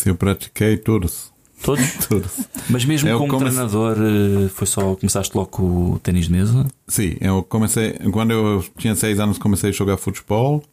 Se 0.00 0.08
eu 0.08 0.14
pratiquei 0.14 0.78
todos. 0.78 1.30
Todos? 1.62 2.06
Todos. 2.08 2.30
Mas 2.70 2.86
mesmo 2.86 3.06
Eu 3.06 3.18
como 3.18 3.32
comece- 3.32 3.54
treinador, 3.54 3.96
eh, 3.98 4.48
foi 4.48 4.66
só 4.66 4.94
começaste 4.96 5.36
logo 5.36 5.48
com 5.50 5.90
o 5.90 5.98
ténis 5.98 6.24
de 6.24 6.32
mesa? 6.32 6.66
Sim, 6.88 7.18
eu 7.20 7.42
comecei. 7.42 7.92
Quando 8.10 8.30
eu 8.30 8.64
tinha 8.78 8.94
seis 8.94 9.20
anos, 9.20 9.36
comecei 9.36 9.68
a 9.68 9.72
jogar 9.74 9.98
futebol. 9.98 10.64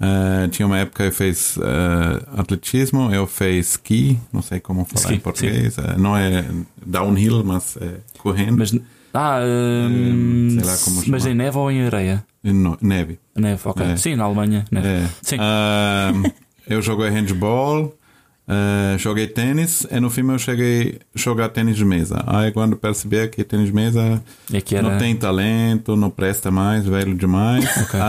Eh, 0.00 0.48
tinha 0.48 0.66
uma 0.66 0.76
época 0.76 1.04
que 1.04 1.08
eu 1.08 1.12
fiz 1.12 1.56
eh, 1.56 2.26
atletismo, 2.36 3.14
eu 3.14 3.28
fiz 3.28 3.70
ski, 3.74 4.18
não 4.32 4.42
sei 4.42 4.58
como 4.58 4.84
falar 4.84 5.02
Ski, 5.02 5.14
em 5.14 5.20
português. 5.20 5.78
Eh, 5.78 5.94
não 5.96 6.16
é 6.16 6.44
downhill, 6.84 7.44
mas 7.44 7.76
é 7.80 7.98
correndo. 8.18 8.58
Mas, 8.58 8.76
ah, 9.14 9.38
hum, 9.40 10.48
sei 10.50 10.64
lá 10.64 10.76
como 10.78 10.96
mas 10.96 11.22
chamar. 11.22 11.30
em 11.32 11.34
neve 11.36 11.58
ou 11.58 11.70
em 11.70 11.82
areia? 11.86 12.24
No- 12.42 12.76
neve. 12.82 13.20
Neve, 13.36 13.60
ok. 13.66 13.86
É. 13.86 13.96
Sim, 13.96 14.16
na 14.16 14.24
Alemanha. 14.24 14.64
Neve. 14.68 14.88
É. 14.88 15.08
Sim. 15.22 15.36
Eu 16.66 16.82
joguei 16.82 17.08
handball, 17.10 17.94
ah, 18.46 18.96
joguei 18.98 19.26
tênis 19.26 19.86
e 19.90 19.98
no 19.98 20.10
fim 20.10 20.28
eu 20.30 20.38
cheguei 20.38 20.98
a 21.14 21.18
jogar 21.18 21.48
tênis 21.48 21.76
de 21.76 21.84
mesa. 21.84 22.22
Aí 22.26 22.52
quando 22.52 22.76
percebi 22.76 23.26
que 23.28 23.42
tênis 23.42 23.66
de 23.66 23.72
mesa 23.72 24.22
É 24.52 24.74
era. 24.74 24.82
não 24.82 24.98
tem 24.98 25.16
talento, 25.16 25.96
não 25.96 26.10
presta 26.10 26.50
mais, 26.50 26.86
velho 26.86 27.14
demais. 27.14 27.64
Ok. 27.84 28.00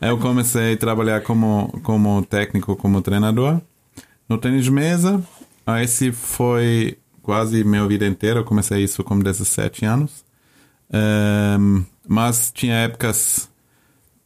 Aí 0.00 0.08
eu 0.08 0.16
comecei 0.16 0.72
a 0.72 0.76
trabalhar 0.76 1.20
como, 1.22 1.78
como 1.82 2.24
técnico, 2.24 2.74
como 2.74 3.02
treinador 3.02 3.60
no 4.28 4.38
tênis 4.38 4.64
de 4.64 4.70
mesa. 4.70 5.22
Aí 5.66 5.84
esse 5.84 6.10
foi 6.10 6.96
quase 7.22 7.62
minha 7.64 7.86
vida 7.86 8.06
inteira. 8.06 8.40
Eu 8.40 8.44
comecei 8.44 8.82
isso 8.82 9.04
com 9.04 9.18
17 9.18 9.84
anos. 9.84 10.24
Ehm, 10.92 11.82
mas 12.08 12.50
tinha 12.50 12.74
épocas 12.76 13.50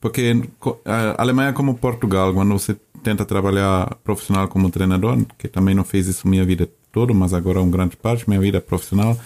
porque 0.01 0.37
a 0.85 1.21
Alemanha 1.23 1.49
é 1.49 1.53
como 1.53 1.75
Portugal, 1.75 2.35
quando 2.35 2.53
você 2.53 2.77
tenta 3.05 3.25
trabalhar 3.25 3.95
profissional 4.03 4.49
como 4.49 4.71
treinador, 4.71 5.19
que 5.39 5.47
também 5.47 5.75
não 5.75 5.85
fez 5.85 6.09
isso 6.09 6.27
minha 6.27 6.45
vida 6.45 6.69
toda, 6.91 7.13
mas 7.13 7.35
agora 7.35 7.59
é 7.59 7.63
uma 7.63 7.71
grande 7.71 7.97
parte 7.97 8.29
minha 8.29 8.41
vida 8.41 8.61
profissional, 8.61 9.17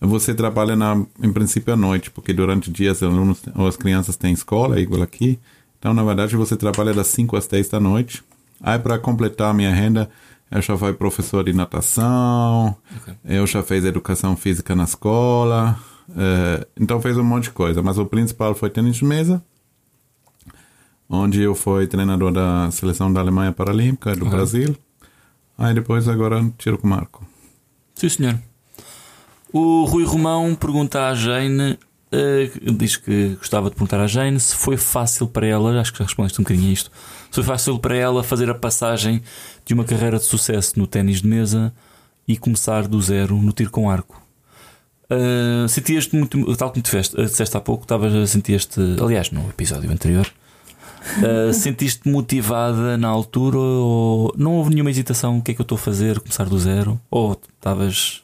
você 0.00 0.34
trabalha 0.34 0.76
na, 0.76 1.00
em 1.22 1.32
princípio 1.32 1.72
à 1.72 1.76
noite, 1.76 2.10
porque 2.10 2.32
durante 2.32 2.68
o 2.68 2.72
dia 2.72 2.92
os 2.92 3.02
alunos 3.02 3.40
ou 3.54 3.66
as 3.66 3.76
crianças 3.76 4.16
têm 4.16 4.32
escola, 4.32 4.80
igual 4.80 5.02
aqui. 5.02 5.38
Então, 5.78 5.94
na 5.94 6.02
verdade, 6.02 6.36
você 6.36 6.56
trabalha 6.56 6.92
das 6.92 7.06
5 7.08 7.36
às 7.36 7.46
10 7.46 7.68
da 7.68 7.80
noite. 7.80 8.22
Aí, 8.60 8.78
para 8.78 8.98
completar 8.98 9.50
a 9.50 9.54
minha 9.54 9.72
renda, 9.72 10.10
eu 10.50 10.60
já 10.60 10.76
fui 10.76 10.92
professor 10.92 11.44
de 11.44 11.52
natação, 11.52 12.76
eu 13.24 13.46
já 13.46 13.62
fiz 13.62 13.84
educação 13.84 14.36
física 14.36 14.74
na 14.74 14.84
escola, 14.84 15.78
eh, 16.16 16.66
então 16.78 17.00
fez 17.00 17.16
um 17.16 17.24
monte 17.24 17.44
de 17.44 17.50
coisa, 17.52 17.82
mas 17.82 17.96
o 17.98 18.04
principal 18.04 18.54
foi 18.54 18.70
tênis 18.70 18.96
de 18.96 19.04
mesa 19.04 19.42
onde 21.12 21.42
eu 21.42 21.54
fui 21.54 21.86
treinador 21.86 22.32
da 22.32 22.70
seleção 22.70 23.12
da 23.12 23.20
Alemanha 23.20 23.52
Paralímpica, 23.52 24.16
do 24.16 24.24
Uhum. 24.24 24.30
Brasil. 24.30 24.76
Aí 25.58 25.74
depois 25.74 26.08
agora 26.08 26.50
tiro 26.58 26.78
com 26.78 26.86
o 26.86 26.90
Marco. 26.90 27.24
Sim, 27.94 28.08
senhor. 28.08 28.38
O 29.52 29.84
Rui 29.84 30.04
Romão 30.04 30.54
pergunta 30.54 31.06
à 31.08 31.14
Jane, 31.14 31.78
eh, 32.10 32.50
diz 32.74 32.96
que 32.96 33.34
gostava 33.36 33.68
de 33.68 33.76
perguntar 33.76 34.00
à 34.00 34.06
Jane 34.06 34.40
se 34.40 34.56
foi 34.56 34.78
fácil 34.78 35.28
para 35.28 35.46
ela, 35.46 35.78
acho 35.78 35.92
que 35.92 35.98
já 35.98 36.04
respondeste 36.06 36.40
um 36.40 36.44
bocadinho 36.44 36.70
a 36.70 36.72
isto, 36.72 36.90
se 37.30 37.34
foi 37.34 37.44
fácil 37.44 37.78
para 37.78 37.94
ela 37.94 38.24
fazer 38.24 38.48
a 38.48 38.54
passagem 38.54 39.22
de 39.66 39.74
uma 39.74 39.84
carreira 39.84 40.16
de 40.18 40.24
sucesso 40.24 40.78
no 40.78 40.86
ténis 40.86 41.20
de 41.20 41.28
mesa 41.28 41.72
e 42.26 42.38
começar 42.38 42.88
do 42.88 43.00
zero 43.02 43.36
no 43.36 43.52
tiro 43.52 43.70
com 43.70 43.90
arco. 43.90 44.20
Uh, 45.10 45.68
sentias-te 45.68 46.16
muito, 46.16 46.56
tal 46.56 46.70
como 46.70 46.82
te 46.82 46.88
feste, 46.88 47.14
uh, 47.20 47.24
disseste 47.26 47.54
há 47.54 47.60
pouco, 47.60 47.82
estavas, 47.84 48.30
sentias-te, 48.30 48.80
aliás, 49.02 49.30
no 49.30 49.46
episódio 49.50 49.90
anterior, 49.92 50.26
uh, 51.18 51.52
sentiste 51.52 52.08
motivada 52.08 52.96
na 52.96 53.08
altura 53.08 53.58
ou 53.58 54.34
não 54.36 54.56
houve 54.56 54.70
nenhuma 54.70 54.90
hesitação? 54.90 55.38
O 55.38 55.42
que 55.42 55.52
é 55.52 55.54
que 55.54 55.60
eu 55.60 55.64
estou 55.64 55.76
a 55.76 55.78
fazer? 55.78 56.20
Começar 56.20 56.44
do 56.44 56.58
zero? 56.58 57.00
Ou 57.10 57.32
estavas. 57.32 58.22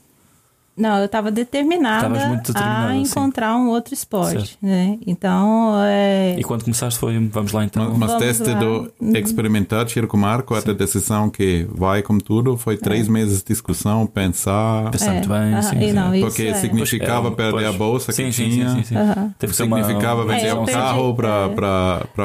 Não, 0.78 0.98
eu 0.98 1.06
estava 1.06 1.30
determinada, 1.30 2.06
a 2.54 2.92
sim. 2.92 3.00
encontrar 3.02 3.56
um 3.56 3.68
outro 3.68 3.92
esporte, 3.94 4.32
Certo. 4.38 4.58
né? 4.62 4.96
Então, 5.06 5.74
é, 5.84 6.36
E 6.38 6.44
quando 6.44 6.62
começaste 6.64 6.98
foi, 6.98 7.18
vamos 7.28 7.52
lá 7.52 7.64
então. 7.64 7.92
Mas, 7.96 8.14
teste 8.14 8.48
lá. 8.50 8.58
do 8.58 8.92
Uhum. 9.00 9.16
experimentar 9.16 9.84
tiro 9.86 10.06
com 10.06 10.16
o 10.16 10.20
Marco, 10.20 10.54
até 10.54 10.70
a 10.70 10.74
decisão 10.74 11.28
que 11.28 11.66
vai 11.70 12.02
com 12.02 12.18
tudo, 12.18 12.56
foi 12.56 12.76
três 12.76 13.08
meses 13.08 13.38
de 13.42 13.48
discussão, 13.48 14.06
pensar. 14.06 14.90
Pensar 14.90 15.12
muito 15.12 15.28
bem, 15.28 15.62
sim, 15.62 15.78
sim. 15.80 15.92
não, 15.92 16.10
Porque 16.20 16.42
é. 16.44 16.54
significava 16.54 17.22
Pois, 17.30 17.32
é, 17.32 17.36
perder 17.36 17.52
pois. 17.64 17.66
a 17.66 17.72
bolsa 17.72 18.12
sim, 18.12 18.24
que 18.26 18.32
sim, 18.32 18.50
tinha. 18.50 18.68
Sim, 18.70 18.76
sim, 18.76 18.82
sim. 18.84 18.94
Teve 19.38 19.50
que 19.50 19.56
ser 19.56 19.62
uma- 19.64 19.78
Significava 19.82 20.24
vender 20.24 20.46
É, 20.46 20.54
um 20.54 20.64
perdi, 20.64 20.72
carro 20.80 21.14
para 21.14 21.50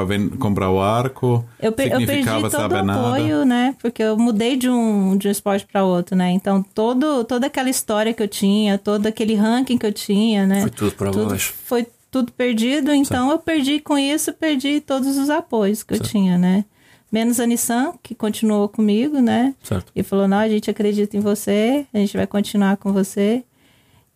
é. 0.10 0.38
comprar 0.38 0.70
o 0.70 0.80
arco. 0.82 1.44
Eu, 1.60 1.72
per- 1.72 1.86
eu 1.88 1.92
perdi 1.92 2.06
significava 2.08 2.42
todo 2.50 2.52
saber 2.62 2.82
o 2.82 2.84
nada. 2.86 3.08
apoio, 3.08 3.46
né? 3.46 3.76
Porque 3.82 4.02
eu 4.04 4.18
mudei 4.18 4.56
de 4.56 4.70
um, 4.70 5.18
de 5.18 5.28
um 5.28 5.32
esporte 5.32 5.66
para 5.72 5.84
outro, 5.84 6.16
né? 6.16 6.32
Então, 6.32 6.64
todo, 6.74 7.24
toda 7.24 7.48
aquela 7.48 7.70
história 7.70 8.14
que 8.14 8.22
eu 8.22 8.28
tinha, 8.28 8.43
todo 8.84 9.08
aquele 9.08 9.36
ranking 9.36 9.78
que 9.78 9.86
eu 9.86 9.94
tinha, 9.94 10.46
né? 10.46 10.62
Foi 10.62 10.70
tudo 10.70 10.92
para 10.94 11.12
baixo. 11.12 11.54
Foi 11.66 11.88
tudo 12.12 12.32
perdido, 12.32 12.94
então 12.94 13.32
eu 13.32 13.40
perdi 13.40 13.80
com 13.80 13.98
isso, 13.98 14.32
perdi 14.34 14.80
todos 14.80 15.18
os 15.18 15.30
apoios 15.30 15.82
que 15.82 15.96
eu 15.96 16.00
tinha, 16.00 16.38
né? 16.38 16.64
Menos 17.12 17.40
a 17.40 17.46
Nissan, 17.46 17.94
que 18.02 18.14
continuou 18.16 18.70
comigo, 18.70 19.20
né? 19.20 19.56
Certo. 19.64 19.92
E 19.96 20.04
falou: 20.04 20.28
não, 20.28 20.38
a 20.38 20.50
gente 20.50 20.70
acredita 20.70 21.18
em 21.18 21.20
você, 21.20 21.86
a 21.94 21.98
gente 21.98 22.16
vai 22.16 22.28
continuar 22.28 22.78
com 22.78 22.94
você. 22.94 23.44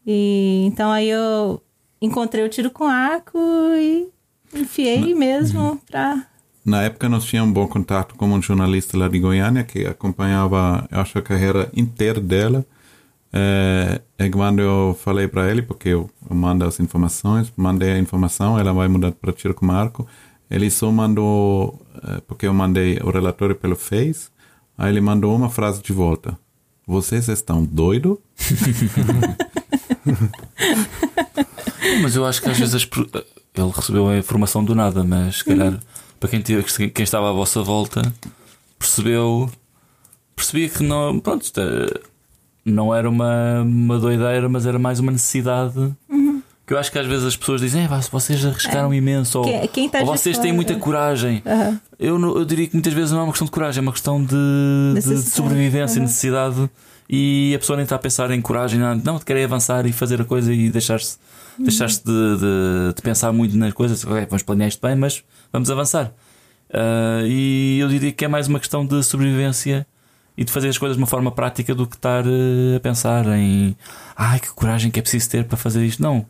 E 0.05 0.63
então 0.65 0.91
aí 0.91 1.09
eu 1.09 1.61
encontrei 2.01 2.43
o 2.45 2.49
tiro 2.49 2.69
com 2.69 2.85
arco 2.85 3.37
e 3.75 4.07
enfiei 4.53 5.13
mesmo 5.13 5.79
pra. 5.89 6.25
Na 6.65 6.83
época 6.83 7.07
nós 7.07 7.25
tínhamos 7.25 7.51
um 7.51 7.53
bom 7.53 7.67
contato 7.67 8.15
com 8.15 8.27
um 8.27 8.41
jornalista 8.41 8.97
lá 8.97 9.07
de 9.07 9.19
Goiânia 9.19 9.63
que 9.63 9.85
acompanhava, 9.85 10.87
eu 10.91 10.99
acho, 10.99 11.17
a 11.17 11.21
carreira 11.21 11.71
inteira 11.75 12.19
dela. 12.19 12.65
É, 13.39 14.01
e 14.25 14.29
quando 14.31 14.59
eu 14.61 14.97
falei 15.03 15.27
para 15.27 15.49
ele, 15.51 15.61
porque 15.61 15.89
eu, 15.89 16.09
eu 16.27 16.35
mando 16.35 16.65
as 16.65 16.79
informações, 16.79 17.51
mandei 17.55 17.91
a 17.91 17.99
informação, 17.99 18.57
ela 18.57 18.73
vai 18.73 18.87
mudar 18.87 19.11
para 19.11 19.31
Tiro 19.31 19.53
com 19.53 19.65
Marco. 19.65 20.07
Ele 20.49 20.71
só 20.71 20.91
mandou, 20.91 21.79
é, 22.07 22.21
porque 22.21 22.47
eu 22.47 22.53
mandei 22.53 22.97
o 23.03 23.11
relatório 23.11 23.55
pelo 23.55 23.75
Face, 23.75 24.29
aí 24.77 24.91
ele 24.91 25.01
mandou 25.01 25.35
uma 25.35 25.49
frase 25.49 25.81
de 25.83 25.93
volta. 25.93 26.37
Vocês 26.87 27.27
estão 27.27 27.63
doidos? 27.63 28.17
Mas 32.01 32.15
eu 32.15 32.25
acho 32.25 32.41
que 32.41 32.49
às 32.49 32.57
vezes 32.57 32.85
per- 32.85 33.07
ele 33.13 33.71
recebeu 33.75 34.07
a 34.07 34.17
informação 34.17 34.63
do 34.63 34.75
nada, 34.75 35.03
mas 35.03 35.37
se 35.37 35.45
calhar 35.45 35.73
Uhum. 35.73 35.79
para 36.19 36.29
quem, 36.29 36.41
quem 36.41 37.03
estava 37.03 37.29
à 37.29 37.33
vossa 37.33 37.61
volta 37.63 38.01
percebeu 38.77 39.49
percebia 40.35 40.69
que 40.69 40.83
não, 40.83 41.19
pronto, 41.19 41.45
é- 41.57 42.01
não 42.71 42.93
era 42.93 43.09
uma, 43.09 43.61
uma 43.61 43.97
doideira, 43.97 44.47
mas 44.49 44.65
era 44.65 44.77
mais 44.77 44.99
uma 44.99 45.11
necessidade. 45.11 45.77
Uhum. 46.09 46.41
Que 46.65 46.73
eu 46.73 46.77
acho 46.77 46.91
que 46.91 46.99
às 46.99 47.07
vezes 47.07 47.25
as 47.25 47.35
pessoas 47.35 47.61
dizem, 47.61 47.85
"É, 47.85 47.87
pá, 47.87 47.99
vocês 48.11 48.45
arriscaram 48.45 48.93
imenso, 48.93 49.39
ou, 49.39 49.67
quem 49.69 49.87
tá 49.89 49.99
ou 49.99 50.05
vocês 50.05 50.35
têm 50.37 50.51
fora." 50.51 50.55
muita 50.55 50.75
coragem. 50.75 51.41
Aham. 51.45 51.79
Eu, 51.97 52.19
eu 52.37 52.45
diria 52.45 52.67
que 52.67 52.73
muitas 52.75 52.93
vezes 52.93 53.11
não 53.11 53.19
é 53.19 53.23
uma 53.23 53.31
questão 53.31 53.45
de 53.45 53.51
coragem, 53.51 53.79
é 53.79 53.81
uma 53.81 53.93
questão 53.93 54.21
de, 54.23 54.35
de 55.01 55.17
sobrevivência, 55.21 55.99
Uhum. 55.99 56.05
necessidade. 56.05 56.69
E 57.09 57.53
a 57.55 57.59
pessoa 57.59 57.77
nem 57.77 57.83
está 57.85 57.95
a 57.95 57.99
pensar 57.99 58.29
em 58.31 58.41
coragem, 58.41 58.77
não, 58.79 58.95
não 58.95 59.17
querer 59.19 59.45
avançar 59.45 59.85
e 59.85 59.93
fazer 59.93 60.19
a 60.21 60.25
coisa 60.25 60.53
e 60.53 60.69
deixar-se 60.69 61.17
deixar-se 61.57 62.03
de, 62.03 62.11
de, 62.11 62.93
de 62.95 63.01
pensar 63.01 63.31
muito 63.31 63.55
nas 63.57 63.71
coisas. 63.73 64.03
Ok, 64.05 64.27
vamos 64.29 64.43
planear 64.43 64.67
isto 64.67 64.85
bem, 64.85 64.95
mas 64.95 65.23
vamos 65.53 65.71
avançar. 65.71 66.11
Ah, 66.71 67.21
e 67.25 67.79
eu 67.79 67.87
diria 67.87 68.11
que 68.11 68.25
é 68.25 68.27
mais 68.27 68.47
uma 68.49 68.59
questão 68.59 68.85
de 68.85 69.01
sobrevivência 69.03 69.87
e 70.37 70.43
de 70.45 70.51
fazer 70.51 70.69
as 70.69 70.77
coisas 70.77 70.95
de 70.95 71.01
uma 71.01 71.07
forma 71.07 71.31
prática 71.31 71.73
do 71.73 71.87
que 71.87 71.95
estar 71.95 72.23
eh, 72.25 72.75
a 72.77 72.79
pensar 72.79 73.25
em 73.37 73.75
ai 74.15 74.39
que 74.39 74.49
coragem 74.53 74.91
que 74.91 74.99
é 74.99 75.01
preciso 75.01 75.29
ter 75.29 75.43
para 75.45 75.57
fazer 75.57 75.83
isto. 75.83 76.01
Não, 76.01 76.25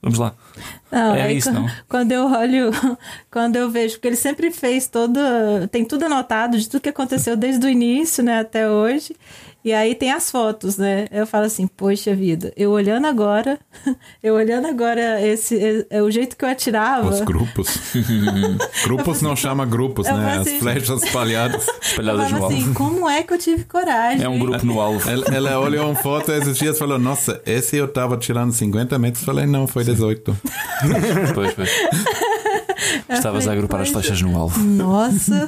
vamos 0.00 0.18
lá. 0.18 0.32
Não, 0.92 1.14
É 1.14 1.32
isso, 1.32 1.50
quan- 1.50 1.60
não? 1.60 1.70
Quando 1.88 2.12
eu 2.12 2.26
olho, 2.30 2.70
quando 3.30 3.56
eu 3.56 3.68
vejo, 3.70 3.94
porque 3.96 4.06
ele 4.08 4.16
sempre 4.16 4.50
fez 4.52 4.86
todo, 4.86 5.18
tem 5.70 5.84
tudo 5.84 6.04
anotado 6.06 6.56
de 6.58 6.68
tudo 6.68 6.80
que 6.80 6.88
aconteceu 6.88 7.36
desde 7.36 7.66
o 7.66 7.68
início, 7.68 8.22
né, 8.22 8.38
até 8.40 8.70
hoje. 8.70 9.14
E 9.64 9.72
aí 9.72 9.94
tem 9.94 10.12
as 10.12 10.30
fotos, 10.30 10.78
né? 10.78 11.06
Eu 11.10 11.26
falo 11.26 11.44
assim, 11.44 11.66
poxa 11.66 12.14
vida, 12.14 12.52
eu 12.56 12.70
olhando 12.70 13.06
agora, 13.06 13.58
eu 14.22 14.34
olhando 14.34 14.66
agora 14.68 15.20
esse, 15.20 15.86
é, 15.90 16.00
o 16.00 16.10
jeito 16.10 16.36
que 16.36 16.44
eu 16.44 16.48
atirava. 16.48 17.08
Os 17.08 17.20
grupos. 17.20 17.76
grupos 18.84 19.20
não 19.20 19.34
chama 19.34 19.66
grupos, 19.66 20.06
né? 20.06 20.12
falo 20.12 20.26
As 20.28 20.46
assim- 20.46 20.60
flechas 20.60 21.02
espalhadas. 21.02 21.66
Espalhadas 21.82 22.30
no 22.30 22.38
falo 22.38 22.46
assim, 22.46 22.62
alvo. 22.62 22.74
como 22.74 23.08
é 23.10 23.22
que 23.22 23.34
eu 23.34 23.38
tive 23.38 23.64
coragem? 23.64 24.24
É 24.24 24.28
um 24.28 24.38
grupo 24.38 24.64
no 24.64 24.80
alvo. 24.80 25.08
Ela, 25.10 25.26
ela 25.34 25.58
olhou 25.60 25.86
uma 25.86 25.94
foto 25.96 26.30
esses 26.32 26.56
dias 26.56 26.76
e 26.76 26.78
falou: 26.78 26.98
Nossa, 26.98 27.42
esse 27.44 27.76
eu 27.76 27.88
tava 27.88 28.16
tirando 28.16 28.52
50 28.52 28.98
metros. 28.98 29.24
Falei: 29.24 29.44
Não, 29.44 29.66
foi 29.66 29.84
18. 29.84 30.36
Pois, 31.34 31.52
pois. 31.54 31.70
Estavas 33.08 33.48
a 33.48 33.52
agrupar 33.52 33.80
as 33.80 33.88
flechas 33.88 34.20
no 34.20 34.36
alvo. 34.36 34.58
Nossa, 34.62 35.46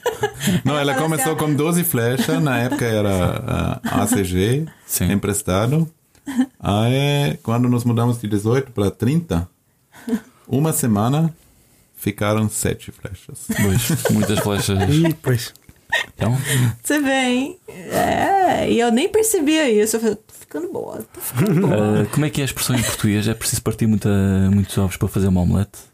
Não, 0.64 0.78
ela 0.78 0.94
começou 0.94 1.36
com 1.36 1.52
12 1.52 1.84
flechas. 1.84 2.42
Na 2.42 2.58
época 2.58 2.84
era 2.84 3.80
ah, 3.84 4.02
ACG, 4.02 4.66
Sim. 4.86 5.12
emprestado. 5.12 5.90
Aí, 6.58 7.38
quando 7.42 7.68
nos 7.68 7.84
mudamos 7.84 8.20
de 8.20 8.28
18 8.28 8.72
para 8.72 8.90
30, 8.90 9.48
Uma 10.48 10.72
semana 10.72 11.34
ficaram 11.96 12.48
sete 12.48 12.90
flechas. 12.90 13.46
Pois, 13.48 14.02
muitas 14.12 14.38
flechas. 14.40 14.78
Depois. 15.02 15.52
Então, 16.14 16.36
Você 16.82 17.00
vê, 17.00 17.22
hein? 17.28 17.58
É, 17.68 18.70
e 18.70 18.78
eu 18.80 18.90
nem 18.92 19.08
percebia 19.08 19.70
isso. 19.70 19.96
Eu 19.96 20.00
falei, 20.00 20.16
tô 20.16 20.34
ficando 20.34 20.72
boa, 20.72 21.04
tô 21.12 21.20
ficando 21.20 21.60
boa. 21.66 22.02
uh, 22.02 22.06
como 22.08 22.24
é 22.26 22.30
que 22.30 22.40
é 22.40 22.44
a 22.44 22.46
expressão 22.46 22.76
em 22.76 22.82
português? 22.82 23.26
É 23.26 23.34
preciso 23.34 23.62
partir 23.62 23.86
muita, 23.86 24.08
muitos 24.52 24.76
ovos 24.78 24.96
para 24.96 25.08
fazer 25.08 25.28
uma 25.28 25.40
omelete? 25.40 25.89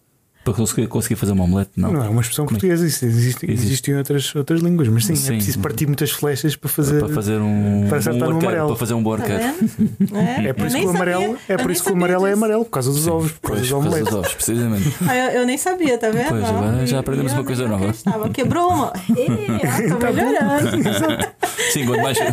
Para 0.46 0.54
conseguir, 0.54 0.86
conseguir 0.86 1.16
fazer 1.16 1.32
uma 1.32 1.42
omelete? 1.42 1.70
Não. 1.76 1.92
Não, 1.92 2.04
é 2.04 2.08
uma 2.08 2.20
expressão 2.20 2.46
Como 2.46 2.56
é 2.56 2.60
portuguesa, 2.60 2.86
isso 2.86 3.04
existe, 3.04 3.46
Existe. 3.46 3.66
existem 3.66 3.96
outras, 3.96 4.32
outras 4.36 4.60
línguas, 4.60 4.86
mas 4.86 5.04
sim, 5.04 5.16
Sim. 5.16 5.32
é 5.32 5.36
preciso 5.36 5.58
partir 5.58 5.86
muitas 5.86 6.12
flechas 6.12 6.54
para 6.54 6.70
fazer. 6.70 7.00
Para 7.00 7.08
fazer 7.08 7.40
um, 7.40 7.86
Para 7.88 8.14
um 8.14 8.38
amarelo. 8.38 8.68
Para 8.68 8.76
fazer 8.76 8.94
um 8.94 9.02
bom 9.02 9.16
Tá 9.16 9.24
vendo? 9.24 10.16
É 10.46 10.52
por 10.52 10.62
eu 10.62 10.66
isso 10.68 10.76
que 10.78 10.84
o 10.86 10.90
amarelo, 10.90 11.36
é 11.48 11.56
por 11.56 11.70
isso 11.72 11.82
que 11.82 11.90
o 11.90 11.94
amarelo 11.94 12.26
é 12.28 12.32
amarelo, 12.32 12.64
por 12.64 12.70
causa 12.70 12.92
dos 12.92 13.08
ovos, 13.08 13.32
por 13.32 13.50
causa 13.50 13.56
Pois, 13.56 13.60
dos 13.60 13.70
por 13.70 13.90
causa 13.90 14.04
dos 14.04 14.14
ovos, 14.14 14.34
precisamente. 14.34 14.94
Ah, 15.08 15.16
eu, 15.16 15.40
eu 15.40 15.46
nem 15.46 15.58
sabia, 15.58 15.98
tá 15.98 16.10
vendo? 16.10 16.28
Pois, 16.28 16.44
agora 16.44 16.86
já 16.86 17.00
aprendemos 17.00 17.32
eu 17.32 17.38
uma 17.38 17.44
coisa 17.44 17.66
nova. 17.66 17.84
acreditava. 17.86 18.28
Quebrou 18.30 18.68
uma. 18.68 18.86
Ó, 18.86 18.92
Tá 19.98 20.12
melhorando. 20.12 21.26
Sim, 21.72 21.86
quanto 21.86 22.02
mais. 22.02 22.18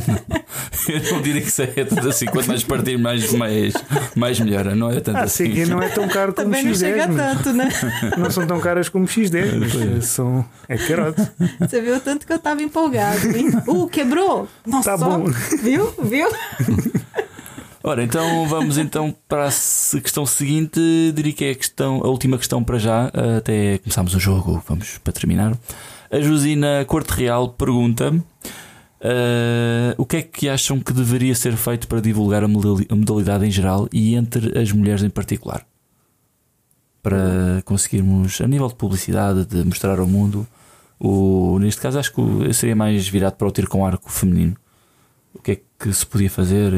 Eu 0.88 1.14
não 1.14 1.22
diria 1.22 1.42
que 1.42 1.48
isso 1.48 1.62
é 1.62 1.68
tanto 1.68 2.10
assim. 2.10 2.26
Quanto 2.26 2.48
mais 2.48 2.64
partir, 2.64 2.98
mais, 2.98 3.32
mais, 3.32 3.74
mais 4.16 4.40
melhor. 4.40 4.66
Não 4.76 4.92
é 4.92 5.00
tanto 5.00 5.18
Ah, 5.18 5.22
assim. 5.24 5.50
CG 5.50 5.66
não 5.66 5.82
é 5.82 5.88
tão 5.88 6.08
caro 6.10 6.34
como 6.34 6.46
Também 6.48 6.66
não 6.66 6.74
chega 6.74 7.08
X10, 7.08 7.12
mas 7.12 7.38
tanto, 7.38 7.54
né? 7.54 7.70
Não 8.18 8.30
são 8.32 8.46
tão 8.48 8.60
caras 8.60 8.90
como 8.90 9.06
X10, 9.06 9.56
mas 9.60 9.76
eh, 9.76 10.02
são, 10.02 10.46
é 10.68 10.78
carote. 10.78 11.22
Você 11.60 11.82
viu 11.82 11.96
o 11.96 12.00
tanto 12.00 12.26
que 12.26 12.34
eu 12.34 12.40
tava 12.40 12.62
empolgado, 12.62 13.26
hein? 13.36 13.50
Uh, 13.68 13.88
quebrou? 13.88 14.48
Nossa, 14.66 14.92
Tá 14.92 14.98
bom. 14.98 15.26
viu? 15.62 15.94
Viu? 16.02 16.28
Ora, 17.86 18.02
então 18.02 18.48
vamos 18.48 18.78
então 18.78 19.14
para 19.28 19.48
a 19.48 19.52
questão 20.02 20.26
seguinte. 20.26 20.80
Diria 21.14 21.34
que 21.34 21.46
é 21.46 21.52
a, 21.52 21.56
questão, 21.56 22.02
a 22.04 22.08
última 22.08 22.38
questão 22.38 22.64
para 22.64 22.78
já, 22.78 23.12
até 23.38 23.78
começarmos 23.80 24.16
o 24.16 24.20
jogo. 24.20 24.64
Vamos 24.68 24.98
para 25.00 25.12
terminar. 25.12 25.58
A 26.10 26.22
Josina 26.22 26.86
Corte 26.88 27.10
Real 27.12 27.50
pergunta: 27.50 28.14
eh, 29.02 29.96
O 29.98 30.06
que 30.06 30.18
é 30.18 30.22
que 30.22 30.48
acham 30.48 30.80
que 30.80 30.94
deveria 30.94 31.36
ser 31.36 31.58
feito 31.58 31.88
para 31.90 32.00
divulgar 32.00 32.42
a 32.44 32.48
modalidade 32.48 33.46
em 33.46 33.52
geral 33.52 33.90
e 33.92 34.16
entre 34.16 34.58
as 34.58 34.72
mulheres 34.72 35.04
em 35.04 35.10
particular? 35.10 35.66
Para 37.04 37.62
conseguirmos, 37.66 38.42
a 38.42 38.48
nível 38.48 38.68
de 38.70 38.76
publicidade, 38.76 39.46
de 39.46 39.64
mostrar 39.64 40.00
ao 40.00 40.08
mundo, 40.08 40.48
o, 41.00 41.60
neste 41.60 41.82
caso 41.82 42.00
acho 42.00 42.14
que 42.14 42.22
eu 42.22 42.54
seria 42.54 42.76
mais 42.76 43.08
virado 43.08 43.36
para 43.36 43.48
o 43.48 43.52
tiro 43.52 43.70
com 43.70 43.86
arco 43.86 44.10
feminino. 44.10 44.56
O 45.36 45.42
que 45.42 45.52
é 45.52 45.62
que 45.78 45.94
se 45.94 46.06
podia 46.06 46.30
fazer? 46.30 46.72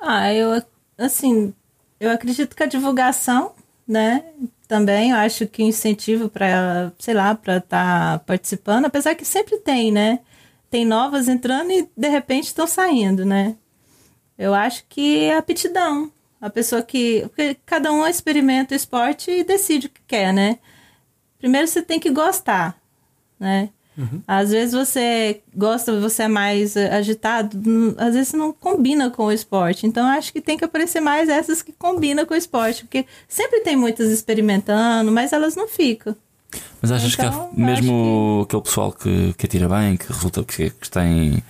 Ah, 0.00 0.34
eu, 0.34 0.60
assim, 0.98 1.54
eu 2.00 2.10
acredito 2.10 2.56
que 2.56 2.62
a 2.64 2.66
divulgação, 2.66 3.52
né? 3.86 4.24
Também, 4.66 5.12
eu 5.12 5.16
acho 5.16 5.46
que 5.46 5.62
incentivo 5.62 6.28
para, 6.28 6.92
sei 6.98 7.14
lá, 7.14 7.34
para 7.34 7.58
estar 7.58 8.18
participando, 8.20 8.86
apesar 8.86 9.14
que 9.14 9.24
sempre 9.24 9.58
tem, 9.58 9.92
né? 9.92 10.18
Tem 10.68 10.84
novas 10.84 11.28
entrando 11.28 11.70
e 11.70 11.88
de 11.96 12.08
repente 12.08 12.46
estão 12.46 12.66
saindo, 12.66 13.24
né? 13.24 13.56
Eu 14.36 14.54
acho 14.54 14.84
que 14.88 15.24
é 15.24 15.36
aptidão. 15.36 16.12
A 16.40 16.48
pessoa 16.48 16.82
que. 16.82 17.22
Porque 17.22 17.56
cada 17.66 17.92
um 17.92 18.06
experimenta 18.06 18.74
o 18.74 18.76
esporte 18.76 19.30
e 19.30 19.44
decide 19.44 19.86
o 19.86 19.90
que 19.90 20.00
quer, 20.06 20.32
né? 20.32 20.58
Primeiro 21.38 21.66
você 21.66 21.82
tem 21.82 22.00
que 22.00 22.10
gostar, 22.10 22.76
né? 23.38 23.70
Às 24.28 24.50
vezes 24.50 24.72
você 24.72 25.40
gosta, 25.56 25.98
você 25.98 26.22
é 26.22 26.28
mais 26.28 26.76
eh, 26.76 26.94
agitado, 26.94 27.96
às 27.98 28.14
vezes 28.14 28.32
não 28.32 28.52
combina 28.52 29.10
com 29.10 29.24
o 29.24 29.32
esporte. 29.32 29.88
Então 29.88 30.06
eu 30.06 30.16
acho 30.16 30.32
que 30.32 30.40
tem 30.40 30.56
que 30.56 30.64
aparecer 30.64 31.00
mais 31.00 31.28
essas 31.28 31.62
que 31.62 31.72
combinam 31.72 32.24
com 32.24 32.32
o 32.32 32.36
esporte, 32.36 32.84
porque 32.84 33.04
sempre 33.26 33.60
tem 33.60 33.74
muitas 33.74 34.08
experimentando, 34.08 35.10
mas 35.10 35.32
elas 35.32 35.56
não 35.56 35.66
ficam. 35.66 36.14
Mas 36.80 36.92
achas 36.92 37.16
que 37.16 37.22
Então, 37.22 37.50
há 37.52 37.60
mesmo 37.60 38.42
aquele 38.44 38.62
pessoal 38.62 38.92
que, 38.92 39.34
que 39.36 39.46
atira 39.46 39.68
bem, 39.68 39.96
que 39.96 40.06
resulta 40.06 40.44
que, 40.44 40.70
que 40.70 40.88
tem, 40.88 41.42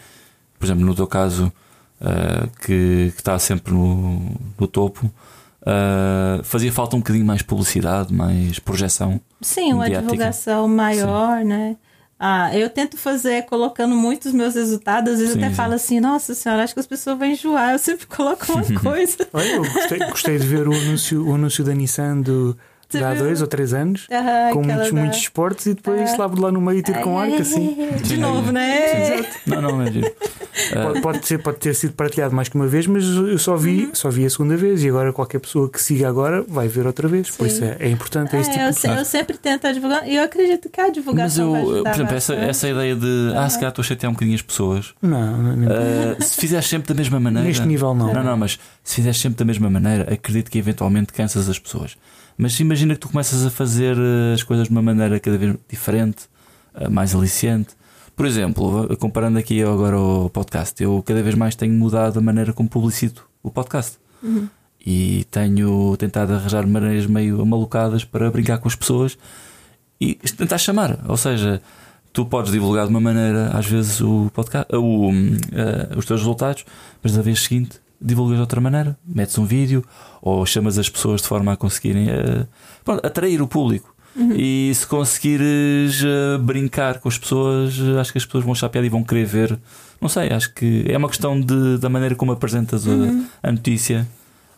por 0.59 0.65
exemplo, 0.65 0.87
no 0.87 0.95
teu 0.95 1.07
caso, 1.07 1.53
ah, 2.01 2.49
que, 2.61 3.13
que 3.15 3.21
está 3.21 3.39
sempre 3.39 3.73
no, 3.73 4.37
no 4.59 4.67
topo, 4.67 5.11
ah, 5.67 6.41
fazia 6.45 6.73
falta 6.73 6.97
um 6.97 7.01
bocadinho 7.01 7.25
mais 7.27 7.43
publicidade, 7.43 8.13
mais 8.13 8.59
projeção? 8.59 9.21
Sim, 9.41 9.73
uma 9.75 9.85
Mediática. 9.85 10.13
divulgação 10.13 10.69
maior, 10.69 11.45
né? 11.45 11.77
Ah, 12.21 12.57
eu 12.57 12.69
tento 12.69 12.97
fazer 12.97 13.43
colocando 13.45 13.95
muitos 13.95 14.33
meus 14.33 14.57
resultados, 14.57 15.13
às 15.13 15.19
vezes 15.21 15.35
Sim, 15.35 15.41
até 15.41 15.51
sim. 15.51 15.55
falo 15.55 15.75
assim, 15.75 16.01
nossa 16.01 16.35
senhora, 16.35 16.65
acho 16.65 16.75
que 16.75 16.81
as 16.81 16.87
pessoas 16.87 17.17
vão 17.17 17.29
enjoar, 17.29 17.73
eu 17.73 17.79
sempre 17.79 18.07
coloco 18.07 18.45
uma 18.53 18.65
coisa. 18.81 19.29
Olha, 19.33 19.53
eu 19.53 19.63
gostei, 19.73 19.99
gostei 19.99 20.39
de 20.39 20.47
ver 20.47 20.67
o 20.67 20.73
anúncio, 20.73 21.25
o 21.29 21.35
anúncio 21.35 21.63
da 21.63 21.73
Nissan 21.75 22.21
do, 22.23 22.59
de 22.91 23.05
há 23.05 23.13
viu? 23.13 23.25
dois 23.25 23.41
ou 23.43 23.47
três 23.47 23.73
anos, 23.75 24.07
Ah, 24.11 24.51
com 24.53 24.63
muitos, 24.63 24.91
da- 24.91 24.93
muitos 24.99 25.19
esportes 25.19 25.67
e 25.67 25.75
depois 25.75 26.11
Ah. 26.13 26.17
lá, 26.19 26.27
lá 26.39 26.53
no 26.53 26.61
meio 26.61 26.83
tiro 26.83 27.01
com 27.01 27.19
arco 27.19 27.41
assim. 27.43 27.77
De 28.03 28.09
Sim. 28.09 28.17
novo, 28.17 28.51
né? 28.53 29.25
Não, 29.47 29.61
não, 29.63 29.83
é 29.83 29.93
giro. 29.93 30.11
Pode, 30.83 31.01
pode, 31.01 31.27
ser, 31.27 31.39
pode 31.39 31.59
ter 31.59 31.73
sido 31.73 31.93
partilhado 31.93 32.35
mais 32.35 32.49
que 32.49 32.57
uma 32.57 32.67
vez, 32.67 32.85
mas 32.89 33.05
eu 33.05 33.39
só 33.39 33.57
vi, 33.57 33.85
Uhum. 33.87 33.91
só 33.95 34.11
vi 34.11 34.27
a 34.27 34.31
segunda 34.31 34.57
vez 34.57 34.83
e 34.83 34.89
agora 34.89 35.13
qualquer 35.13 35.39
pessoa 35.39 35.71
que 35.71 35.81
siga 35.81 36.09
agora 36.09 36.45
vai 36.49 36.67
ver 36.67 36.85
outra 36.85 37.07
vez. 37.07 37.31
Por 37.31 37.47
isso 37.47 37.63
é, 37.63 37.77
é 37.79 37.89
importante 37.89 38.35
é 38.35 38.41
esse 38.41 38.51
É, 38.51 38.53
tipo 38.55 38.65
eu, 38.65 38.71
de 38.71 38.77
se- 38.77 38.89
eu 38.89 39.05
sempre 39.05 39.37
tento 39.39 39.73
divulgar 39.73 40.09
e 40.09 40.17
eu 40.17 40.25
acredito 40.25 40.69
que 40.69 40.81
a 40.81 40.85
Mas 40.85 40.93
divulgação 40.95 41.57
eu, 41.57 41.83
vai 41.85 41.93
por 41.93 41.99
exemplo, 42.01 42.17
essa, 42.17 42.35
essa 42.35 42.69
ideia 42.69 42.97
de 42.97 43.33
ah, 43.37 43.49
se 43.49 43.57
calhar 43.57 43.69
estou 43.71 43.83
a 43.85 43.87
chatear 43.87 44.11
um 44.11 44.15
bocadinho 44.15 44.35
as 44.35 44.43
pessoas. 44.43 44.95
Não, 45.01 45.37
não, 45.39 45.57
não. 45.57 45.69
Ah, 45.73 46.21
se 46.25 46.41
fizeres 46.41 46.67
sempre 46.67 46.89
da 46.89 46.95
mesma 46.95 47.21
maneira. 47.21 47.47
neste 47.47 47.65
nível 47.65 47.95
não. 47.95 48.13
Não, 48.13 48.25
não, 48.25 48.37
mas 48.37 48.59
se 48.83 48.97
fizeres 48.97 49.19
sempre 49.21 49.39
da 49.39 49.45
mesma 49.45 49.71
maneira, 49.71 50.13
acredito 50.13 50.51
que 50.51 50.59
eventualmente 50.59 51.13
cansas 51.13 51.49
as 51.49 51.59
pessoas. 51.59 51.97
Mas 52.39 52.59
imagina 52.61 52.95
que 52.95 53.01
tu 53.01 53.09
começas 53.09 53.45
a 53.45 53.51
fazer 53.51 53.97
eh, 53.99 54.33
as 54.33 54.45
coisas 54.45 54.69
de 54.69 54.71
uma 54.71 54.81
maneira 54.81 55.19
cada 55.19 55.37
vez 55.37 55.57
diferente, 55.69 56.29
eh, 56.73 56.89
mais 56.89 57.13
aliciante. 57.13 57.71
Por 58.15 58.25
exemplo, 58.25 58.97
comparando 58.97 59.41
aqui 59.41 59.61
agora 59.61 59.97
ao 59.97 60.31
podcast, 60.31 60.81
eu 60.81 61.03
cada 61.03 61.21
vez 61.21 61.35
mais 61.35 61.57
tenho 61.57 61.75
mudado 61.75 62.17
a 62.17 62.23
maneira 62.23 62.53
como 62.53 62.69
publicito 62.69 63.29
o 63.43 63.51
podcast. 63.51 63.99
E 64.85 65.25
tenho 65.33 65.97
tentado 65.97 66.33
arranjar 66.33 66.67
maneiras 66.67 67.07
meio 67.07 67.45
malucadas 67.45 68.05
para 68.05 68.31
brincar 68.31 68.59
com 68.59 68.69
as 68.69 68.77
pessoas 68.77 69.19
e 70.01 70.15
tentar 70.15 70.59
chamar. 70.59 70.99
Ou 71.09 71.17
seja, 71.17 71.61
tu 72.13 72.25
podes 72.25 72.53
divulgar 72.53 72.87
de 72.87 72.91
uma 72.91 73.01
maneira, 73.01 73.49
às 73.49 73.67
vezes, 73.67 74.01
o 74.01 74.31
podcast, 74.33 74.75
o, 74.75 75.11
eh, 75.53 75.97
os 75.97 76.07
teus 76.07 76.21
resultados, 76.21 76.65
mas 77.03 77.17
na 77.17 77.23
vez 77.23 77.43
seguinte 77.43 77.81
divulgas 78.01 78.37
de 78.37 78.41
outra 78.41 78.61
maneira. 78.61 78.97
Metes 79.07 79.37
um 79.39 79.45
vídeo 79.45 79.85
ou 80.23 80.45
chamas 80.47 80.79
as 80.79 80.89
pessoas 80.89 81.21
de 81.23 81.29
forma 81.29 81.53
a 81.53 81.57
conseguirem 81.57 82.09
eh, 82.11 82.47
pronto, 82.85 83.05
atrair 83.07 83.41
o 83.43 83.47
público. 83.49 83.95
E 84.37 84.73
se 84.75 84.85
conseguires 84.87 86.03
eh, 86.05 86.39
brincar 86.39 86.99
com 86.99 87.09
as 87.09 87.17
pessoas, 87.19 87.75
eh, 87.79 88.01
acho 88.01 88.11
que 88.13 88.19
as 88.19 88.25
pessoas 88.27 88.43
vão 88.45 88.53
achar 88.53 88.69
piada 88.69 88.87
e 88.87 88.91
vão 88.91 89.05
querer 89.05 89.25
ver. 89.25 89.59
Não 90.01 90.09
sei, 90.09 90.29
acho 90.33 90.53
que 90.55 90.85
é 90.89 90.97
uma 90.97 91.09
questão 91.09 91.41
de, 91.41 91.79
da 91.79 91.89
maneira 91.89 92.15
como 92.15 92.33
apresentas 92.33 92.87
a- 92.87 93.49
a, 93.49 93.53
notícia 93.53 94.07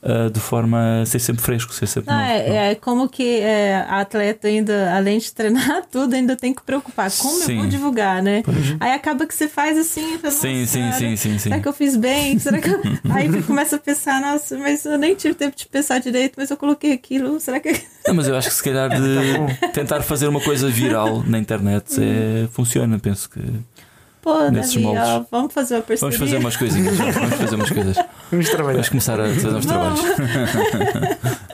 eh, 0.02 0.30
de 0.30 0.40
forma 0.40 1.02
a 1.02 1.06
ser 1.06 1.18
sempre 1.18 1.42
fresco, 1.42 1.74
ser 1.74 1.86
sempre 1.86 2.10
Não, 2.10 2.18
novo. 2.18 2.30
é, 2.32 2.70
é 2.70 2.74
como 2.74 3.06
que 3.08 3.40
é, 3.40 3.76
a 3.88 4.00
atleta 4.00 4.48
ainda, 4.48 4.94
além 4.96 5.18
de 5.18 5.30
treinar 5.32 5.82
tudo, 5.92 6.14
ainda 6.14 6.34
tem 6.36 6.54
que 6.54 6.62
preocupar. 6.62 7.10
Como 7.10 7.34
Sim. 7.34 7.52
eu 7.52 7.58
vou 7.60 7.66
divulgar, 7.66 8.22
né? 8.22 8.42
Aí 8.80 8.92
acaba 8.92 9.26
que 9.26 9.34
você 9.34 9.46
faz 9.46 9.76
assim, 9.76 10.16
fala, 10.18 10.32
Sim, 10.32 10.60
"Nossa 10.60 10.72
sim, 10.72 10.92
sim, 10.92 11.16
sim, 11.16 11.32
sim. 11.32 11.38
Será 11.38 11.60
que 11.60 11.68
eu 11.68 11.72
fiz 11.72 11.96
bem? 11.96 12.38
Será 12.38 12.58
que 12.60 12.70
eu... 12.70 12.80
Aí 13.12 13.28
você 13.28 13.42
começa 13.42 13.76
a 13.76 13.78
pensar, 13.78 14.20
nossa, 14.22 14.56
mas 14.58 14.84
eu 14.86 14.96
nem 14.96 15.14
tive 15.14 15.34
tempo 15.34 15.54
de 15.56 15.66
pensar 15.66 15.98
direito, 15.98 16.34
mas 16.36 16.50
eu 16.50 16.56
coloquei 16.56 16.92
aquilo. 16.92 17.38
Será 17.38 17.60
que. 17.60 17.70
Não, 18.06 18.14
mas 18.14 18.26
eu 18.26 18.34
acho 18.36 18.48
que 18.48 18.54
se 18.54 18.62
calhar 18.62 18.88
de 18.88 19.68
tentar 19.72 20.00
fazer 20.02 20.26
uma 20.28 20.40
coisa 20.40 20.68
viral 20.70 21.22
na 21.26 21.38
internet 21.38 22.00
é, 22.02 22.48
funciona. 22.52 22.98
Penso 22.98 23.28
que 23.28 23.40
Pô, 24.22 24.50
Nesses 24.50 24.74
Davi, 24.74 24.84
moldes. 24.84 25.02
ó, 25.02 25.24
vamos 25.30 25.54
fazer 25.54 25.74
uma 25.76 25.82
parceria. 25.82 26.00
vamos 26.00 26.16
fazer 26.16 26.36
umas 26.38 26.56
coisinhas. 26.56 26.96
Vamos 26.98 27.34
fazer 27.36 27.54
umas 27.56 27.70
coisas. 27.70 27.96
Vamos 28.30 28.48
trabalhar. 28.50 28.72
Vamos 28.74 28.88
começar 28.90 29.20
a 29.20 29.24
fazer 29.34 29.48
uns 29.48 29.66
trabalhos. 29.66 30.00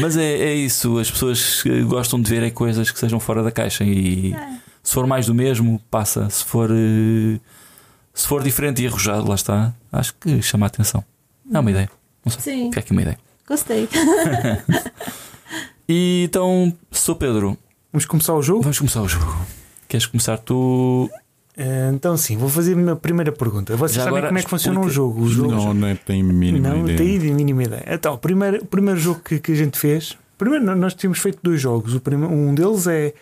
Mas 0.00 0.16
é, 0.16 0.24
é 0.32 0.54
isso. 0.54 0.98
As 0.98 1.10
pessoas 1.10 1.62
gostam 1.86 2.20
de 2.20 2.28
ver 2.28 2.42
é 2.42 2.50
coisas 2.50 2.90
que 2.90 2.98
sejam 2.98 3.20
fora 3.20 3.42
da 3.42 3.50
caixa 3.52 3.84
e 3.84 4.34
É. 4.34 4.48
se 4.82 4.92
for 4.92 5.06
mais 5.06 5.26
do 5.26 5.34
mesmo, 5.34 5.80
passa. 5.90 6.28
Se 6.28 6.44
for, 6.44 6.70
eh, 6.72 7.38
se 8.12 8.26
for 8.26 8.42
diferente 8.42 8.82
e 8.82 8.86
arrojado, 8.86 9.28
lá 9.28 9.34
está. 9.36 9.72
Acho 9.92 10.12
que 10.20 10.42
chama 10.42 10.66
a 10.66 10.68
atenção. 10.68 11.04
É 11.52 11.58
uma 11.58 11.70
ideia. 11.70 11.88
Não 12.24 12.32
sei. 12.32 12.42
Sim, 12.54 12.64
Fica 12.70 12.80
aqui 12.80 12.90
uma 12.92 13.02
ideia. 13.02 13.18
gostei. 13.48 13.88
E 15.88 16.24
então, 16.28 16.76
sou 16.90 17.14
Pedro. 17.14 17.56
Vamos 17.92 18.04
começar 18.06 18.34
o 18.34 18.42
jogo? 18.42 18.60
Vamos 18.62 18.76
começar 18.76 19.02
o 19.02 19.08
jogo. 19.08 19.46
Queres 19.86 20.04
começar 20.04 20.36
tu? 20.36 21.08
Eh, 21.56 21.90
Então, 21.94 22.16
sim, 22.16 22.36
vou 22.36 22.48
fazer 22.48 22.74
a 22.74 22.76
minha 22.76 22.96
primeira 22.96 23.32
pergunta. 23.32 23.74
Vocês 23.76 23.96
Já 23.96 24.04
sabem 24.04 24.22
como 24.26 24.38
é 24.38 24.42
que 24.42 24.50
funciona 24.50 24.78
o 24.78 24.82
explica- 24.82 24.94
jogo? 24.94 25.22
O 25.22 25.28
jogo 25.28 25.50
Não, 25.52 25.72
não 25.74 25.96
tem 25.96 26.22
mínima 26.22 26.68
não 26.68 26.80
ideia. 26.82 26.98
tem 26.98 27.18
de 27.18 27.30
mínima 27.32 27.62
ideia. 27.64 27.84
Então, 27.88 28.14
o 28.14 28.18
primeiro, 28.18 28.62
o 28.62 28.66
primeiro 28.66 29.00
jogo 29.00 29.20
que, 29.24 29.38
que 29.38 29.52
a 29.52 29.54
gente 29.56 29.78
fez. 29.78 30.16
Primeiro, 30.36 30.76
nós 30.76 30.94
tínhamos 30.94 31.18
feito 31.18 31.38
dois 31.42 31.60
jogos. 31.60 31.94
O 31.94 32.00
primeiro, 32.00 32.32
um 32.34 32.54
deles 32.54 32.86
é 32.86 33.14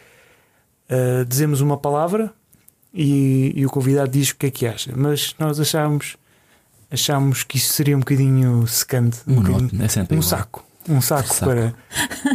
uh, 0.91 1.25
dizemos 1.25 1.61
uma 1.61 1.77
palavra 1.77 2.33
e, 2.93 3.53
e 3.55 3.65
o 3.65 3.71
convidado 3.71 4.11
diz 4.11 4.31
o 4.31 4.37
que 4.37 4.47
é 4.47 4.51
que 4.51 4.67
acha. 4.67 4.93
Mas 4.97 5.35
nós 5.39 5.61
achámos, 5.61 6.17
achámos 6.91 7.45
que 7.45 7.57
isso 7.57 7.73
seria 7.73 7.97
um 7.97 8.01
bocadinho 8.01 8.67
secante. 8.67 9.19
Um, 9.29 9.37
bocadinho-. 9.37 9.71
É 9.81 10.15
um 10.15 10.23
saco. 10.23 10.65
Um 10.89 11.01
saco, 11.01 11.33
Saco. 11.33 11.45
para. 11.47 11.75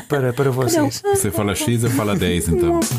para, 0.08 0.34
para 0.34 0.50
vocês. 0.50 1.04
Você 1.14 1.30
fala 1.30 1.54
X, 1.54 1.84
eu 1.84 1.90
falo 1.92 2.16
10, 2.16 2.48
então. 2.50 2.80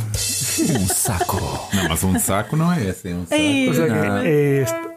Um 0.59 0.88
saco. 0.88 1.40
Não, 1.74 1.88
mas 1.88 2.05
um 2.05 2.18
saco 2.18 2.57
não 2.57 2.72
é 2.72 2.84
esse, 2.88 3.09
é 3.11 3.14
um 3.14 3.22
saco. 3.26 3.34
Ei, 3.34 3.68
é, 3.68 3.88
Não. 3.88 4.16
é 4.18 4.62
este. 4.62 4.90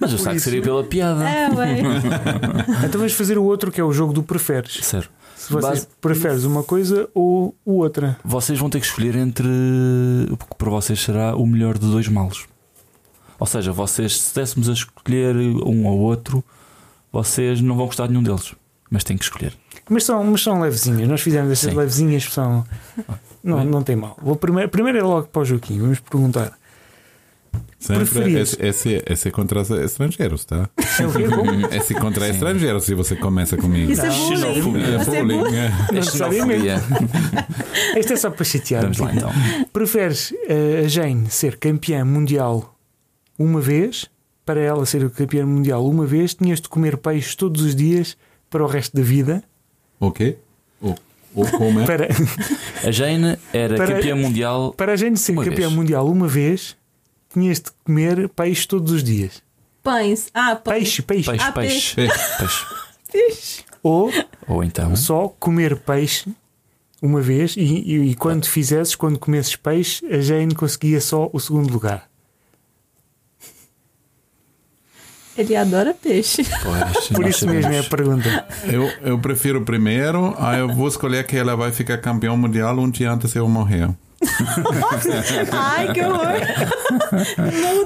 Mas 0.00 0.12
o 0.12 0.18
saco 0.18 0.38
seria 0.40 0.62
pela 0.62 0.84
piada. 0.84 1.28
É, 1.28 1.48
ué. 1.50 1.78
Então 2.86 2.98
vamos 2.98 3.12
fazer 3.12 3.38
o 3.38 3.44
outro 3.44 3.70
que 3.70 3.80
é 3.80 3.84
o 3.84 3.92
jogo 3.92 4.12
do 4.12 4.22
preferes. 4.22 4.78
Sério. 4.82 5.08
Se 5.36 5.52
vocês 5.52 5.80
Base- 5.80 5.88
preferes 6.00 6.44
uma 6.44 6.62
coisa 6.62 7.08
ou 7.14 7.54
outra. 7.64 8.18
Vocês 8.24 8.58
vão 8.58 8.68
ter 8.68 8.80
que 8.80 8.86
escolher 8.86 9.14
entre 9.16 9.46
o 10.30 10.36
que 10.36 10.46
para 10.56 10.70
vocês 10.70 11.00
será 11.00 11.36
o 11.36 11.46
melhor 11.46 11.78
de 11.78 11.86
dois 11.86 12.08
males. 12.08 12.44
Ou 13.38 13.46
seja, 13.46 13.72
vocês, 13.72 14.18
se 14.20 14.34
dessemos 14.34 14.68
a 14.68 14.72
escolher 14.72 15.36
um 15.36 15.86
ou 15.86 15.98
outro, 16.00 16.42
vocês 17.12 17.60
não 17.60 17.76
vão 17.76 17.86
gostar 17.86 18.06
de 18.06 18.12
nenhum 18.12 18.22
deles. 18.24 18.52
Mas 18.90 19.04
têm 19.04 19.16
que 19.16 19.24
escolher. 19.24 19.52
Mas 19.88 20.04
são, 20.04 20.22
mas 20.24 20.42
são 20.42 20.60
levezinhas. 20.60 21.08
Nós 21.08 21.20
fizemos 21.20 21.50
estas 21.50 21.72
Sim. 21.72 21.78
levezinhas, 21.78 22.24
são. 22.24 22.64
Não, 23.42 23.58
Bem. 23.58 23.66
não 23.66 23.82
tem 23.82 23.96
mal. 23.96 24.16
Vou 24.20 24.36
primeiro, 24.36 24.68
primeiro 24.68 24.98
é 24.98 25.02
logo 25.02 25.28
para 25.28 25.42
o 25.42 25.44
Joaquim. 25.44 25.78
Vamos 25.78 26.00
perguntar. 26.00 26.58
Sempre 27.78 28.04
Preferias? 28.04 28.54
esse, 28.54 28.66
esse, 28.66 29.04
esse 29.06 29.28
é 29.28 29.30
contra 29.30 29.62
os 29.62 29.70
estrangeiros, 29.70 30.44
tá? 30.44 30.68
É? 30.76 31.28
Como? 31.28 31.66
Esse 31.72 31.94
contra 31.94 32.28
estrangeiros, 32.28 32.84
se 32.84 32.94
você 32.94 33.14
começa 33.14 33.56
comigo. 33.56 33.92
Isso 33.92 34.04
é 34.04 34.10
bullying. 34.10 34.36
Xenofobia. 34.36 35.72
É 35.92 35.98
Isso 35.98 36.24
é 36.24 36.68
é. 36.68 38.12
É 38.12 38.16
só 38.16 38.30
para 38.30 38.44
chatear. 38.44 38.82
Vamos 38.82 38.98
lá 38.98 39.14
então. 39.14 39.30
Preferes 39.72 40.34
eh, 40.48 40.82
a 40.84 40.88
Jane 40.88 41.30
ser 41.30 41.56
campeã 41.56 42.04
mundial 42.04 42.76
uma 43.38 43.60
vez? 43.60 44.06
Para 44.44 44.60
ela 44.60 44.84
ser 44.84 45.08
campeã 45.10 45.46
mundial 45.46 45.86
uma 45.86 46.04
vez, 46.04 46.34
tinhas 46.34 46.60
de 46.60 46.68
comer 46.68 46.96
peixe 46.96 47.36
todos 47.36 47.62
os 47.62 47.76
dias 47.76 48.16
para 48.50 48.62
o 48.62 48.66
resto 48.66 48.96
da 48.96 49.02
vida. 49.02 49.42
O 50.00 50.10
quê? 50.10 50.36
O, 50.80 50.94
o 51.34 51.46
como 51.50 51.80
é? 51.80 51.84
Para, 51.86 52.08
A 52.86 52.90
Jane 52.90 53.36
era 53.52 53.76
Para- 53.76 53.96
campeã 53.96 54.14
mundial. 54.16 54.72
para 54.72 54.92
a 54.92 54.96
Jane 54.96 55.16
ser 55.16 55.34
campeã 55.34 55.50
vez. 55.68 55.72
mundial 55.72 56.08
uma 56.08 56.26
vez, 56.28 56.76
tinhas 57.32 57.58
de 57.60 57.70
comer 57.84 58.28
peixe 58.30 58.66
todos 58.66 58.92
os 58.92 59.02
dias. 59.04 59.42
Pães. 59.82 60.28
Ah. 60.34 60.56
Peixe, 60.56 61.02
peixe. 61.02 61.30
Peixe, 61.30 61.44
Ah, 61.44 61.52
peixe. 61.52 61.94
Peixe. 61.94 62.66
Ixi. 63.14 63.64
Ou 63.82 64.10
Ou 64.48 64.64
então. 64.64 64.94
só 64.96 65.28
comer 65.38 65.76
peixe 65.76 66.28
uma 67.00 67.20
vez 67.20 67.54
e, 67.56 67.60
e- 67.62 68.10
e 68.10 68.14
quando 68.16 68.44
fizesses, 68.46 68.94
quando 68.96 69.18
comesses 69.18 69.54
peixe, 69.56 70.04
a 70.06 70.20
Jane 70.20 70.54
conseguia 70.54 71.00
só 71.00 71.30
o 71.32 71.38
segundo 71.38 71.72
lugar. 71.72 72.08
Ele 75.38 75.54
adora 75.54 75.94
peixe. 75.94 76.42
Pois, 76.62 77.08
Por 77.08 77.26
isso 77.26 77.46
mesmo 77.46 77.72
é 77.72 77.78
a 77.78 77.84
pergunta. 77.84 78.44
Eu, 78.64 78.90
eu 79.02 79.18
prefiro 79.20 79.60
o 79.60 79.64
primeiro, 79.64 80.34
aí 80.36 80.58
eu 80.58 80.68
vou 80.68 80.88
escolher 80.88 81.24
que 81.24 81.36
ela 81.36 81.56
vai 81.56 81.70
ficar 81.70 81.98
campeão 81.98 82.36
mundial 82.36 82.76
um 82.76 82.90
dia 82.90 83.12
antes 83.12 83.34
eu 83.36 83.48
morrer. 83.48 83.88
Ai, 85.52 85.92
que 85.92 86.02
horror. 86.02 86.40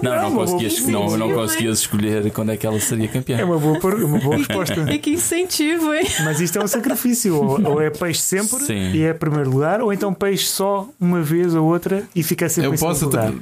Não, 0.03 0.22
não, 0.22 0.30
boa 0.33 0.47
conseguias, 0.47 0.87
não, 0.87 1.16
não 1.18 1.30
conseguias 1.33 1.80
escolher 1.80 2.30
quando 2.30 2.53
é 2.53 2.57
que 2.57 2.66
ela 2.66 2.80
seria 2.80 3.07
campeã. 3.09 3.37
É 3.39 3.45
uma 3.45 3.59
boa, 3.59 3.78
uma 3.97 4.18
boa 4.18 4.37
resposta. 4.43 4.80
E 4.93 4.99
que 4.99 5.11
incentivo, 5.11 5.93
hein? 5.93 6.07
Mas 6.24 6.41
isto 6.41 6.59
é 6.59 6.64
um 6.64 6.66
sacrifício. 6.66 7.37
Ou, 7.37 7.62
ou 7.72 7.83
é 7.83 7.91
peixe 7.91 8.20
sempre 8.20 8.64
Sim. 8.64 8.93
e 8.93 9.03
é 9.03 9.12
primeiro 9.12 9.51
lugar, 9.51 9.83
ou 9.83 9.93
então 9.93 10.14
peixe 10.14 10.47
só 10.47 10.89
uma 10.99 11.20
vez 11.20 11.55
ou 11.55 11.66
outra 11.66 12.05
e 12.14 12.22
fica 12.22 12.49
sempre 12.49 12.70
Eu 12.70 12.74
em 12.74 12.78
posso 12.78 13.05
lugar. 13.05 13.33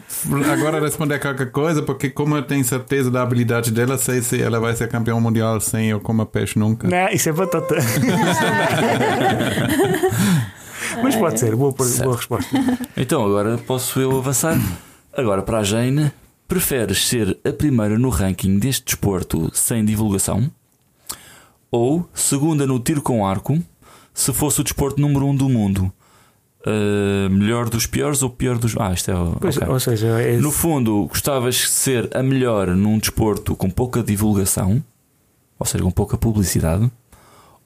agora 0.52 0.80
responder 0.80 1.20
qualquer 1.20 1.50
coisa, 1.50 1.82
porque 1.82 2.10
como 2.10 2.36
eu 2.36 2.42
tenho 2.42 2.64
certeza 2.64 3.10
da 3.10 3.22
habilidade 3.22 3.70
dela, 3.70 3.96
sei 3.98 4.20
se 4.20 4.42
ela 4.42 4.58
vai 4.58 4.74
ser 4.74 4.88
campeão 4.88 5.20
mundial 5.20 5.60
sem 5.60 5.90
eu 5.90 6.00
comer 6.00 6.26
peixe 6.26 6.58
nunca. 6.58 6.88
Não, 6.88 7.08
isso 7.08 7.28
é 7.28 7.32
batata. 7.32 7.76
Mas 11.02 11.16
pode 11.16 11.40
ser, 11.40 11.56
boa, 11.56 11.72
boa 11.72 12.16
resposta. 12.16 12.50
Então 12.96 13.24
agora 13.24 13.56
posso 13.58 14.00
eu 14.00 14.16
avançar. 14.16 14.56
Agora 15.12 15.42
para 15.42 15.58
a 15.58 15.62
Jane, 15.64 16.12
preferes 16.46 17.06
ser 17.06 17.38
a 17.44 17.52
primeira 17.52 17.98
no 17.98 18.08
ranking 18.08 18.58
deste 18.58 18.84
desporto 18.84 19.50
sem 19.54 19.84
divulgação? 19.84 20.50
Ou 21.70 22.08
segunda 22.12 22.66
no 22.66 22.78
tiro 22.80 23.00
com 23.00 23.24
arco, 23.26 23.58
se 24.12 24.32
fosse 24.32 24.60
o 24.60 24.64
desporto 24.64 25.00
número 25.00 25.26
um 25.26 25.34
do 25.34 25.48
mundo? 25.48 25.92
Uh, 26.66 27.30
melhor 27.30 27.70
dos 27.70 27.86
piores 27.86 28.22
ou 28.22 28.28
pior 28.28 28.58
dos. 28.58 28.76
Ah, 28.78 28.92
isto 28.92 29.10
é. 29.10 29.14
Pois, 29.40 29.56
ok. 29.56 29.68
Ou 29.68 29.80
seja, 29.80 30.08
é, 30.20 30.36
No 30.36 30.50
fundo, 30.50 31.06
gostavas 31.06 31.54
de 31.54 31.68
ser 31.68 32.14
a 32.14 32.22
melhor 32.22 32.68
num 32.68 32.98
desporto 32.98 33.56
com 33.56 33.70
pouca 33.70 34.02
divulgação, 34.02 34.84
ou 35.58 35.64
seja, 35.64 35.82
com 35.82 35.90
pouca 35.90 36.18
publicidade, 36.18 36.90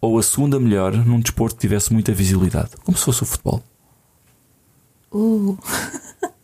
ou 0.05 0.19
a 0.19 0.23
segunda 0.23 0.61
melhor 0.61 0.93
num 0.95 1.21
desporto 1.21 1.55
que 1.57 1.63
tivesse 1.63 1.93
muita 1.93 2.13
visibilidade, 2.13 2.71
como 2.85 2.97
se 2.97 3.05
fosse 3.05 3.23
o 3.23 3.27
futebol. 3.27 3.63
Uh. 5.13 5.57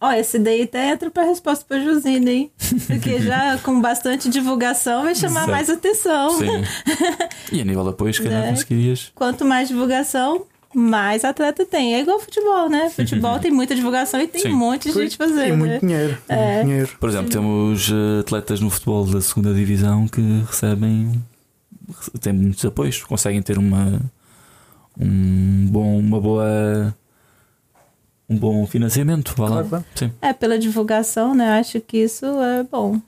Ó, 0.00 0.10
esse 0.12 0.36
daí 0.40 0.62
até 0.62 0.90
entra 0.90 1.10
pra 1.12 1.22
resposta 1.22 1.64
pra 1.66 1.78
Josina, 1.78 2.28
hein? 2.28 2.50
Porque 2.88 3.20
já 3.20 3.56
com 3.62 3.80
bastante 3.80 4.28
divulgação 4.28 5.04
vai 5.04 5.14
chamar 5.14 5.42
Exato. 5.42 5.50
mais 5.52 5.70
atenção. 5.70 6.30
Sim. 6.38 6.64
E 7.52 7.60
a 7.60 7.64
nível 7.64 7.84
de 7.84 7.90
apoio, 7.90 8.12
se 8.12 8.22
calhar 8.22 8.40
Né? 8.42 8.50
conseguirias. 8.50 9.12
Quanto 9.14 9.44
mais 9.44 9.68
divulgação, 9.68 10.44
mais 10.74 11.24
atleta 11.24 11.64
tem. 11.66 11.94
É 11.94 12.00
igual 12.00 12.18
futebol, 12.18 12.68
né? 12.68 12.90
Futebol 12.90 13.38
tem 13.38 13.50
muita 13.52 13.74
divulgação 13.76 14.20
e 14.20 14.26
tem 14.26 14.40
Sim. 14.42 14.52
um 14.54 14.56
monte 14.56 14.88
de 14.90 14.94
gente 14.94 15.16
fazendo. 15.16 15.56
muito 15.56 15.70
né? 15.70 15.78
dinheiro. 15.78 16.18
É. 16.28 16.54
muito 16.56 16.66
dinheiro. 16.66 16.90
Por 16.98 17.08
exemplo, 17.10 17.30
temos 17.30 17.88
eh, 17.90 18.20
atletas 18.20 18.58
no 18.60 18.70
futebol 18.70 19.04
da 19.04 19.20
segunda 19.20 19.52
divisão 19.54 20.08
que 20.08 20.20
recebem 20.48 21.22
têm 22.20 22.32
muitos 22.32 22.64
apoios, 22.64 23.02
conseguem 23.02 23.42
ter 23.42 23.58
uma 23.58 24.00
um 24.98 25.66
bom, 25.70 25.98
uma 25.98 26.20
boa 26.20 26.94
um 28.28 28.36
bom 28.36 28.66
financiamento, 28.66 29.34
vá 29.36 29.44
lá. 29.44 29.50
Claro, 29.50 29.68
claro. 29.68 29.84
Sim. 29.94 30.12
É, 30.20 30.32
pela 30.32 30.58
divulgação, 30.58 31.34
né? 31.34 31.58
Acho 31.58 31.80
que 31.80 31.98
isso 31.98 32.26
é 32.26 32.62
bom. 32.62 33.00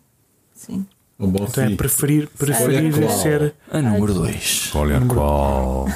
Sim. 0.52 0.86
O 1.18 1.26
bom 1.26 1.44
Então 1.44 1.64
é 1.64 1.74
preferir, 1.74 2.28
preferir 2.28 2.94
Olha 2.94 3.10
ser. 3.10 3.54
A 3.70 3.80
número 3.80 4.14
2. 4.14 4.72
Olha 4.74 5.00
qual. 5.06 5.86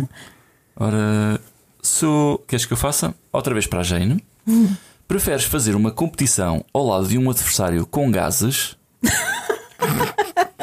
Ora, 0.74 1.40
sou. 1.82 2.38
Queres 2.38 2.64
que 2.64 2.72
eu 2.72 2.76
faça? 2.76 3.14
Outra 3.32 3.52
vez 3.52 3.66
para 3.66 3.80
a 3.80 3.82
Jane. 3.82 4.24
Preferes 5.06 5.44
fazer 5.44 5.76
uma 5.76 5.92
competição 5.92 6.64
ao 6.72 6.84
lado 6.84 7.06
de 7.06 7.16
um 7.16 7.30
adversário 7.30 7.86
com 7.86 8.10
gases? 8.10 8.76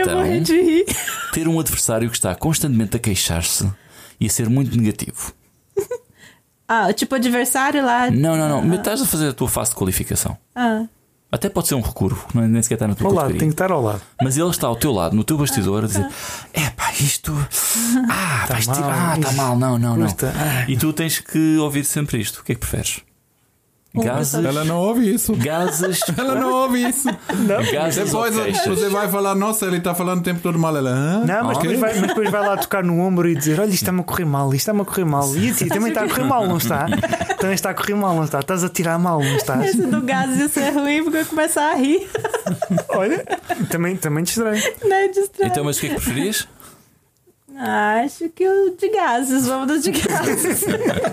Então 0.00 0.16
morrer 0.18 0.40
de 0.40 0.52
rir. 0.60 0.84
ter 1.32 1.46
um 1.48 1.58
adversário 1.60 2.08
que 2.10 2.16
está 2.16 2.34
constantemente 2.34 2.96
a 2.96 3.00
queixar-se 3.00 3.70
e 4.20 4.26
a 4.26 4.30
ser 4.30 4.48
muito 4.48 4.76
negativo? 4.76 5.32
Ah, 6.74 6.90
tipo 6.92 7.14
adversário 7.14 7.84
lá. 7.84 8.10
Não, 8.10 8.34
não, 8.34 8.48
não. 8.48 8.62
Mas 8.62 8.78
estás 8.78 9.02
a 9.02 9.04
fazer 9.04 9.28
a 9.28 9.32
tua 9.34 9.48
fase 9.48 9.70
de 9.70 9.76
qualificação. 9.76 10.38
Ah, 10.54 10.84
Até 11.30 11.50
pode 11.50 11.68
ser 11.68 11.74
um 11.74 11.82
recurvo, 11.82 12.26
não 12.32 12.42
é- 12.42 12.48
nem 12.48 12.62
sequer 12.62 12.74
está 12.76 12.88
na 12.88 12.94
tua 12.94 13.08
Ao 13.08 13.12
lado, 13.14 13.28
tem 13.30 13.40
que 13.48 13.54
estar 13.54 13.70
ao 13.70 13.82
lado. 13.82 14.00
Mas 14.22 14.38
ele 14.38 14.48
está 14.48 14.68
ao 14.68 14.76
teu 14.76 14.90
lado, 14.92 15.14
no 15.14 15.22
teu 15.24 15.36
bastidor, 15.36 15.84
a 15.84 15.86
dizer: 15.86 16.06
É 16.54 16.70
pá, 16.70 16.90
isto. 16.98 17.32
Ah, 18.08 18.46
vais 18.48 18.66
mal, 18.66 18.76
tirar. 18.76 19.12
Ah, 19.12 19.18
está 19.18 19.32
mal, 19.32 19.58
não, 19.58 19.78
não, 19.78 19.96
não. 19.96 20.06
Custa. 20.06 20.32
Ah. 20.34 20.64
E 20.70 20.76
tu 20.76 20.92
tens 20.94 21.18
que 21.18 21.56
ouvir 21.58 21.84
sempre 21.84 22.18
isto. 22.18 22.40
O 22.40 22.44
que 22.44 22.52
é 22.52 22.54
que 22.54 22.60
preferes? 22.60 23.00
Gases. 23.94 24.42
Ela 24.44 24.64
não 24.64 24.78
ouve 24.78 25.12
isso. 25.12 25.34
Gases. 25.36 26.00
Ela 26.16 26.34
não 26.34 26.50
ouve 26.50 26.88
isso. 26.88 27.08
Gases 27.72 28.14
ou 28.14 28.30
Depois 28.30 28.64
você 28.66 28.88
vai 28.88 29.08
falar, 29.08 29.34
nossa, 29.34 29.66
ele 29.66 29.76
está 29.76 29.94
falando 29.94 30.20
o 30.20 30.22
tempo 30.22 30.40
todo 30.40 30.58
mal. 30.58 30.74
Ela, 30.74 30.90
hã? 30.90 31.24
Não, 31.26 31.44
mas, 31.44 31.58
Ah, 31.58 31.60
depois 31.60 31.80
vai, 31.80 31.94
mas 32.00 32.08
depois 32.08 32.30
vai 32.30 32.40
lá 32.40 32.56
tocar 32.56 32.82
no 32.82 32.98
ombro 33.00 33.28
e 33.28 33.34
dizer: 33.34 33.60
Olha, 33.60 33.68
isto 33.68 33.82
está-me 33.82 34.00
a 34.00 34.04
correr 34.04 34.24
mal, 34.24 34.46
isto 34.48 34.56
está-me 34.60 34.80
a 34.80 34.84
correr 34.84 35.04
mal. 35.04 35.36
E 35.36 35.50
assim, 35.50 35.68
também 35.68 35.88
está 35.90 36.04
a 36.04 36.08
correr 36.08 36.24
mal, 36.24 36.46
não 36.46 36.56
está? 36.56 36.86
Também 37.38 37.54
está 37.54 37.70
a 37.70 37.74
correr 37.74 37.94
mal, 37.94 38.14
não 38.14 38.24
está? 38.24 38.40
Estás 38.40 38.64
a 38.64 38.68
tirar 38.68 38.98
mal, 38.98 39.20
não 39.20 39.36
estás? 39.36 39.66
esse 39.66 39.82
do 39.86 40.00
gás 40.00 40.38
ia 40.38 40.48
ser 40.48 40.70
ruim 40.70 41.02
porque 41.04 41.18
eu 41.18 41.26
começar 41.26 41.72
a 41.72 41.74
rir. 41.74 42.08
Olha, 42.88 43.24
também, 43.68 43.96
também 43.96 44.24
te 44.24 44.28
estranho. 44.28 44.62
né? 44.88 45.08
Distrai. 45.08 45.48
Então, 45.48 45.64
mas 45.64 45.76
o 45.76 45.80
que 45.80 45.86
é 45.86 45.88
que 45.90 45.94
preferias? 45.96 46.48
Acho 47.64 48.28
que 48.30 48.44
o 48.44 48.76
de 48.76 48.88
gases, 48.88 49.46
vamos 49.46 49.68
do 49.68 49.78
de 49.78 49.92
gases. 49.92 50.64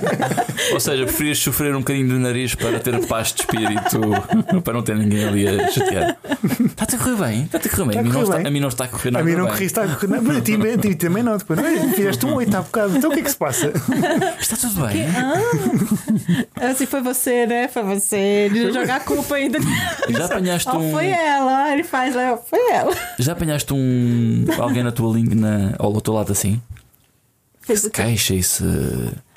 Ou 0.74 0.80
seja, 0.80 1.04
preferias 1.06 1.38
sofrer 1.38 1.76
um 1.76 1.80
bocadinho 1.80 2.08
do 2.08 2.20
nariz 2.20 2.56
para 2.56 2.80
ter 2.80 3.06
paz 3.06 3.32
de 3.32 3.42
espírito, 3.42 4.00
para 4.64 4.74
não 4.74 4.82
ter 4.82 4.96
ninguém 4.96 5.26
ali 5.26 5.48
a 5.48 5.68
chatear. 5.72 6.18
Está-te 6.60 6.96
a 6.96 6.98
correr 7.00 7.16
bem, 7.18 7.44
está-te 7.44 7.68
a 7.68 7.72
correr 7.72 7.86
bem. 7.86 8.00
Está 8.00 8.00
A 8.00 8.00
a 8.00 8.04
mim, 8.04 8.10
não 8.10 8.14
correr 8.14 8.24
está, 8.24 8.38
bem. 8.38 8.48
a 8.48 8.52
mim 8.52 8.60
não 8.60 8.68
está 8.68 8.84
a 8.86 8.88
correr 8.88 9.10
A 9.10 9.12
nada 9.12 9.26
mim 9.26 9.36
não 9.36 9.48
corri, 9.48 9.66
está 9.66 9.84
a 9.84 9.88
correr. 9.88 10.08
Não, 10.08 10.22
mas 10.24 10.38
a 10.38 10.42
ti, 10.42 10.54
a 10.56 10.78
ti 10.78 10.96
também 10.96 11.22
não. 11.24 11.38
Depois, 11.38 11.60
não, 11.60 11.94
fizeste 11.94 12.26
um 12.26 12.34
oito 12.34 12.58
há 12.58 12.62
bocado. 12.62 12.98
Então 12.98 13.12
o 13.12 13.14
que 13.14 13.20
é 13.20 13.24
que 13.24 13.30
se 13.32 13.38
passa? 13.38 13.72
Está 14.40 14.58
tudo 14.58 14.88
bem. 14.88 15.06
Assim 16.56 16.86
foi 16.86 17.02
você, 17.02 17.46
né? 17.46 17.68
Foi 17.68 17.84
você. 17.84 18.50
De 18.52 18.72
jogar 18.74 18.96
a 18.96 19.00
culpa 19.02 19.36
ainda. 19.36 19.60
Já 20.10 20.26
apanhaste 20.26 20.70
Ó, 20.70 20.78
um. 20.80 20.92
foi 20.92 21.10
ela. 21.10 21.72
Ele 21.74 21.84
faz 21.84 22.16
foi 22.50 22.72
ela. 22.72 22.96
Já 23.20 23.34
apanhaste 23.34 23.74
um. 23.74 24.46
alguém 24.58 24.84
na 24.84 24.92
tua 24.92 25.14
língua 25.14 25.36
na, 25.36 25.74
ao 25.78 26.00
teu 26.02 26.14
lado 26.14 26.32
assim? 26.40 26.62
Fez 27.62 27.82
Se 27.82 27.90
queixa 27.90 28.34
e 28.34 28.42
se. 28.44 28.64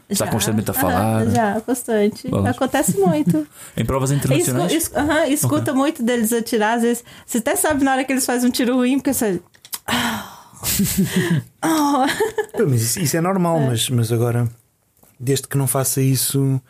Está 0.09 0.27
constantemente 0.27 0.71
a 0.71 0.75
Aham, 0.75 0.81
falar. 0.81 1.31
já, 1.31 1.61
bastante. 1.67 2.29
Vamos. 2.29 2.51
Acontece 2.51 2.99
muito. 2.99 3.47
Em 3.77 3.85
provas 3.85 4.11
Escu, 4.11 4.25
internacionais. 4.35 4.91
aham, 4.95 5.27
escuta 5.29 5.73
muito 5.75 6.03
deles 6.03 6.33
atirar, 6.35 6.77
às 6.77 6.83
vezes. 6.83 7.05
Você 7.25 7.39
até 7.39 7.57
sabe 7.57 7.83
na 7.83 7.93
hora 7.93 8.05
que 8.05 8.13
eles 8.13 8.27
fazem 8.27 8.49
um 8.49 8.53
tiro 8.53 8.75
ruim, 8.77 8.99
porque 8.99 9.15
você. 9.15 9.41
Oh, 11.65 12.65
Mas 12.69 12.83
isso, 12.83 13.01
isso 13.01 13.17
é 13.17 13.21
normal, 13.21 13.59
Mas, 13.61 13.89
mas 13.91 14.13
agora, 14.13 14.49
desde 15.19 15.49
que 15.49 15.57
não 15.59 15.67
faça 15.67 16.01
isso 16.01 16.61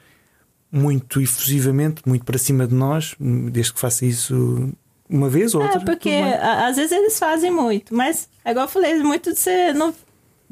muito 0.71 1.21
efusivamente, 1.21 2.01
muito 2.07 2.25
para 2.25 2.39
cima 2.39 2.67
de 2.67 2.75
nós, 2.75 3.15
desde 3.21 3.75
que 3.75 3.81
faça 3.81 4.07
isso 4.07 4.71
uma 5.11 5.29
vez 5.29 5.55
ou 5.55 5.63
outra. 5.63 5.79
é, 5.79 5.85
porque 5.85 6.11
às 6.41 6.77
vezes 6.77 6.93
eles 6.93 7.19
fazem 7.19 7.51
muito, 7.51 7.95
mas 7.95 8.29
é 8.45 8.51
igual 8.53 8.65
eu 8.65 8.71
falei, 8.71 8.99
muito 9.03 9.33
de 9.33 9.39
você 9.39 9.73
não. 9.75 9.93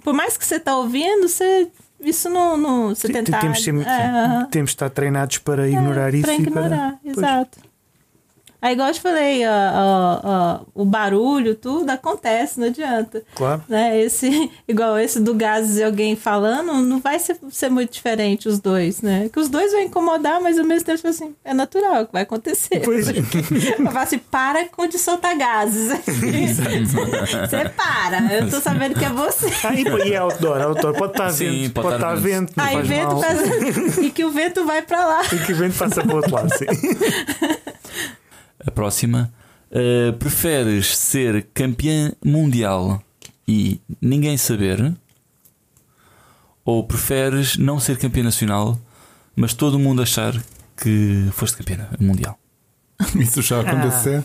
Por 0.02 0.14
mais 0.14 0.36
que 0.36 0.44
você 0.44 0.58
tá 0.60 0.76
ouvindo, 0.76 1.28
você. 1.28 1.68
Isso 2.00 2.28
não. 2.30 2.56
não 2.56 2.88
você 2.88 3.06
Sim, 3.08 3.12
tentar. 3.12 3.40
temos, 3.40 3.62
sempre- 3.62 3.84
é, 3.86 4.46
temos 4.50 4.70
de 4.70 4.74
estar 4.76 4.88
treinados 4.90 5.38
para 5.38 5.68
ignorar 5.68 6.14
isso 6.14 6.24
Pra 6.24 6.34
e 6.34 6.40
ignorar, 6.40 6.98
Pois. 7.02 7.16
exato. 7.18 7.58
Aí, 8.62 8.74
igual 8.74 8.88
eu 8.88 8.94
te 8.94 9.00
falei, 9.00 9.42
ó, 9.46 9.50
ó, 9.50 10.20
ó, 10.22 10.60
o 10.74 10.84
barulho, 10.84 11.54
tudo 11.54 11.88
acontece, 11.90 12.60
não 12.60 12.66
adianta. 12.66 13.22
Claro. 13.34 13.62
Né? 13.68 14.00
Esse, 14.00 14.50
igual 14.68 14.98
esse 14.98 15.18
do 15.18 15.34
gases 15.34 15.78
e 15.78 15.82
alguém 15.82 16.14
falando, 16.14 16.74
não 16.74 17.00
vai 17.00 17.18
ser, 17.18 17.38
ser 17.50 17.70
muito 17.70 17.92
diferente 17.92 18.48
os 18.48 18.58
dois, 18.58 19.00
né? 19.00 19.30
Que 19.32 19.40
os 19.40 19.48
dois 19.48 19.72
vão 19.72 19.80
incomodar, 19.80 20.40
mas 20.40 20.58
ao 20.58 20.64
mesmo 20.64 20.84
tempo, 20.84 20.96
tipo 20.98 21.08
assim, 21.08 21.34
é 21.44 21.54
natural 21.54 21.94
é 21.96 22.02
o 22.02 22.06
que 22.06 22.12
vai 22.12 22.22
acontecer. 22.22 22.80
Pois. 22.84 23.08
Eu 23.80 23.86
falo 23.86 23.98
assim, 23.98 24.18
para 24.18 24.66
com 24.68 24.86
de 24.86 24.98
soltar 24.98 25.36
gases. 25.36 25.88
você 26.00 27.68
para, 27.70 28.34
eu 28.34 28.50
tô 28.50 28.60
sabendo 28.60 28.98
que 28.98 29.04
é 29.04 29.08
você. 29.08 29.48
E, 29.76 29.84
pô, 29.84 29.98
e 29.98 30.12
é 30.12 30.16
outdoor, 30.18 30.60
outdoor. 30.60 30.94
Pode 30.94 31.12
estar 31.12 31.30
Sim, 31.30 31.62
vento, 31.62 31.74
pode 31.74 31.86
pode, 31.88 31.96
estar 31.96 32.14
estar 32.14 32.28
vento. 32.28 32.40
vento, 32.40 32.52
não 32.56 32.64
Aí 32.64 32.74
faz 32.74 32.88
vento 32.88 33.12
mal. 33.12 33.22
faz... 33.22 33.98
E 33.98 34.10
que 34.10 34.24
o 34.24 34.30
vento 34.30 34.66
vai 34.66 34.82
pra 34.82 35.06
lá. 35.06 35.22
E 35.32 35.38
que 35.46 35.52
o 35.52 35.56
vento 35.56 35.78
passa 35.78 36.02
para 36.02 36.12
o 36.12 36.16
outro 36.16 36.34
lado, 36.34 36.50
sim. 36.56 36.66
A 38.66 38.70
próxima. 38.70 39.32
Uh, 39.70 40.12
preferes 40.14 40.96
ser 40.96 41.46
campeã 41.54 42.12
mundial 42.24 43.02
e 43.46 43.80
ninguém 44.00 44.36
saber? 44.36 44.94
Ou 46.64 46.84
preferes 46.84 47.56
não 47.56 47.78
ser 47.80 47.96
campeã 47.96 48.22
nacional, 48.24 48.78
mas 49.34 49.54
todo 49.54 49.78
mundo 49.78 50.02
achar 50.02 50.34
que 50.76 51.28
foste 51.32 51.56
campeã 51.58 51.88
mundial? 52.00 52.38
Isso 53.18 53.40
já 53.42 53.60
aconteceu. 53.60 54.24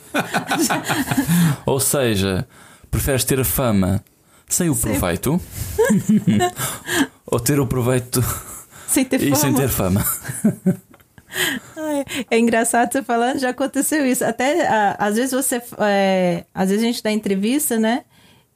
Ou 1.65 1.79
seja, 1.79 2.47
preferes 2.91 3.23
ter 3.23 3.39
a 3.39 3.45
fama 3.45 4.03
sem 4.47 4.69
o 4.69 4.75
proveito? 4.75 5.39
ou 7.25 7.39
ter 7.39 7.59
o 7.59 7.67
proveito 7.67 8.21
Sem 8.87 9.05
ter 9.05 9.21
e 9.21 9.29
fama. 9.29 9.35
sem 9.37 9.53
ter 9.53 9.69
fama? 9.69 10.05
Ai, 11.77 12.05
É 12.31 12.39
engraçado 12.39 12.91
você 12.91 13.03
falando, 13.03 13.39
já 13.39 13.49
aconteceu 13.49 14.05
isso. 14.05 14.23
Até 14.23 14.67
a- 14.67 14.95
às 14.99 15.15
vezes 15.15 15.31
você. 15.31 15.61
é, 15.79 16.45
às 16.53 16.69
vezes 16.69 16.83
a 16.83 16.87
gente 16.87 17.03
dá 17.03 17.11
entrevista, 17.11 17.77
né? 17.77 18.03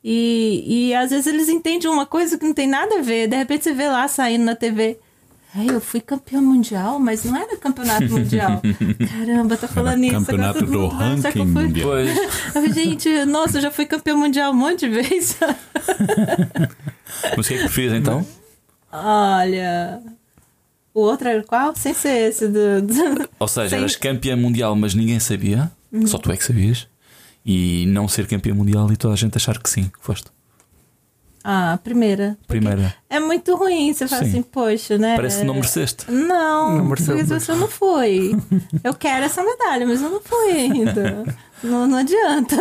E, 0.03 0.89
e 0.89 0.95
às 0.95 1.09
vezes 1.09 1.27
eles 1.27 1.49
entendem 1.49 1.89
uma 1.91 2.05
coisa 2.05 2.37
que 2.37 2.45
não 2.45 2.53
tem 2.53 2.67
nada 2.67 2.99
a 2.99 3.01
ver. 3.01 3.27
De 3.27 3.35
repente 3.35 3.63
você 3.65 3.73
vê 3.73 3.87
lá 3.87 4.07
saindo 4.07 4.45
na 4.45 4.55
TV. 4.55 4.97
Ai, 5.53 5.65
eu 5.69 5.81
fui 5.81 5.99
campeão 5.99 6.41
mundial, 6.43 6.99
mas 6.99 7.23
não 7.25 7.35
era 7.35 7.57
campeonato 7.57 8.05
mundial. 8.13 8.61
Caramba, 9.17 9.57
tá 9.57 9.67
falando 9.67 10.03
isso. 10.03 10.15
agora 10.15 10.25
campeonato 10.53 10.65
do 10.65 10.71
mundo 10.79 10.87
ranking 10.95 11.31
fui- 11.31 11.63
mundial. 11.63 11.89
Pois. 11.89 12.15
Gente, 12.75 13.25
nossa, 13.25 13.57
eu 13.57 13.61
já 13.63 13.71
fui 13.71 13.85
campeão 13.87 14.17
mundial 14.17 14.51
um 14.51 14.55
monte 14.55 14.81
de 14.81 14.89
vezes. 14.89 15.37
Mas 17.35 17.45
o 17.45 17.49
que 17.49 17.53
é 17.55 17.57
que 17.57 17.63
preferias 17.63 17.93
então? 17.93 18.25
Olha. 18.91 20.01
O 20.93 21.01
outro 21.01 21.27
era 21.29 21.43
qual? 21.43 21.75
Sem 21.75 21.93
ser 21.93 22.29
esse 22.29 22.47
do. 22.47 22.81
do- 22.81 23.29
Ou 23.39 23.47
seja, 23.47 23.69
Sem- 23.69 23.79
eras 23.79 23.95
campeã 23.95 24.35
mundial, 24.35 24.75
mas 24.75 24.93
ninguém 24.95 25.19
sabia, 25.19 25.71
só 26.05 26.17
tu 26.17 26.31
é 26.31 26.37
que 26.37 26.43
sabias, 26.43 26.87
e 27.45 27.85
não 27.87 28.07
ser 28.07 28.27
campeã 28.27 28.53
mundial 28.53 28.91
e 28.91 28.97
toda 28.97 29.13
a 29.13 29.17
gente 29.17 29.35
achar 29.37 29.57
que 29.61 29.69
sim, 29.69 29.83
que 29.83 29.99
foste. 30.03 30.27
Ah, 31.41 31.73
a 31.73 31.77
primeira. 31.77 32.37
Porque 32.45 32.59
Primeira. 32.59 32.93
É 33.09 33.17
muito 33.17 33.55
ruim. 33.55 33.93
Você 33.93 34.07
fala 34.09 34.23
Sim. 34.23 34.29
assim, 34.29 34.41
poxa, 34.41 34.97
né? 34.97 35.15
Parece 35.15 35.39
que 35.39 35.45
não 35.45 35.53
mereceste. 35.53 36.11
Não, 36.11 36.77
Não 36.77 36.85
mereceu, 36.85 37.15
porque 37.15 37.33
você 37.33 37.53
não 37.55 37.67
foi. 37.67 38.35
Eu 38.83 38.93
quero 38.93 39.23
essa 39.25 39.41
medalha, 39.41 39.87
mas 39.87 40.01
eu 40.01 40.09
não 40.09 40.19
fui 40.21 40.51
ainda. 40.51 41.23
Não, 41.63 41.85
não 41.87 41.97
adianta. 41.97 42.55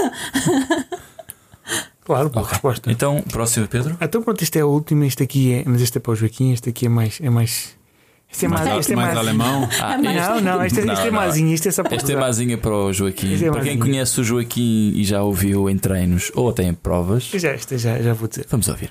Claro, 2.05 2.31
boa 2.31 2.43
Ok. 2.43 2.53
resposta. 2.53 2.91
Então, 2.91 3.23
próximo, 3.31 3.69
Pedro. 3.69 3.97
Então 4.01 4.23
pronto, 4.23 4.43
este 4.43 4.59
é 4.59 4.65
o 4.65 4.69
último, 4.69 5.05
este 5.05 5.23
aqui 5.23 5.53
é. 5.53 5.63
Mas 5.67 5.83
este 5.83 5.99
é 5.99 6.01
para 6.01 6.13
o 6.13 6.17
Joaquim, 6.17 6.53
este 6.53 6.71
aqui 6.71 6.87
é 6.87 6.89
mais. 6.89 7.21
É 7.21 7.29
mais 7.31 7.77
este 8.31 8.45
é 8.45 8.49
mais. 8.49 8.67
Mais, 8.67 8.81
este 8.81 8.93
é 8.93 8.97
mais 8.97 9.09
mais 9.15 9.19
alemão. 9.19 9.69
Ah, 9.81 9.95
É 9.95 9.99
mais- 9.99 10.17
Não, 10.17 10.41
não, 10.41 10.65
este, 10.65 10.81
é- 10.81 10.85
Não, 10.85 10.93
este 10.95 11.03
é 11.07 11.11
não. 11.11 11.19
maisinho, 11.19 11.55
este 11.55 11.69
é 11.69 11.71
só 11.71 11.83
para 11.83 11.97
Esta 11.97 12.13
é 12.13 12.15
usar. 12.17 12.27
mazinha 12.27 12.59
para 12.59 12.75
o 12.75 12.93
Joaquim. 12.93 13.33
Este 13.33 13.47
é 13.47 13.51
para 13.51 13.61
quem 13.61 13.77
mazinho. 13.77 13.85
conhece 13.85 14.21
o 14.21 14.25
Joaquim 14.25 14.93
e 14.95 15.05
já 15.05 15.23
ouviu 15.23 15.69
em 15.71 15.79
treinos 15.79 16.31
ou 16.35 16.51
até 16.51 16.63
em 16.65 16.75
provas, 16.75 17.25
Já, 17.35 17.55
este 17.55 17.79
já, 17.79 18.01
já 18.01 18.13
vou 18.15 18.29
dizer. 18.29 18.47
vamos 18.51 18.69
ouvir. 18.69 18.91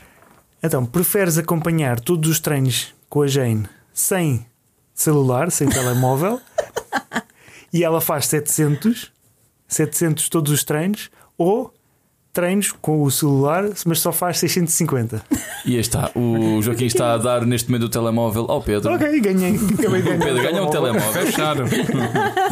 Então, 0.64 0.86
preferes 0.86 1.38
acompanhar 1.38 2.00
todos 2.00 2.30
os 2.30 2.40
treinos 2.40 2.94
com 3.10 3.22
a 3.22 3.28
Jane 3.28 3.68
sem 3.94 4.46
celular, 4.94 5.52
sem 5.52 5.70
telemóvel, 5.70 6.42
e 7.72 7.84
ela 7.84 8.02
faz 8.02 8.26
700, 8.28 9.12
700 9.68 10.30
todos 10.30 10.52
os 10.52 10.64
treinos, 10.64 11.10
ou 11.38 11.72
treinos 12.38 12.72
com 12.72 13.02
o 13.02 13.10
celular, 13.10 13.66
mas 13.84 14.00
só 14.00 14.12
faz 14.12 14.38
650? 14.38 15.24
E 15.66 15.74
aí 15.74 15.80
está, 15.80 16.12
o 16.16 16.62
Joaquim 16.62 16.86
está 16.86 17.14
a 17.14 17.18
dar 17.18 17.44
neste 17.48 17.68
momento 17.72 17.86
o 17.86 17.90
telemóvel 17.90 18.46
ao 18.48 18.62
Pedro. 18.62 18.94
Ok, 18.94 19.20
ganhei. 19.22 19.56
Acabei 19.56 20.02
de 20.04 20.08
O 20.08 20.12
ganhar. 20.12 20.26
Pedro 20.26 20.44
ganha 20.44 20.64
um 20.64 20.70
telemóvel. 20.70 21.12
Fechado. 21.26 21.64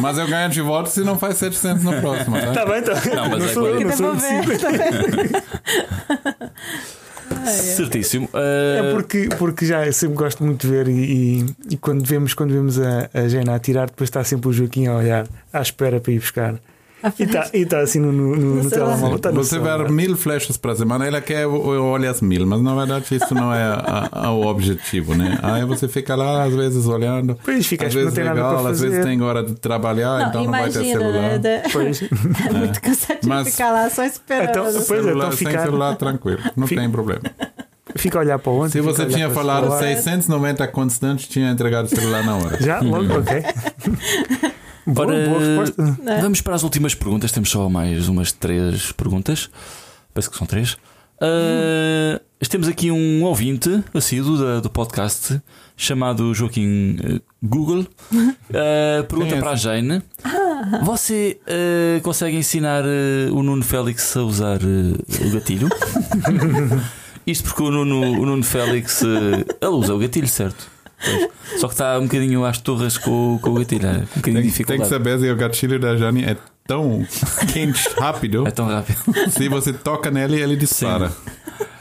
Mas 0.00 0.18
eu 0.18 0.26
ganho 0.26 0.50
de 0.50 0.60
volta 0.60 0.90
se 0.90 1.02
não 1.02 1.16
faz 1.16 1.36
700 1.36 1.84
no 1.84 2.00
próximo, 2.00 2.36
tá? 2.36 2.52
Tá 2.52 2.66
bem, 2.66 2.82
tá 2.82 2.94
bem. 2.94 3.14
Não, 3.14 3.28
mas 3.30 3.44
é 3.44 3.48
sou 3.48 3.68
eu, 3.68 3.80
não 3.80 3.96
sou 3.96 4.06
eu 4.06 4.14
decido. 4.16 4.52
Certíssimo. 7.46 8.28
É 8.34 8.82
Uh, 8.82 8.94
porque, 8.94 9.28
porque 9.38 9.66
já 9.66 9.90
sempre 9.92 10.16
gosto 10.16 10.44
muito 10.44 10.66
de 10.66 10.72
ver 10.72 10.88
e, 10.88 10.92
e, 11.40 11.46
e 11.70 11.76
quando 11.76 12.04
vemos, 12.04 12.34
quando 12.34 12.52
vemos 12.52 12.78
a, 12.78 13.08
a 13.14 13.28
Jane 13.28 13.50
a 13.50 13.54
atirar, 13.54 13.86
depois 13.86 14.08
está 14.08 14.22
sempre 14.24 14.48
o 14.48 14.52
Joaquim 14.52 14.86
a 14.86 14.96
olhar 14.96 15.26
à 15.52 15.60
espera 15.60 16.00
para 16.00 16.12
ir 16.12 16.18
buscar. 16.18 16.56
E 17.18 17.22
está 17.22 17.42
tá 17.68 17.80
assim 17.80 18.00
no, 18.00 18.10
no, 18.10 18.34
no, 18.34 18.54
no 18.62 18.68
celular. 18.68 18.90
telemóvel. 18.94 19.18
Tá 19.18 19.30
Você 19.30 19.50
celular. 19.50 19.78
ver 19.84 19.90
mil 19.92 20.16
flechas 20.16 20.56
para 20.56 20.74
semana, 20.74 21.06
ela 21.06 21.20
quer 21.20 21.46
olhe 21.46 22.06
as 22.06 22.20
mil, 22.20 22.46
mas 22.46 22.60
na 22.62 22.74
verdade 22.74 23.14
isso 23.14 23.32
não 23.34 23.52
é 23.54 23.62
a- 23.62 24.08
a- 24.10 24.30
o 24.32 24.46
objetivo, 24.46 25.14
né? 25.14 25.38
Aí 25.42 25.64
você 25.64 25.86
fica 25.86 26.16
lá, 26.16 26.44
às 26.44 26.54
vezes, 26.54 26.86
olhando. 26.86 27.38
Pois 27.44 27.66
fica, 27.66 27.86
às 27.86 27.94
não 27.94 28.00
vezes 28.02 28.18
nada 28.18 28.32
legal, 28.34 28.66
às 28.66 28.80
vezes 28.80 29.04
tem 29.04 29.20
hora 29.22 29.42
de 29.44 29.54
trabalhar, 29.54 30.18
Não, 30.20 30.28
então 30.28 30.44
não 30.44 30.50
vai 30.50 30.70
ter 30.70 30.78
imagina, 30.84 30.98
celular. 31.00 31.38
né? 31.38 31.62
Pois. 31.72 32.02
É 32.48 32.52
muito 32.52 32.80
cansativo 32.80 33.28
Mas- 33.28 33.48
ficar 33.50 33.70
lá 33.72 33.90
só 33.90 34.04
esperando. 34.04 34.48
Então, 34.50 34.64
pois 34.64 34.76
é, 34.76 34.80
celular, 34.80 35.26
então 35.26 35.32
sem 35.36 35.46
ficar- 35.46 35.62
celular, 35.62 35.96
tranquilo, 35.96 36.40
não 36.56 36.66
Fica- 36.66 36.80
tem 36.80 36.90
problema. 36.90 37.22
Fica 37.94 38.18
a 38.18 38.20
olhar 38.22 38.38
para 38.38 38.52
onde? 38.52 38.72
Se 38.72 38.80
você 38.80 39.02
olhar 39.02 39.14
tinha 39.14 39.30
falado 39.30 39.62
celular. 39.64 39.78
690 39.80 40.66
constante, 40.68 41.28
tinha 41.28 41.50
entregado 41.50 41.86
o 41.86 41.88
celular 41.88 42.24
na 42.24 42.36
hora. 42.36 42.60
Já? 42.60 42.80
Logo? 42.80 43.18
Ok. 43.18 43.42
boa, 44.86 45.06
Ora, 45.08 45.28
boa 45.28 45.38
resposta. 45.40 45.82
Né? 46.02 46.20
Vamos 46.20 46.40
para 46.40 46.54
as 46.54 46.62
últimas 46.62 46.94
perguntas. 46.94 47.32
Temos 47.32 47.50
só 47.50 47.68
mais 47.68 48.08
umas 48.08 48.32
três 48.32 48.92
perguntas. 48.92 49.50
Penso 50.14 50.30
que 50.30 50.36
são 50.36 50.46
três. 50.46 50.76
Uh, 51.18 52.20
temos 52.50 52.68
aqui 52.68 52.90
um 52.90 53.24
ouvinte 53.24 53.82
assíduo 53.94 54.36
da- 54.38 54.60
do 54.60 54.68
podcast 54.70 55.40
chamado 55.76 56.32
Joaquim 56.34 56.96
uh, 56.96 57.20
Google. 57.42 57.86
Uh, 58.12 59.04
pergunta 59.08 59.34
é 59.34 59.38
para 59.40 59.50
a 59.52 59.56
Jane: 59.56 60.02
Você 60.84 61.38
uh, 61.46 62.00
consegue 62.02 62.36
ensinar 62.36 62.84
uh, 62.84 63.34
o 63.34 63.42
Nuno 63.42 63.62
Félix 63.64 64.16
a 64.16 64.22
usar 64.22 64.58
uh, 64.62 65.26
o 65.26 65.30
gatilho? 65.30 65.68
Isto 67.26 67.44
porque 67.48 67.62
o 67.62 67.70
Nuno, 67.70 68.20
o 68.20 68.26
Nuno 68.26 68.42
Félix 68.44 69.02
uh, 69.02 69.06
ele 69.60 69.70
usa 69.72 69.94
o 69.94 69.98
gatilho, 69.98 70.28
certo? 70.28 70.68
Pois. 71.06 71.60
Só 71.60 71.68
que 71.68 71.74
está 71.74 71.98
um 71.98 72.02
bocadinho 72.02 72.44
às 72.44 72.58
torres 72.58 72.98
com, 72.98 73.36
o- 73.36 73.38
com 73.38 73.50
o 73.50 73.54
gatilho, 73.54 73.86
é, 73.86 73.90
um 73.92 74.00
bocadinho 74.16 74.52
Tem, 74.52 74.64
tem 74.66 74.80
que 74.80 74.86
saber 74.86 75.18
se 75.18 75.30
o 75.30 75.36
gatilho 75.36 75.78
da 75.78 75.96
Jane 75.96 76.24
é 76.24 76.36
tão 76.66 77.06
quente, 77.52 77.88
rápido, 77.98 78.46
É 78.46 78.50
tão 78.50 78.66
rápido. 78.66 78.98
se 79.30 79.48
você 79.48 79.72
toca 79.72 80.10
nele, 80.10 80.40
ele 80.40 80.56
dispara. 80.56 81.12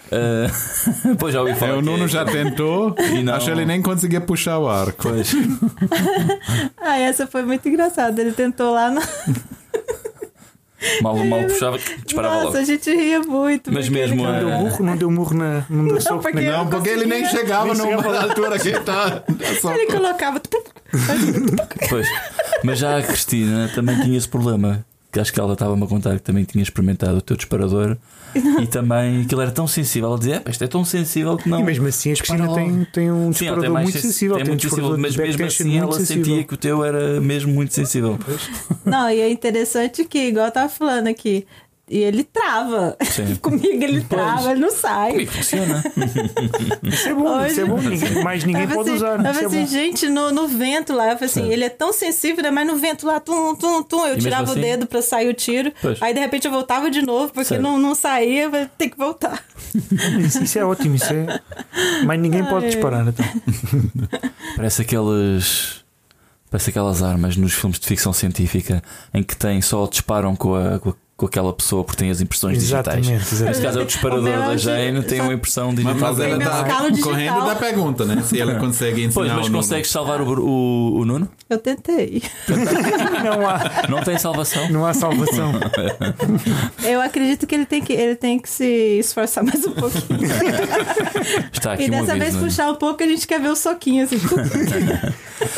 Uh, 0.05 1.15
pois 1.17 1.34
já 1.34 1.41
ouvi 1.41 1.55
falar. 1.55 1.71
É, 1.71 1.76
o 1.76 1.80
que 1.80 1.86
Nuno 1.86 2.05
é- 2.05 2.07
já 2.07 2.23
tentou, 2.23 2.95
E 2.99 3.23
não- 3.23 3.34
acho 3.34 3.45
que 3.47 3.51
ele 3.51 3.65
nem 3.65 3.82
conseguia 3.82 4.21
puxar 4.21 4.59
o 4.59 4.69
arco. 4.69 5.09
Pois. 5.09 5.34
Ah, 6.78 6.99
essa 6.99 7.26
foi 7.26 7.41
muito 7.43 7.67
engraçada. 7.67 8.21
Ele 8.21 8.32
tentou 8.32 8.71
lá 8.71 8.91
no. 8.91 9.01
Mal, 11.01 11.17
mal 11.25 11.43
puxava, 11.43 11.77
disparava 11.77 12.36
Nossa, 12.36 12.45
logo. 12.47 12.57
a 12.57 12.63
gente 12.63 12.89
ria 12.95 13.19
muito. 13.21 13.71
Mas 13.71 13.89
mesmo 13.89 14.23
Não 14.23 14.39
deu 14.39 14.49
murro, 14.49 14.86
não 14.86 14.97
deu 14.97 15.11
murro 15.11 15.33
na. 15.36 15.65
Não 15.69 15.88
deu 15.88 16.01
soco 16.01 16.21
porque- 16.21 16.41
na- 16.41 16.57
Não, 16.57 16.67
porque 16.67 16.89
ele 16.89 17.05
nem 17.05 17.25
chegava 17.25 17.65
Nem 17.65 17.75
chegava 17.75 18.01
numa 18.03 18.11
lá. 18.11 18.23
altura 18.23 18.59
que 18.59 18.71
tá. 18.79 19.23
Só... 19.61 19.73
Ele 19.73 19.86
colocava. 19.91 20.41
Pois. 21.89 22.07
Mas 22.63 22.79
já 22.79 22.97
a 22.97 23.03
Cristina 23.03 23.69
também 23.73 23.99
tinha 24.01 24.17
esse 24.17 24.27
problema. 24.27 24.86
Que 25.16 25.20
acho 25.22 25.32
que 25.32 25.39
ela 25.39 25.53
estava-me 25.53 25.82
a 25.82 25.88
contar 25.88 26.16
que 26.16 26.22
também 26.24 26.43
tinha 26.43 26.61
experimentado 26.61 27.16
o 27.20 27.22
teu 27.22 27.38
disparador 27.38 27.95
e 28.61 28.68
também 28.68 29.22
aquilo 29.22 29.39
era 29.39 29.49
tão 29.49 29.66
sensível. 29.66 30.09
Ela 30.09 30.18
dizia: 30.18 30.43
"É, 30.45 30.51
isto 30.51 30.61
é 30.61 30.68
tão 30.68 30.84
sensível 30.84 31.38
que 31.38 31.47
não. 31.47 31.61
E 31.61 31.63
mesmo 31.63 31.88
assim 31.88 32.11
a 32.11 32.16
Cristina 32.16 32.53
tem, 32.53 32.70
logo." 32.72 32.86
tem 32.91 33.09
um 33.11 33.32
Sim, 33.32 33.45
disparador 33.45 33.61
tem 33.63 33.70
muito 33.72 33.91
sens- 33.93 34.01
sensível. 34.01 34.36
tem 34.36 34.43
Tem 34.43 34.51
um 34.51 34.53
muito 34.55 34.61
sensível, 34.63 34.84
disparador 34.97 35.01
mas 35.01 35.16
mesmo 35.16 35.45
assim 35.45 35.78
ela 35.78 35.91
sensível. 35.93 36.26
sentia 36.26 36.43
que 36.43 36.53
o 36.53 36.57
teu 36.57 36.84
era 36.84 37.22
mesmo 37.22 37.53
muito 37.53 37.74
sensível. 37.74 38.20
Não, 38.84 39.09
e 39.09 39.22
é 39.22 39.30
interessante 39.30 40.03
que, 40.03 40.20
igual 40.28 40.47
eu 40.47 40.51
tava 40.51 40.68
falando 40.68 41.07
aqui, 41.07 41.47
e 41.88 41.99
ele 41.99 42.23
trava. 42.23 42.97
Sim. 43.03 43.36
Comigo 43.41 43.83
ele 43.83 44.01
trava, 44.01 44.51
ele 44.51 44.59
não 44.59 44.71
sai. 44.71 45.11
Comigo 45.11 45.31
funciona. 45.31 45.83
Isso 46.83 47.09
é 47.09 47.13
bom, 47.13 47.45
isso 47.45 47.61
é 47.61 47.65
bom. 47.65 47.77
Ninguém, 47.77 48.23
mais 48.23 48.43
ninguém 48.43 48.67
pode 48.67 48.89
assim, 48.89 48.97
usar. 48.97 49.23
Eu 49.25 49.31
Isso 49.31 49.41
é 49.41 49.45
assim, 49.45 49.59
bom. 49.61 49.67
gente, 49.67 50.09
no, 50.09 50.31
no 50.31 50.47
vento 50.47 50.93
lá, 50.93 51.05
eu 51.11 51.13
falei 51.13 51.25
assim, 51.29 51.51
ele 51.51 51.63
é 51.63 51.69
tão 51.69 51.91
sensível, 51.93 52.43
né? 52.43 52.51
Mas 52.51 52.67
no 52.67 52.75
vento 52.75 53.05
lá, 53.05 53.19
tum, 53.19 53.55
tum, 53.55 53.83
tum, 53.83 53.99
eu 54.01 54.07
mesmo 54.15 54.21
tirava 54.21 54.43
assim? 54.51 54.59
o 54.59 54.61
dedo 54.61 54.88
pra 54.88 55.01
sair 55.01 55.27
o 55.29 55.33
tiro. 55.33 55.71
Pois. 55.81 56.01
Aí 56.01 56.13
de 56.13 56.19
repente 56.19 56.45
eu 56.45 56.51
voltava 56.51 56.89
de 56.89 57.01
novo, 57.01 57.31
porque 57.33 57.57
não, 57.57 57.77
não 57.77 57.93
saía, 57.95 58.49
tem 58.77 58.89
que 58.89 58.97
voltar. 58.97 59.43
Isso, 60.19 60.43
isso 60.43 60.59
é 60.59 60.65
ótimo. 60.65 60.95
Isso 60.95 61.13
é... 61.13 61.39
Mas 62.05 62.19
ninguém 62.19 62.43
pode 62.45 62.65
Ai. 62.65 62.71
disparar. 62.71 63.07
Então. 63.07 63.25
Parece 64.55 64.81
aqueles. 64.81 65.83
Parece 66.49 66.69
aquelas 66.69 67.03
armas 67.03 67.36
nos 67.36 67.53
filmes 67.53 67.79
de 67.79 67.86
ficção 67.88 68.13
científica 68.13 68.81
em 69.13 69.21
que 69.23 69.36
tem 69.36 69.61
só 69.61 69.86
disparam 69.88 70.36
com, 70.36 70.55
a, 70.55 70.79
com, 70.79 70.91
a- 70.91 70.95
com 71.18 71.26
aquela 71.26 71.53
pessoa 71.53 71.82
porque 71.84 71.97
tem 71.99 72.11
as 72.11 72.20
impressões 72.20 72.57
digitais. 72.59 72.97
Exatamente. 73.07 73.36
Neste 73.45 73.63
caso 73.63 73.80
é 73.80 73.82
o 73.84 73.86
disparador 73.86 74.24
da 74.26 74.53
é 74.53 74.57
Jane, 74.57 75.01
tem 75.03 75.22
uma 75.22 75.34
impressão 75.34 75.68
Mas, 75.68 75.78
digital. 75.78 75.95
mas 75.99 76.20
ela 76.20 76.38
meu 76.38 76.49
tá 76.49 76.61
escalo 76.61 76.91
digital. 76.91 77.11
correndo 77.11 77.45
da 77.45 77.55
pergunta, 77.55 78.05
né? 78.05 78.22
Se 78.22 78.39
ela 78.41 78.55
consegue 78.55 79.03
ensinar 79.05 79.13
Pois, 79.13 79.32
mas 79.32 79.49
não. 79.49 79.59
consegues 79.59 79.89
salvar 79.89 80.20
o, 80.22 80.39
o, 80.41 80.99
o 80.99 81.05
Nuno? 81.05 81.30
Eu 81.49 81.57
tentei. 81.59 82.22
Não 83.24 83.47
há, 83.47 83.88
Não 83.89 84.01
tem 84.03 84.18
salvação? 84.18 84.70
não 84.70 84.86
há 84.86 84.93
salvação. 84.93 85.51
Eu 86.84 87.01
acredito 87.01 87.47
que 87.47 87.55
ele 87.55 87.66
tem 87.66 87.82
que, 87.82 87.93
ele 87.93 88.16
tem 88.16 88.39
que 88.39 88.49
se 88.49 88.99
esforçar 88.99 89.43
mais 89.43 89.66
um 89.66 89.72
pouquinho. 89.72 90.20
Está 91.53 91.74
aqui 91.74 91.84
e 91.86 91.89
dessa 91.89 92.18
vez 92.18 92.36
puxar 92.36 92.72
um 92.72 92.76
pouco, 92.76 93.01
a 93.03 93.07
gente 93.07 93.26
quer 93.28 93.39
ver 93.39 93.49
o 93.49 93.55
soquinho 93.55 94.03
assim. 94.05 94.18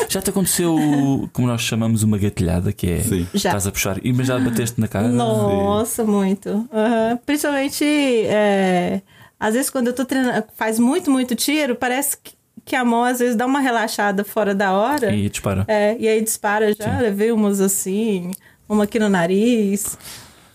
Já 0.08 0.20
te 0.22 0.30
aconteceu, 0.30 1.28
como 1.32 1.48
nós 1.48 1.60
chamamos, 1.62 2.02
uma 2.02 2.18
gatilhada, 2.18 2.72
que 2.72 2.90
é 2.90 3.00
Sim. 3.00 3.26
Já. 3.34 3.50
estás 3.50 3.66
a 3.66 3.72
puxar, 3.72 3.98
e 4.02 4.12
mas 4.12 4.26
já 4.26 4.38
bateste 4.38 4.80
na 4.80 4.88
cara? 4.88 5.08
Nossa, 5.48 6.04
muito. 6.04 6.68
Aham. 6.72 7.18
Principalmente, 7.24 7.84
é, 7.84 9.00
às 9.38 9.54
vezes 9.54 9.70
quando 9.70 9.88
eu 9.88 9.92
tô 9.92 10.04
treinando, 10.04 10.44
faz 10.56 10.78
muito, 10.78 11.10
muito 11.10 11.34
tiro, 11.34 11.74
parece 11.74 12.16
que, 12.16 12.32
que 12.64 12.76
a 12.76 12.84
mão 12.84 13.04
às 13.04 13.18
vezes 13.18 13.36
dá 13.36 13.46
uma 13.46 13.60
relaxada 13.60 14.24
fora 14.24 14.54
da 14.54 14.72
hora. 14.72 15.12
E 15.14 15.28
dispara. 15.28 15.64
É, 15.68 15.96
e 15.98 16.06
aí 16.08 16.20
dispara 16.22 16.72
já, 16.74 16.98
levei 17.00 17.32
umas 17.32 17.60
assim, 17.60 18.30
uma 18.68 18.84
aqui 18.84 18.98
no 18.98 19.08
nariz. 19.08 19.96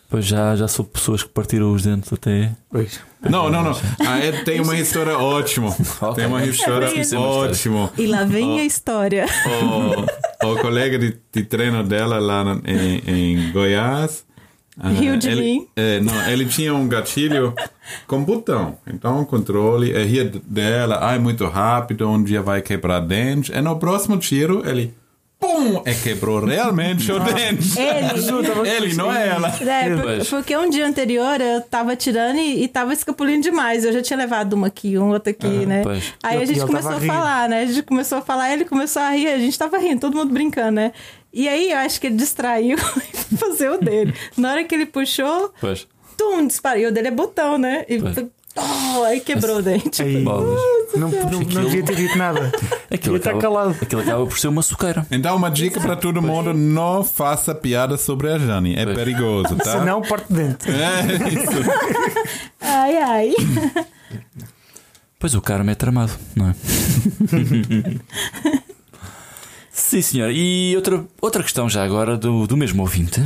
Pois 0.09 0.25
já, 0.25 0.55
já 0.55 0.67
sou 0.67 0.85
pessoas 0.85 1.23
que 1.23 1.29
partiram 1.29 1.73
os 1.73 1.81
dentes 1.81 2.13
até. 2.13 2.51
Pois. 2.69 2.99
Não, 3.27 3.49
não, 3.49 3.63
não. 3.63 3.71
A 4.07 4.23
Ed 4.23 4.43
tem 4.43 4.61
uma 4.61 4.77
história 4.77 5.17
ótima. 5.17 5.75
Tem 6.13 6.27
uma 6.27 6.43
história 6.45 6.85
história. 6.99 7.25
ótima. 7.49 7.91
E 7.97 8.05
lá 8.05 8.23
vem 8.23 8.59
a 8.59 8.63
história. 8.65 9.25
O, 10.43 10.51
o 10.51 10.59
colega 10.59 10.99
de, 10.99 11.17
de 11.33 11.43
treino 11.43 11.83
dela 11.83 12.19
lá 12.19 12.43
na- 12.43 12.61
em, 12.65 13.01
em 13.07 13.51
Goiás. 13.51 14.23
Ah, 14.79 14.89
Riu 14.89 15.15
de 15.17 15.29
ele, 15.29 15.41
mim. 15.41 15.67
é, 15.75 15.99
não, 15.99 16.27
ele 16.29 16.45
tinha 16.45 16.73
um 16.73 16.87
gatilho 16.87 17.53
com 18.07 18.23
botão. 18.23 18.77
Então, 18.87 19.21
o 19.21 19.25
controle, 19.25 19.91
é, 19.93 20.03
ria 20.03 20.31
dela, 20.45 20.99
ah, 21.01 21.13
é 21.15 21.19
muito 21.19 21.45
rápido, 21.47 22.09
um 22.09 22.23
dia 22.23 22.41
vai 22.41 22.61
quebrar 22.61 22.99
dente. 23.01 23.51
E 23.51 23.61
no 23.61 23.77
próximo 23.77 24.17
tiro, 24.17 24.67
ele, 24.67 24.91
pum, 25.39 25.83
e 25.85 25.93
quebrou 25.93 26.43
realmente 26.43 27.11
o 27.11 27.19
dente. 27.21 27.77
Ele. 27.79 28.69
Ele, 28.85 28.93
não 28.95 29.13
é 29.13 29.27
ela. 29.27 29.49
É, 29.61 29.95
por- 29.95 30.25
porque 30.29 30.55
um 30.57 30.69
dia 30.69 30.87
anterior 30.87 31.39
eu 31.39 31.61
tava 31.61 31.95
tirando 31.95 32.37
e, 32.37 32.63
e 32.63 32.67
tava 32.67 32.93
escapulindo 32.93 33.41
demais. 33.43 33.83
Eu 33.85 33.93
já 33.93 34.01
tinha 34.01 34.17
levado 34.17 34.53
uma 34.53 34.67
aqui, 34.67 34.97
uma 34.97 35.13
outra 35.13 35.31
aqui, 35.31 35.65
né? 35.65 35.81
pois. 35.83 36.13
Aí 36.23 36.39
E 36.39 36.43
a 36.43 36.45
gente 36.45 36.65
começou 36.65 36.91
a 36.91 36.97
rindo. 36.97 37.13
falar, 37.13 37.49
né? 37.49 37.61
A 37.61 37.65
gente 37.65 37.83
começou 37.83 38.17
a 38.17 38.21
falar, 38.21 38.53
ele 38.53 38.65
começou 38.65 39.01
a 39.01 39.09
rir, 39.11 39.27
a 39.27 39.37
gente 39.37 39.57
tava 39.59 39.77
rindo, 39.77 39.99
todo 40.01 40.15
mundo 40.17 40.33
brincando, 40.33 40.71
né? 40.71 40.93
E 41.33 41.49
aí 41.49 41.71
eu 41.71 41.77
acho 41.79 41.99
que 41.99 42.07
ele 42.07 42.15
distraiu 42.17 42.77
e 43.13 43.37
fazer 43.37 43.69
o 43.71 43.77
dele. 43.77 44.13
Na 44.37 44.51
hora 44.51 44.63
que 44.63 44.75
ele 44.75 44.85
puxou, 44.85 45.51
Pois. 45.59 45.87
tum, 46.17 46.45
disparou. 46.47 46.79
E 46.81 46.85
o 46.87 46.91
dele 46.91 47.07
é 47.07 47.11
botão, 47.11 47.57
né? 47.57 47.85
E 47.89 47.99
Pois. 47.99 48.13
foi- 48.13 48.29
oh, 48.55 49.03
aí 49.03 49.19
quebrou 49.19 49.57
o 49.57 49.61
dente. 49.63 50.03
Aí, 50.03 50.23
não, 50.23 51.09
não, 51.09 51.09
não 51.09 51.63
devia 51.63 51.83
ter 51.83 51.95
dito 51.95 52.15
nada. 52.17 52.51
Aquilo 52.93 53.15
acaba, 53.15 53.39
calado. 53.41 53.75
aquilo 53.81 54.01
acaba 54.01 54.27
por 54.27 54.37
ser 54.37 54.47
uma 54.47 54.61
suqueira. 54.61 55.07
Então, 55.09 55.35
uma 55.35 55.49
dica 55.49 55.79
para 55.81 55.95
todo 55.95 56.21
mundo: 56.21 56.53
não 56.53 57.03
faça 57.03 57.55
piada 57.55 57.97
sobre 57.97 58.29
a 58.29 58.37
Jane. 58.37 58.75
É 58.75 58.83
Pois. 58.85 58.95
perigoso, 58.95 59.55
tá? 59.55 59.71
Senão, 59.79 60.03
parte 60.03 60.27
de 60.31 60.35
dente. 60.35 60.65
É 60.69 61.29
isso. 61.29 61.71
Ai, 62.61 62.97
ai. 62.97 63.33
Pois 65.17 65.33
o 65.33 65.41
karma 65.41 65.71
é 65.71 65.75
tramado, 65.75 66.11
não 66.35 66.49
é? 66.49 66.55
Sim, 69.93 70.01
senhor. 70.01 70.31
E 70.31 70.75
outra, 70.75 71.05
outra 71.21 71.43
questão 71.43 71.69
já 71.69 71.83
agora 71.83 72.17
do, 72.17 72.47
do 72.47 72.57
mesmo 72.57 72.81
ouvinte. 72.81 73.21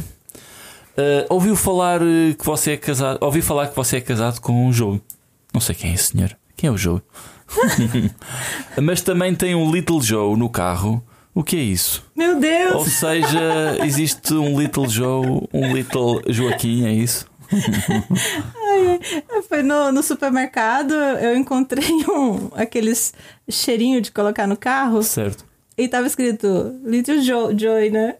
Ah, 0.98 1.26
ouviu 1.30 1.56
falar 1.56 2.02
eh, 2.02 2.34
que 2.38 2.46
você 2.46 2.72
é 2.72 2.78
casado. 2.78 3.20
Ouvi 3.22 3.42
falar 3.42 3.68
que 3.68 3.76
você 3.76 3.96
é 3.98 4.02
casado 4.02 4.42
com 4.42 4.68
um 4.68 4.74
jogo. 4.74 5.00
Não 5.54 5.62
sei 5.62 5.74
quem 5.74 5.92
é 5.92 5.94
esse 5.94 6.12
senhor. 6.12 6.36
Quem 6.58 6.68
é 6.68 6.72
o 6.72 6.78
Joe? 6.78 7.02
Mas 8.84 9.00
também 9.00 9.34
tem 9.34 9.56
um 9.56 9.72
Little 9.72 10.02
Joe 10.02 10.36
no 10.36 10.50
carro. 10.50 11.02
O 11.34 11.42
que 11.42 11.56
é 11.56 11.62
isso? 11.62 12.04
Meu 12.14 12.38
Deus. 12.38 12.74
Ou 12.74 12.86
seja, 12.86 13.78
existe 13.86 14.34
um 14.34 14.60
Little 14.60 14.90
Joe, 14.90 15.48
um 15.54 15.74
Little 15.74 16.22
Joaquim, 16.28 16.86
é 16.86 16.92
isso? 16.92 17.28
Foi 19.48 19.64
no, 19.64 19.94
no 19.94 20.04
supermercado, 20.04 20.94
eu 20.94 21.38
encontrei 21.38 21.90
um, 22.10 22.50
aqueles 22.56 23.14
cheirinho 23.50 24.02
de 24.02 24.12
colocar 24.12 24.48
no 24.48 24.58
carro. 24.58 25.02
Certo. 25.02 25.47
E 25.80 25.88
tava 25.88 26.08
escrito 26.08 26.76
Little 26.84 27.22
jo 27.22 27.56
Joy, 27.56 27.92
né? 27.92 28.16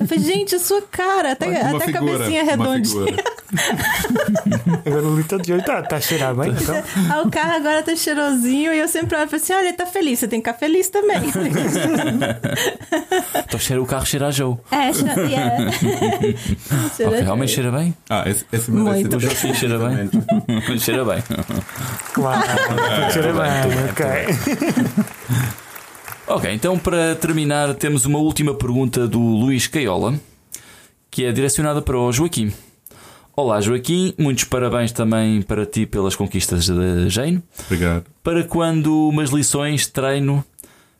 Eu 0.00 0.06
falei, 0.06 0.24
gente, 0.24 0.54
a 0.54 0.58
sua 0.58 0.80
cara, 0.80 1.32
até, 1.32 1.46
Uma 1.46 1.58
até 1.58 1.76
a 1.76 1.80
figura, 1.80 2.12
cabecinha 2.18 2.42
uma 2.42 2.50
redondinha. 2.50 3.16
Agora 4.86 5.06
o 5.06 5.16
Little 5.16 5.40
Joe 5.46 5.58
está 5.60 5.82
tá 5.82 5.96
a 5.96 6.00
cheirar 6.00 6.34
bem. 6.34 6.50
Então. 6.52 6.74
Aí 6.74 7.20
o 7.20 7.30
carro 7.30 7.52
agora 7.52 7.82
tá 7.82 7.94
cheirosinho 7.94 8.72
e 8.72 8.78
eu 8.78 8.88
sempre 8.88 9.14
olho 9.14 9.26
e 9.26 9.28
falo 9.28 9.42
assim: 9.42 9.52
olha, 9.52 9.66
ele 9.68 9.76
tá 9.76 9.84
feliz, 9.84 10.20
você 10.20 10.26
tem 10.26 10.40
que 10.40 10.48
ficar 10.50 10.58
feliz 10.58 10.88
também. 10.88 11.18
Então 13.46 13.60
cheira, 13.60 13.82
o 13.82 13.86
carro 13.86 14.06
cheira 14.06 14.28
a 14.28 14.30
Joe. 14.30 14.56
é, 14.70 14.92
cheira, 14.92 15.20
yeah. 15.28 15.70
Cheira 16.96 17.10
Ok, 17.10 17.20
a 17.20 17.24
realmente 17.24 17.48
Joy. 17.50 17.54
cheira 17.62 17.70
bem. 17.78 17.94
Ah, 18.08 18.24
esse, 18.26 18.46
esse 18.50 18.70
Muito. 18.70 19.16
O 19.16 19.20
Joaquim 19.20 19.52
cheira 19.52 19.78
bem. 19.78 20.10
cheira 20.80 21.04
bem. 21.04 21.22
Claro, 22.14 22.42
cheira 23.12 23.32
bem. 23.34 23.50
Ok. 23.90 25.61
Ok, 26.34 26.50
então 26.50 26.78
para 26.78 27.14
terminar, 27.14 27.74
temos 27.74 28.06
uma 28.06 28.18
última 28.18 28.54
pergunta 28.54 29.06
do 29.06 29.20
Luís 29.20 29.66
Caiola, 29.66 30.18
que 31.10 31.26
é 31.26 31.30
direcionada 31.30 31.82
para 31.82 31.98
o 31.98 32.10
Joaquim. 32.10 32.50
Olá, 33.36 33.60
Joaquim, 33.60 34.14
muitos 34.18 34.44
parabéns 34.44 34.92
também 34.92 35.42
para 35.42 35.66
ti 35.66 35.84
pelas 35.84 36.16
conquistas 36.16 36.66
da 36.66 37.06
Jane. 37.06 37.42
Obrigado. 37.66 38.06
Para 38.24 38.42
quando 38.44 39.10
umas 39.10 39.28
lições 39.28 39.82
de 39.82 39.90
treino 39.90 40.42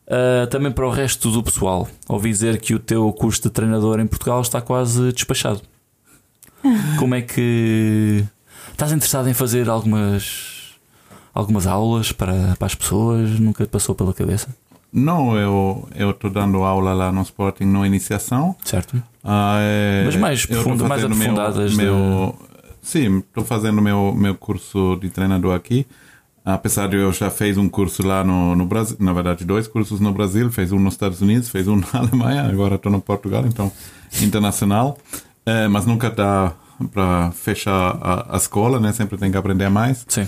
ah, 0.06 0.46
também 0.48 0.70
para 0.70 0.86
o 0.86 0.90
resto 0.90 1.30
do 1.30 1.42
pessoal? 1.42 1.88
Ouvi 2.06 2.28
dizer 2.28 2.60
que 2.60 2.74
o 2.74 2.78
teu 2.78 3.10
curso 3.14 3.44
de 3.44 3.48
treinador 3.48 4.00
em 4.00 4.06
Portugal 4.06 4.42
está 4.42 4.60
quase 4.60 5.12
despachado. 5.12 5.62
Como 6.98 7.14
é 7.14 7.22
que 7.22 8.22
estás 8.70 8.92
interessado 8.92 9.30
em 9.30 9.34
fazer 9.34 9.70
algumas 9.70 10.74
algumas 11.32 11.66
aulas 11.66 12.12
para, 12.12 12.54
para 12.58 12.66
as 12.66 12.74
pessoas? 12.74 13.40
Nunca 13.40 13.64
te 13.64 13.70
passou 13.70 13.94
pela 13.94 14.12
cabeça? 14.12 14.54
Não, 14.92 15.36
eu 15.36 15.88
eu 15.94 16.10
estou 16.10 16.30
dando 16.30 16.62
aula 16.62 16.92
lá 16.92 17.10
no 17.10 17.22
Sporting 17.22 17.64
no 17.64 17.84
iniciação. 17.86 18.54
Certo? 18.64 19.02
Ah, 19.24 19.56
é, 19.60 20.02
Mas 20.04 20.16
mais 20.16 20.46
profundo, 20.46 20.84
mais 20.86 21.00
fazendo 21.02 21.16
meu- 21.16 21.30
aprofundadas 21.32 21.74
Meu, 21.74 22.38
Sim, 22.82 23.18
estou 23.18 23.44
fazendo 23.44 23.80
meu 23.80 24.12
meu 24.14 24.34
curso 24.34 24.98
de 25.00 25.08
treinador 25.08 25.54
aqui. 25.54 25.86
Apesar 26.44 26.88
de 26.88 26.96
eu 26.96 27.12
já 27.12 27.30
fez 27.30 27.56
um 27.56 27.68
curso 27.68 28.04
lá 28.04 28.24
no, 28.24 28.56
no 28.56 28.66
Brasil, 28.66 28.96
na 28.98 29.12
verdade 29.12 29.44
dois 29.44 29.68
cursos 29.68 30.00
no 30.00 30.12
Brasil, 30.12 30.50
fez 30.50 30.72
um 30.72 30.78
nos 30.80 30.94
Estados 30.94 31.22
Unidos, 31.22 31.48
fez 31.48 31.68
um 31.68 31.76
na 31.94 32.00
Alemanha, 32.00 32.42
agora 32.42 32.74
estou 32.74 32.90
no 32.90 33.00
Portugal, 33.00 33.44
então 33.46 33.70
internacional. 34.20 34.98
É, 35.46 35.68
mas 35.68 35.86
nunca 35.86 36.10
dá 36.10 36.52
para 36.92 37.30
fechar 37.30 37.96
a, 38.02 38.34
a 38.34 38.36
escola, 38.36 38.80
né? 38.80 38.92
Sempre 38.92 39.16
tem 39.16 39.30
que 39.30 39.36
aprender 39.36 39.68
mais. 39.68 40.04
Sim. 40.08 40.26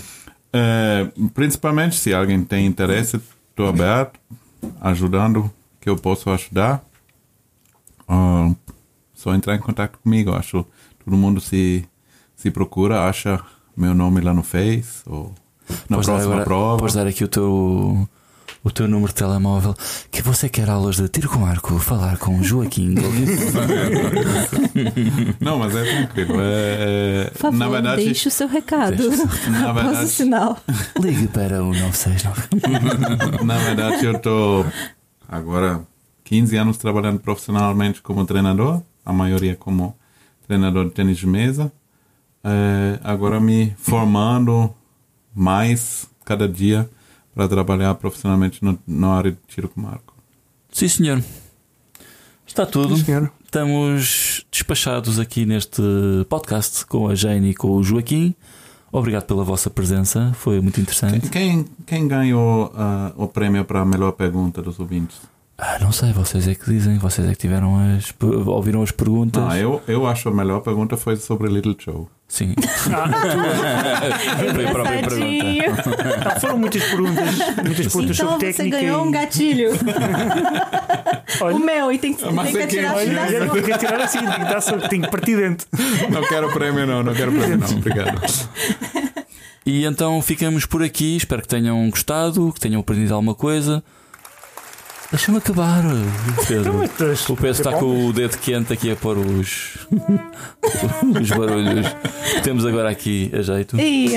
É, 0.53 1.07
principalmente 1.33 1.95
se 1.97 2.13
alguém 2.13 2.41
tem 2.45 2.65
interesse, 2.65 3.19
estou 3.49 3.67
aberto, 3.67 4.17
ajudando 4.81 5.51
que 5.79 5.89
eu 5.89 5.95
posso 5.95 6.29
ajudar. 6.29 6.83
Ah, 8.07 8.51
só 9.13 9.33
entrar 9.33 9.55
em 9.55 9.59
contato 9.59 9.97
comigo. 9.99 10.31
Acho 10.33 10.65
todo 11.03 11.15
mundo 11.17 11.39
se 11.41 11.87
se 12.35 12.51
procura, 12.51 13.07
acha 13.07 13.39
meu 13.75 13.93
nome 13.95 14.21
lá 14.21 14.33
no 14.33 14.43
Face 14.43 15.01
ou 15.05 15.33
na 15.89 15.97
dar 15.97 16.03
próxima 16.03 16.31
agora- 16.33 16.43
prova. 16.45 16.77
Podes 16.79 16.95
dar 16.95 17.07
aqui 17.07 17.23
o 17.23 17.27
teu, 17.27 18.07
o 18.65 18.71
teu 18.71 18.85
número 18.87 19.07
de 19.09 19.15
telemóvel. 19.15 19.73
Que 20.11 20.21
você 20.21 20.49
quer 20.49 20.69
aulas 20.69 20.97
de 20.97 21.07
tiro 21.07 21.29
com 21.29 21.45
arco, 21.45 21.77
falar 21.79 22.17
com 22.17 22.41
Joaquim. 22.43 22.95
Não, 25.39 25.59
mas 25.59 25.75
é 25.75 25.83
tranquilo. 25.83 26.35
É, 26.39 27.25
é, 27.27 27.29
Por 27.31 27.37
favor, 27.39 27.57
na 27.57 27.67
verdade, 27.69 28.05
deixe 28.05 28.27
o 28.27 28.31
seu 28.31 28.47
recado 28.47 29.03
Na 29.49 29.65
após 29.71 29.85
o 29.85 29.89
verdade- 29.89 30.09
sinal. 30.09 30.57
Ligue 30.99 31.27
para 31.27 31.63
o 31.63 31.73
969. 31.73 32.47
Na 33.45 33.57
verdade, 33.59 34.05
eu 34.05 34.13
estou 34.13 34.65
agora 35.27 35.81
15 36.23 36.55
anos 36.57 36.77
trabalhando 36.77 37.19
profissionalmente 37.19 38.01
como 38.01 38.25
treinador, 38.25 38.81
a 39.05 39.13
maioria 39.13 39.55
como 39.55 39.95
treinador 40.47 40.85
de 40.85 40.91
tênis 40.91 41.17
de 41.17 41.27
mesa. 41.27 41.71
é, 42.43 42.99
agora 43.03 43.39
me 43.39 43.73
formando 43.77 44.73
mais 45.33 46.07
cada 46.23 46.47
dia 46.47 46.89
para 47.35 47.47
trabalhar 47.49 47.93
profissionalmente 47.95 48.63
no, 48.63 48.79
na 48.87 49.09
área 49.09 49.31
de 49.31 49.37
tiro 49.47 49.67
com 49.67 49.85
arco. 49.85 50.15
Sim, 50.71 50.87
senhor. 50.87 51.23
Está 52.47 52.65
tudo. 52.65 52.95
Sim, 52.95 53.03
senhor. 53.03 53.31
Estamos 53.43 54.45
despachados 54.49 55.19
aqui 55.19 55.45
neste 55.45 55.81
podcast 56.29 56.85
com 56.85 57.07
a 57.07 57.15
Jane 57.15 57.51
e 57.51 57.53
com 57.53 57.71
o 57.71 57.83
Joaquim. 57.83 58.33
Obrigado 58.91 59.25
pela 59.25 59.43
vossa 59.43 59.69
presença, 59.69 60.31
foi 60.35 60.61
muito 60.61 60.79
interessante. 60.79 61.29
Quem, 61.29 61.65
quem 61.85 62.07
ganhou 62.07 62.71
ah, 62.75 63.11
o 63.17 63.27
prêmio 63.27 63.65
para 63.65 63.81
a 63.81 63.85
melhor 63.85 64.13
pergunta 64.13 64.61
dos 64.61 64.79
ouvintes? 64.79 65.17
Ah, 65.57 65.77
não 65.79 65.89
sei, 65.93 66.11
vocês 66.11 66.47
é 66.49 66.53
que 66.55 66.65
dizem, 66.69 66.97
vocês 66.97 67.25
é 67.27 67.31
que 67.31 67.37
tiveram 67.37 67.77
as. 67.95 68.13
ouviram 68.45 68.81
as 68.83 68.91
perguntas. 68.91 69.41
Ah, 69.41 69.57
eu, 69.57 69.81
eu 69.87 70.05
acho 70.05 70.27
a 70.27 70.31
melhor 70.33 70.59
pergunta 70.59 70.97
foi 70.97 71.15
sobre 71.15 71.47
Little 71.49 71.75
Joe. 71.79 72.07
Sim. 72.27 72.53
foi 74.53 74.65
a 74.65 74.71
própria 74.71 75.01
pergunta. 75.07 76.25
Ah, 76.25 76.39
foram 76.41 76.57
muitas 76.57 76.83
perguntas, 76.83 77.25
muitas 77.63 77.87
perguntas 77.87 78.17
Então 78.19 78.31
sobre 78.31 78.51
você 78.53 78.69
ganhou 78.69 79.05
um 79.05 79.09
e- 79.09 79.11
gatilho. 79.11 79.69
Olha, 81.41 81.55
o 81.55 81.59
meu, 81.59 81.91
e 81.91 81.97
tem 81.99 82.13
que, 82.13 82.25
Mas 82.31 82.51
tem 82.51 82.55
que 82.55 82.61
é 82.61 82.67
que- 82.67 82.79
atirar 82.79 82.95
Olha, 82.95 83.13
da 83.13 83.21
olha, 83.21 83.49
tem 83.63 83.63
que 83.73 83.77
tirar 83.77 84.01
assim, 84.01 84.19
tem 84.19 84.29
que, 84.33 84.39
dar, 84.45 84.61
só- 84.61 84.77
tem 84.77 85.01
que 85.01 85.09
partir 85.09 85.37
dentro. 85.37 85.67
Não 86.11 86.21
quero 86.27 86.51
prêmio, 86.51 86.85
não, 86.85 87.03
não 87.03 87.13
quero 87.13 87.31
prêmio, 87.31 87.57
não. 87.57 87.69
Obrigado. 87.69 88.21
E 89.65 89.85
então 89.85 90.21
ficamos 90.21 90.65
por 90.65 90.83
aqui. 90.83 91.15
Espero 91.17 91.41
que 91.41 91.47
tenham 91.47 91.89
gostado, 91.89 92.51
que 92.53 92.59
tenham 92.59 92.81
aprendido 92.81 93.13
alguma 93.13 93.33
coisa. 93.35 93.83
Deixa-me 95.11 95.37
acabar, 95.37 95.83
Pedro. 96.47 96.73
Mas, 96.99 97.29
O 97.29 97.35
Pedro 97.35 97.51
está 97.51 97.73
com 97.73 98.07
o 98.07 98.13
dedo 98.13 98.37
quente 98.37 98.73
aqui 98.73 98.91
a 98.91 98.95
pôr 98.95 99.17
os, 99.17 99.77
os 101.21 101.29
barulhos 101.29 101.87
que 102.33 102.41
temos 102.41 102.65
agora 102.65 102.89
aqui 102.89 103.31
a 103.33 103.41
jeito. 103.41 103.79
E, 103.79 104.15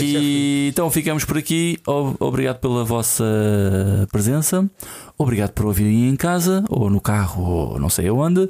E 0.00 0.68
então 0.70 0.90
ficamos 0.90 1.24
por 1.24 1.36
aqui. 1.36 1.78
Obrigado 2.18 2.58
pela 2.58 2.84
vossa 2.84 3.24
presença. 4.10 4.68
Obrigado 5.18 5.50
por 5.52 5.66
ouvirem 5.66 6.08
em 6.08 6.16
casa, 6.16 6.64
ou 6.68 6.88
no 6.90 7.00
carro, 7.00 7.42
ou 7.44 7.78
não 7.78 7.90
sei 7.90 8.08
aonde. 8.08 8.48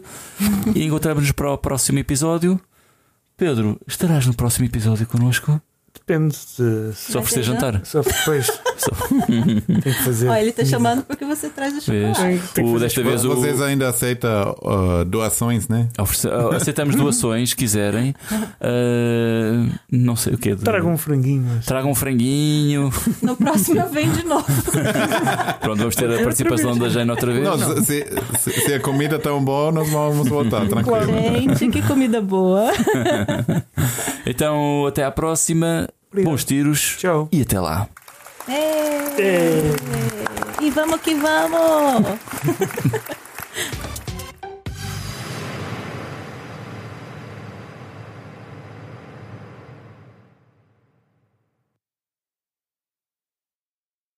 E 0.75 0.85
encontramos-nos 0.85 1.33
para 1.33 1.51
o 1.53 1.59
próximo 1.59 1.99
episódio. 1.99 2.59
Pedro, 3.37 3.79
estarás 3.87 4.27
no 4.27 4.35
próximo 4.35 4.67
episódio 4.67 5.07
connosco? 5.07 5.61
Depende 5.95 6.35
de. 6.59 7.13
Por 7.13 7.23
ter 7.23 7.29
ser 7.29 7.43
jantar. 7.45 7.81
Só 7.85 8.01
depois 8.03 8.47
Só- 8.77 8.91
tem 9.27 9.61
que 9.81 10.03
fazer. 10.03 10.29
ó, 10.29 10.35
ele 10.37 10.51
tá 10.51 10.65
chamando 10.65 11.05
porque 11.05 11.25
você 11.25 11.49
traz 11.49 11.75
o 11.77 11.81
chocolate. 11.81 12.61
O, 12.61 12.79
desta 12.81 13.03
vez 13.03 13.25
o, 13.25 13.35
Vocês 13.37 13.61
ainda 13.61 13.89
aceitam 13.89 14.57
ah, 14.65 15.05
doações, 15.05 15.69
né? 15.69 15.89
oferece- 15.99 16.29
ah, 16.29 16.57
aceitamos 16.57 16.97
doações 16.97 17.51
se 17.51 17.57
quiserem. 17.57 18.15
Ah, 18.61 19.67
não 19.91 20.17
sei 20.17 20.35
o 20.35 20.39
que. 20.39 20.57
Traga 20.57 20.87
um 20.87 20.99
franguinho. 20.99 21.47
assim. 21.59 21.67
Tragam 21.69 21.91
um 21.91 21.95
franguinho. 21.95 22.91
No 23.23 23.37
próximo 23.37 23.81
eu 23.81 23.89
venho 23.89 24.13
de 24.13 24.25
novo. 24.25 24.45
Pronto, 25.61 25.79
vamos 25.79 25.95
ter 25.95 26.11
a 26.13 26.23
participação 26.25 26.77
da 26.77 26.89
Jane 26.89 27.11
outra 27.11 27.33
vez. 27.33 27.45
Não, 27.45 27.59
se, 27.85 28.05
se, 28.41 28.51
se 28.53 28.75
a 28.75 28.81
comida 28.81 29.17
é 29.17 29.19
tão 29.19 29.43
boa, 29.45 29.71
nós 29.71 29.89
vamos 29.89 30.29
voltar, 30.29 30.67
tranquilo. 30.67 31.07
Gente, 31.57 31.69
que 31.71 31.83
comida 31.87 32.21
boa. 32.21 32.73
Então, 34.27 34.87
até 34.87 35.05
à 35.05 35.11
próxima. 35.11 35.82
Obrigado. 36.13 36.31
Bons 36.31 36.45
tiros. 36.45 36.97
Tchau. 36.99 37.29
E 37.33 37.41
até 37.41 37.59
lá. 37.59 37.89
É. 38.47 38.53
É. 39.19 39.63
E 40.61 40.71
vamos 40.71 41.01
que 41.01 41.15
vamos! 41.15 42.19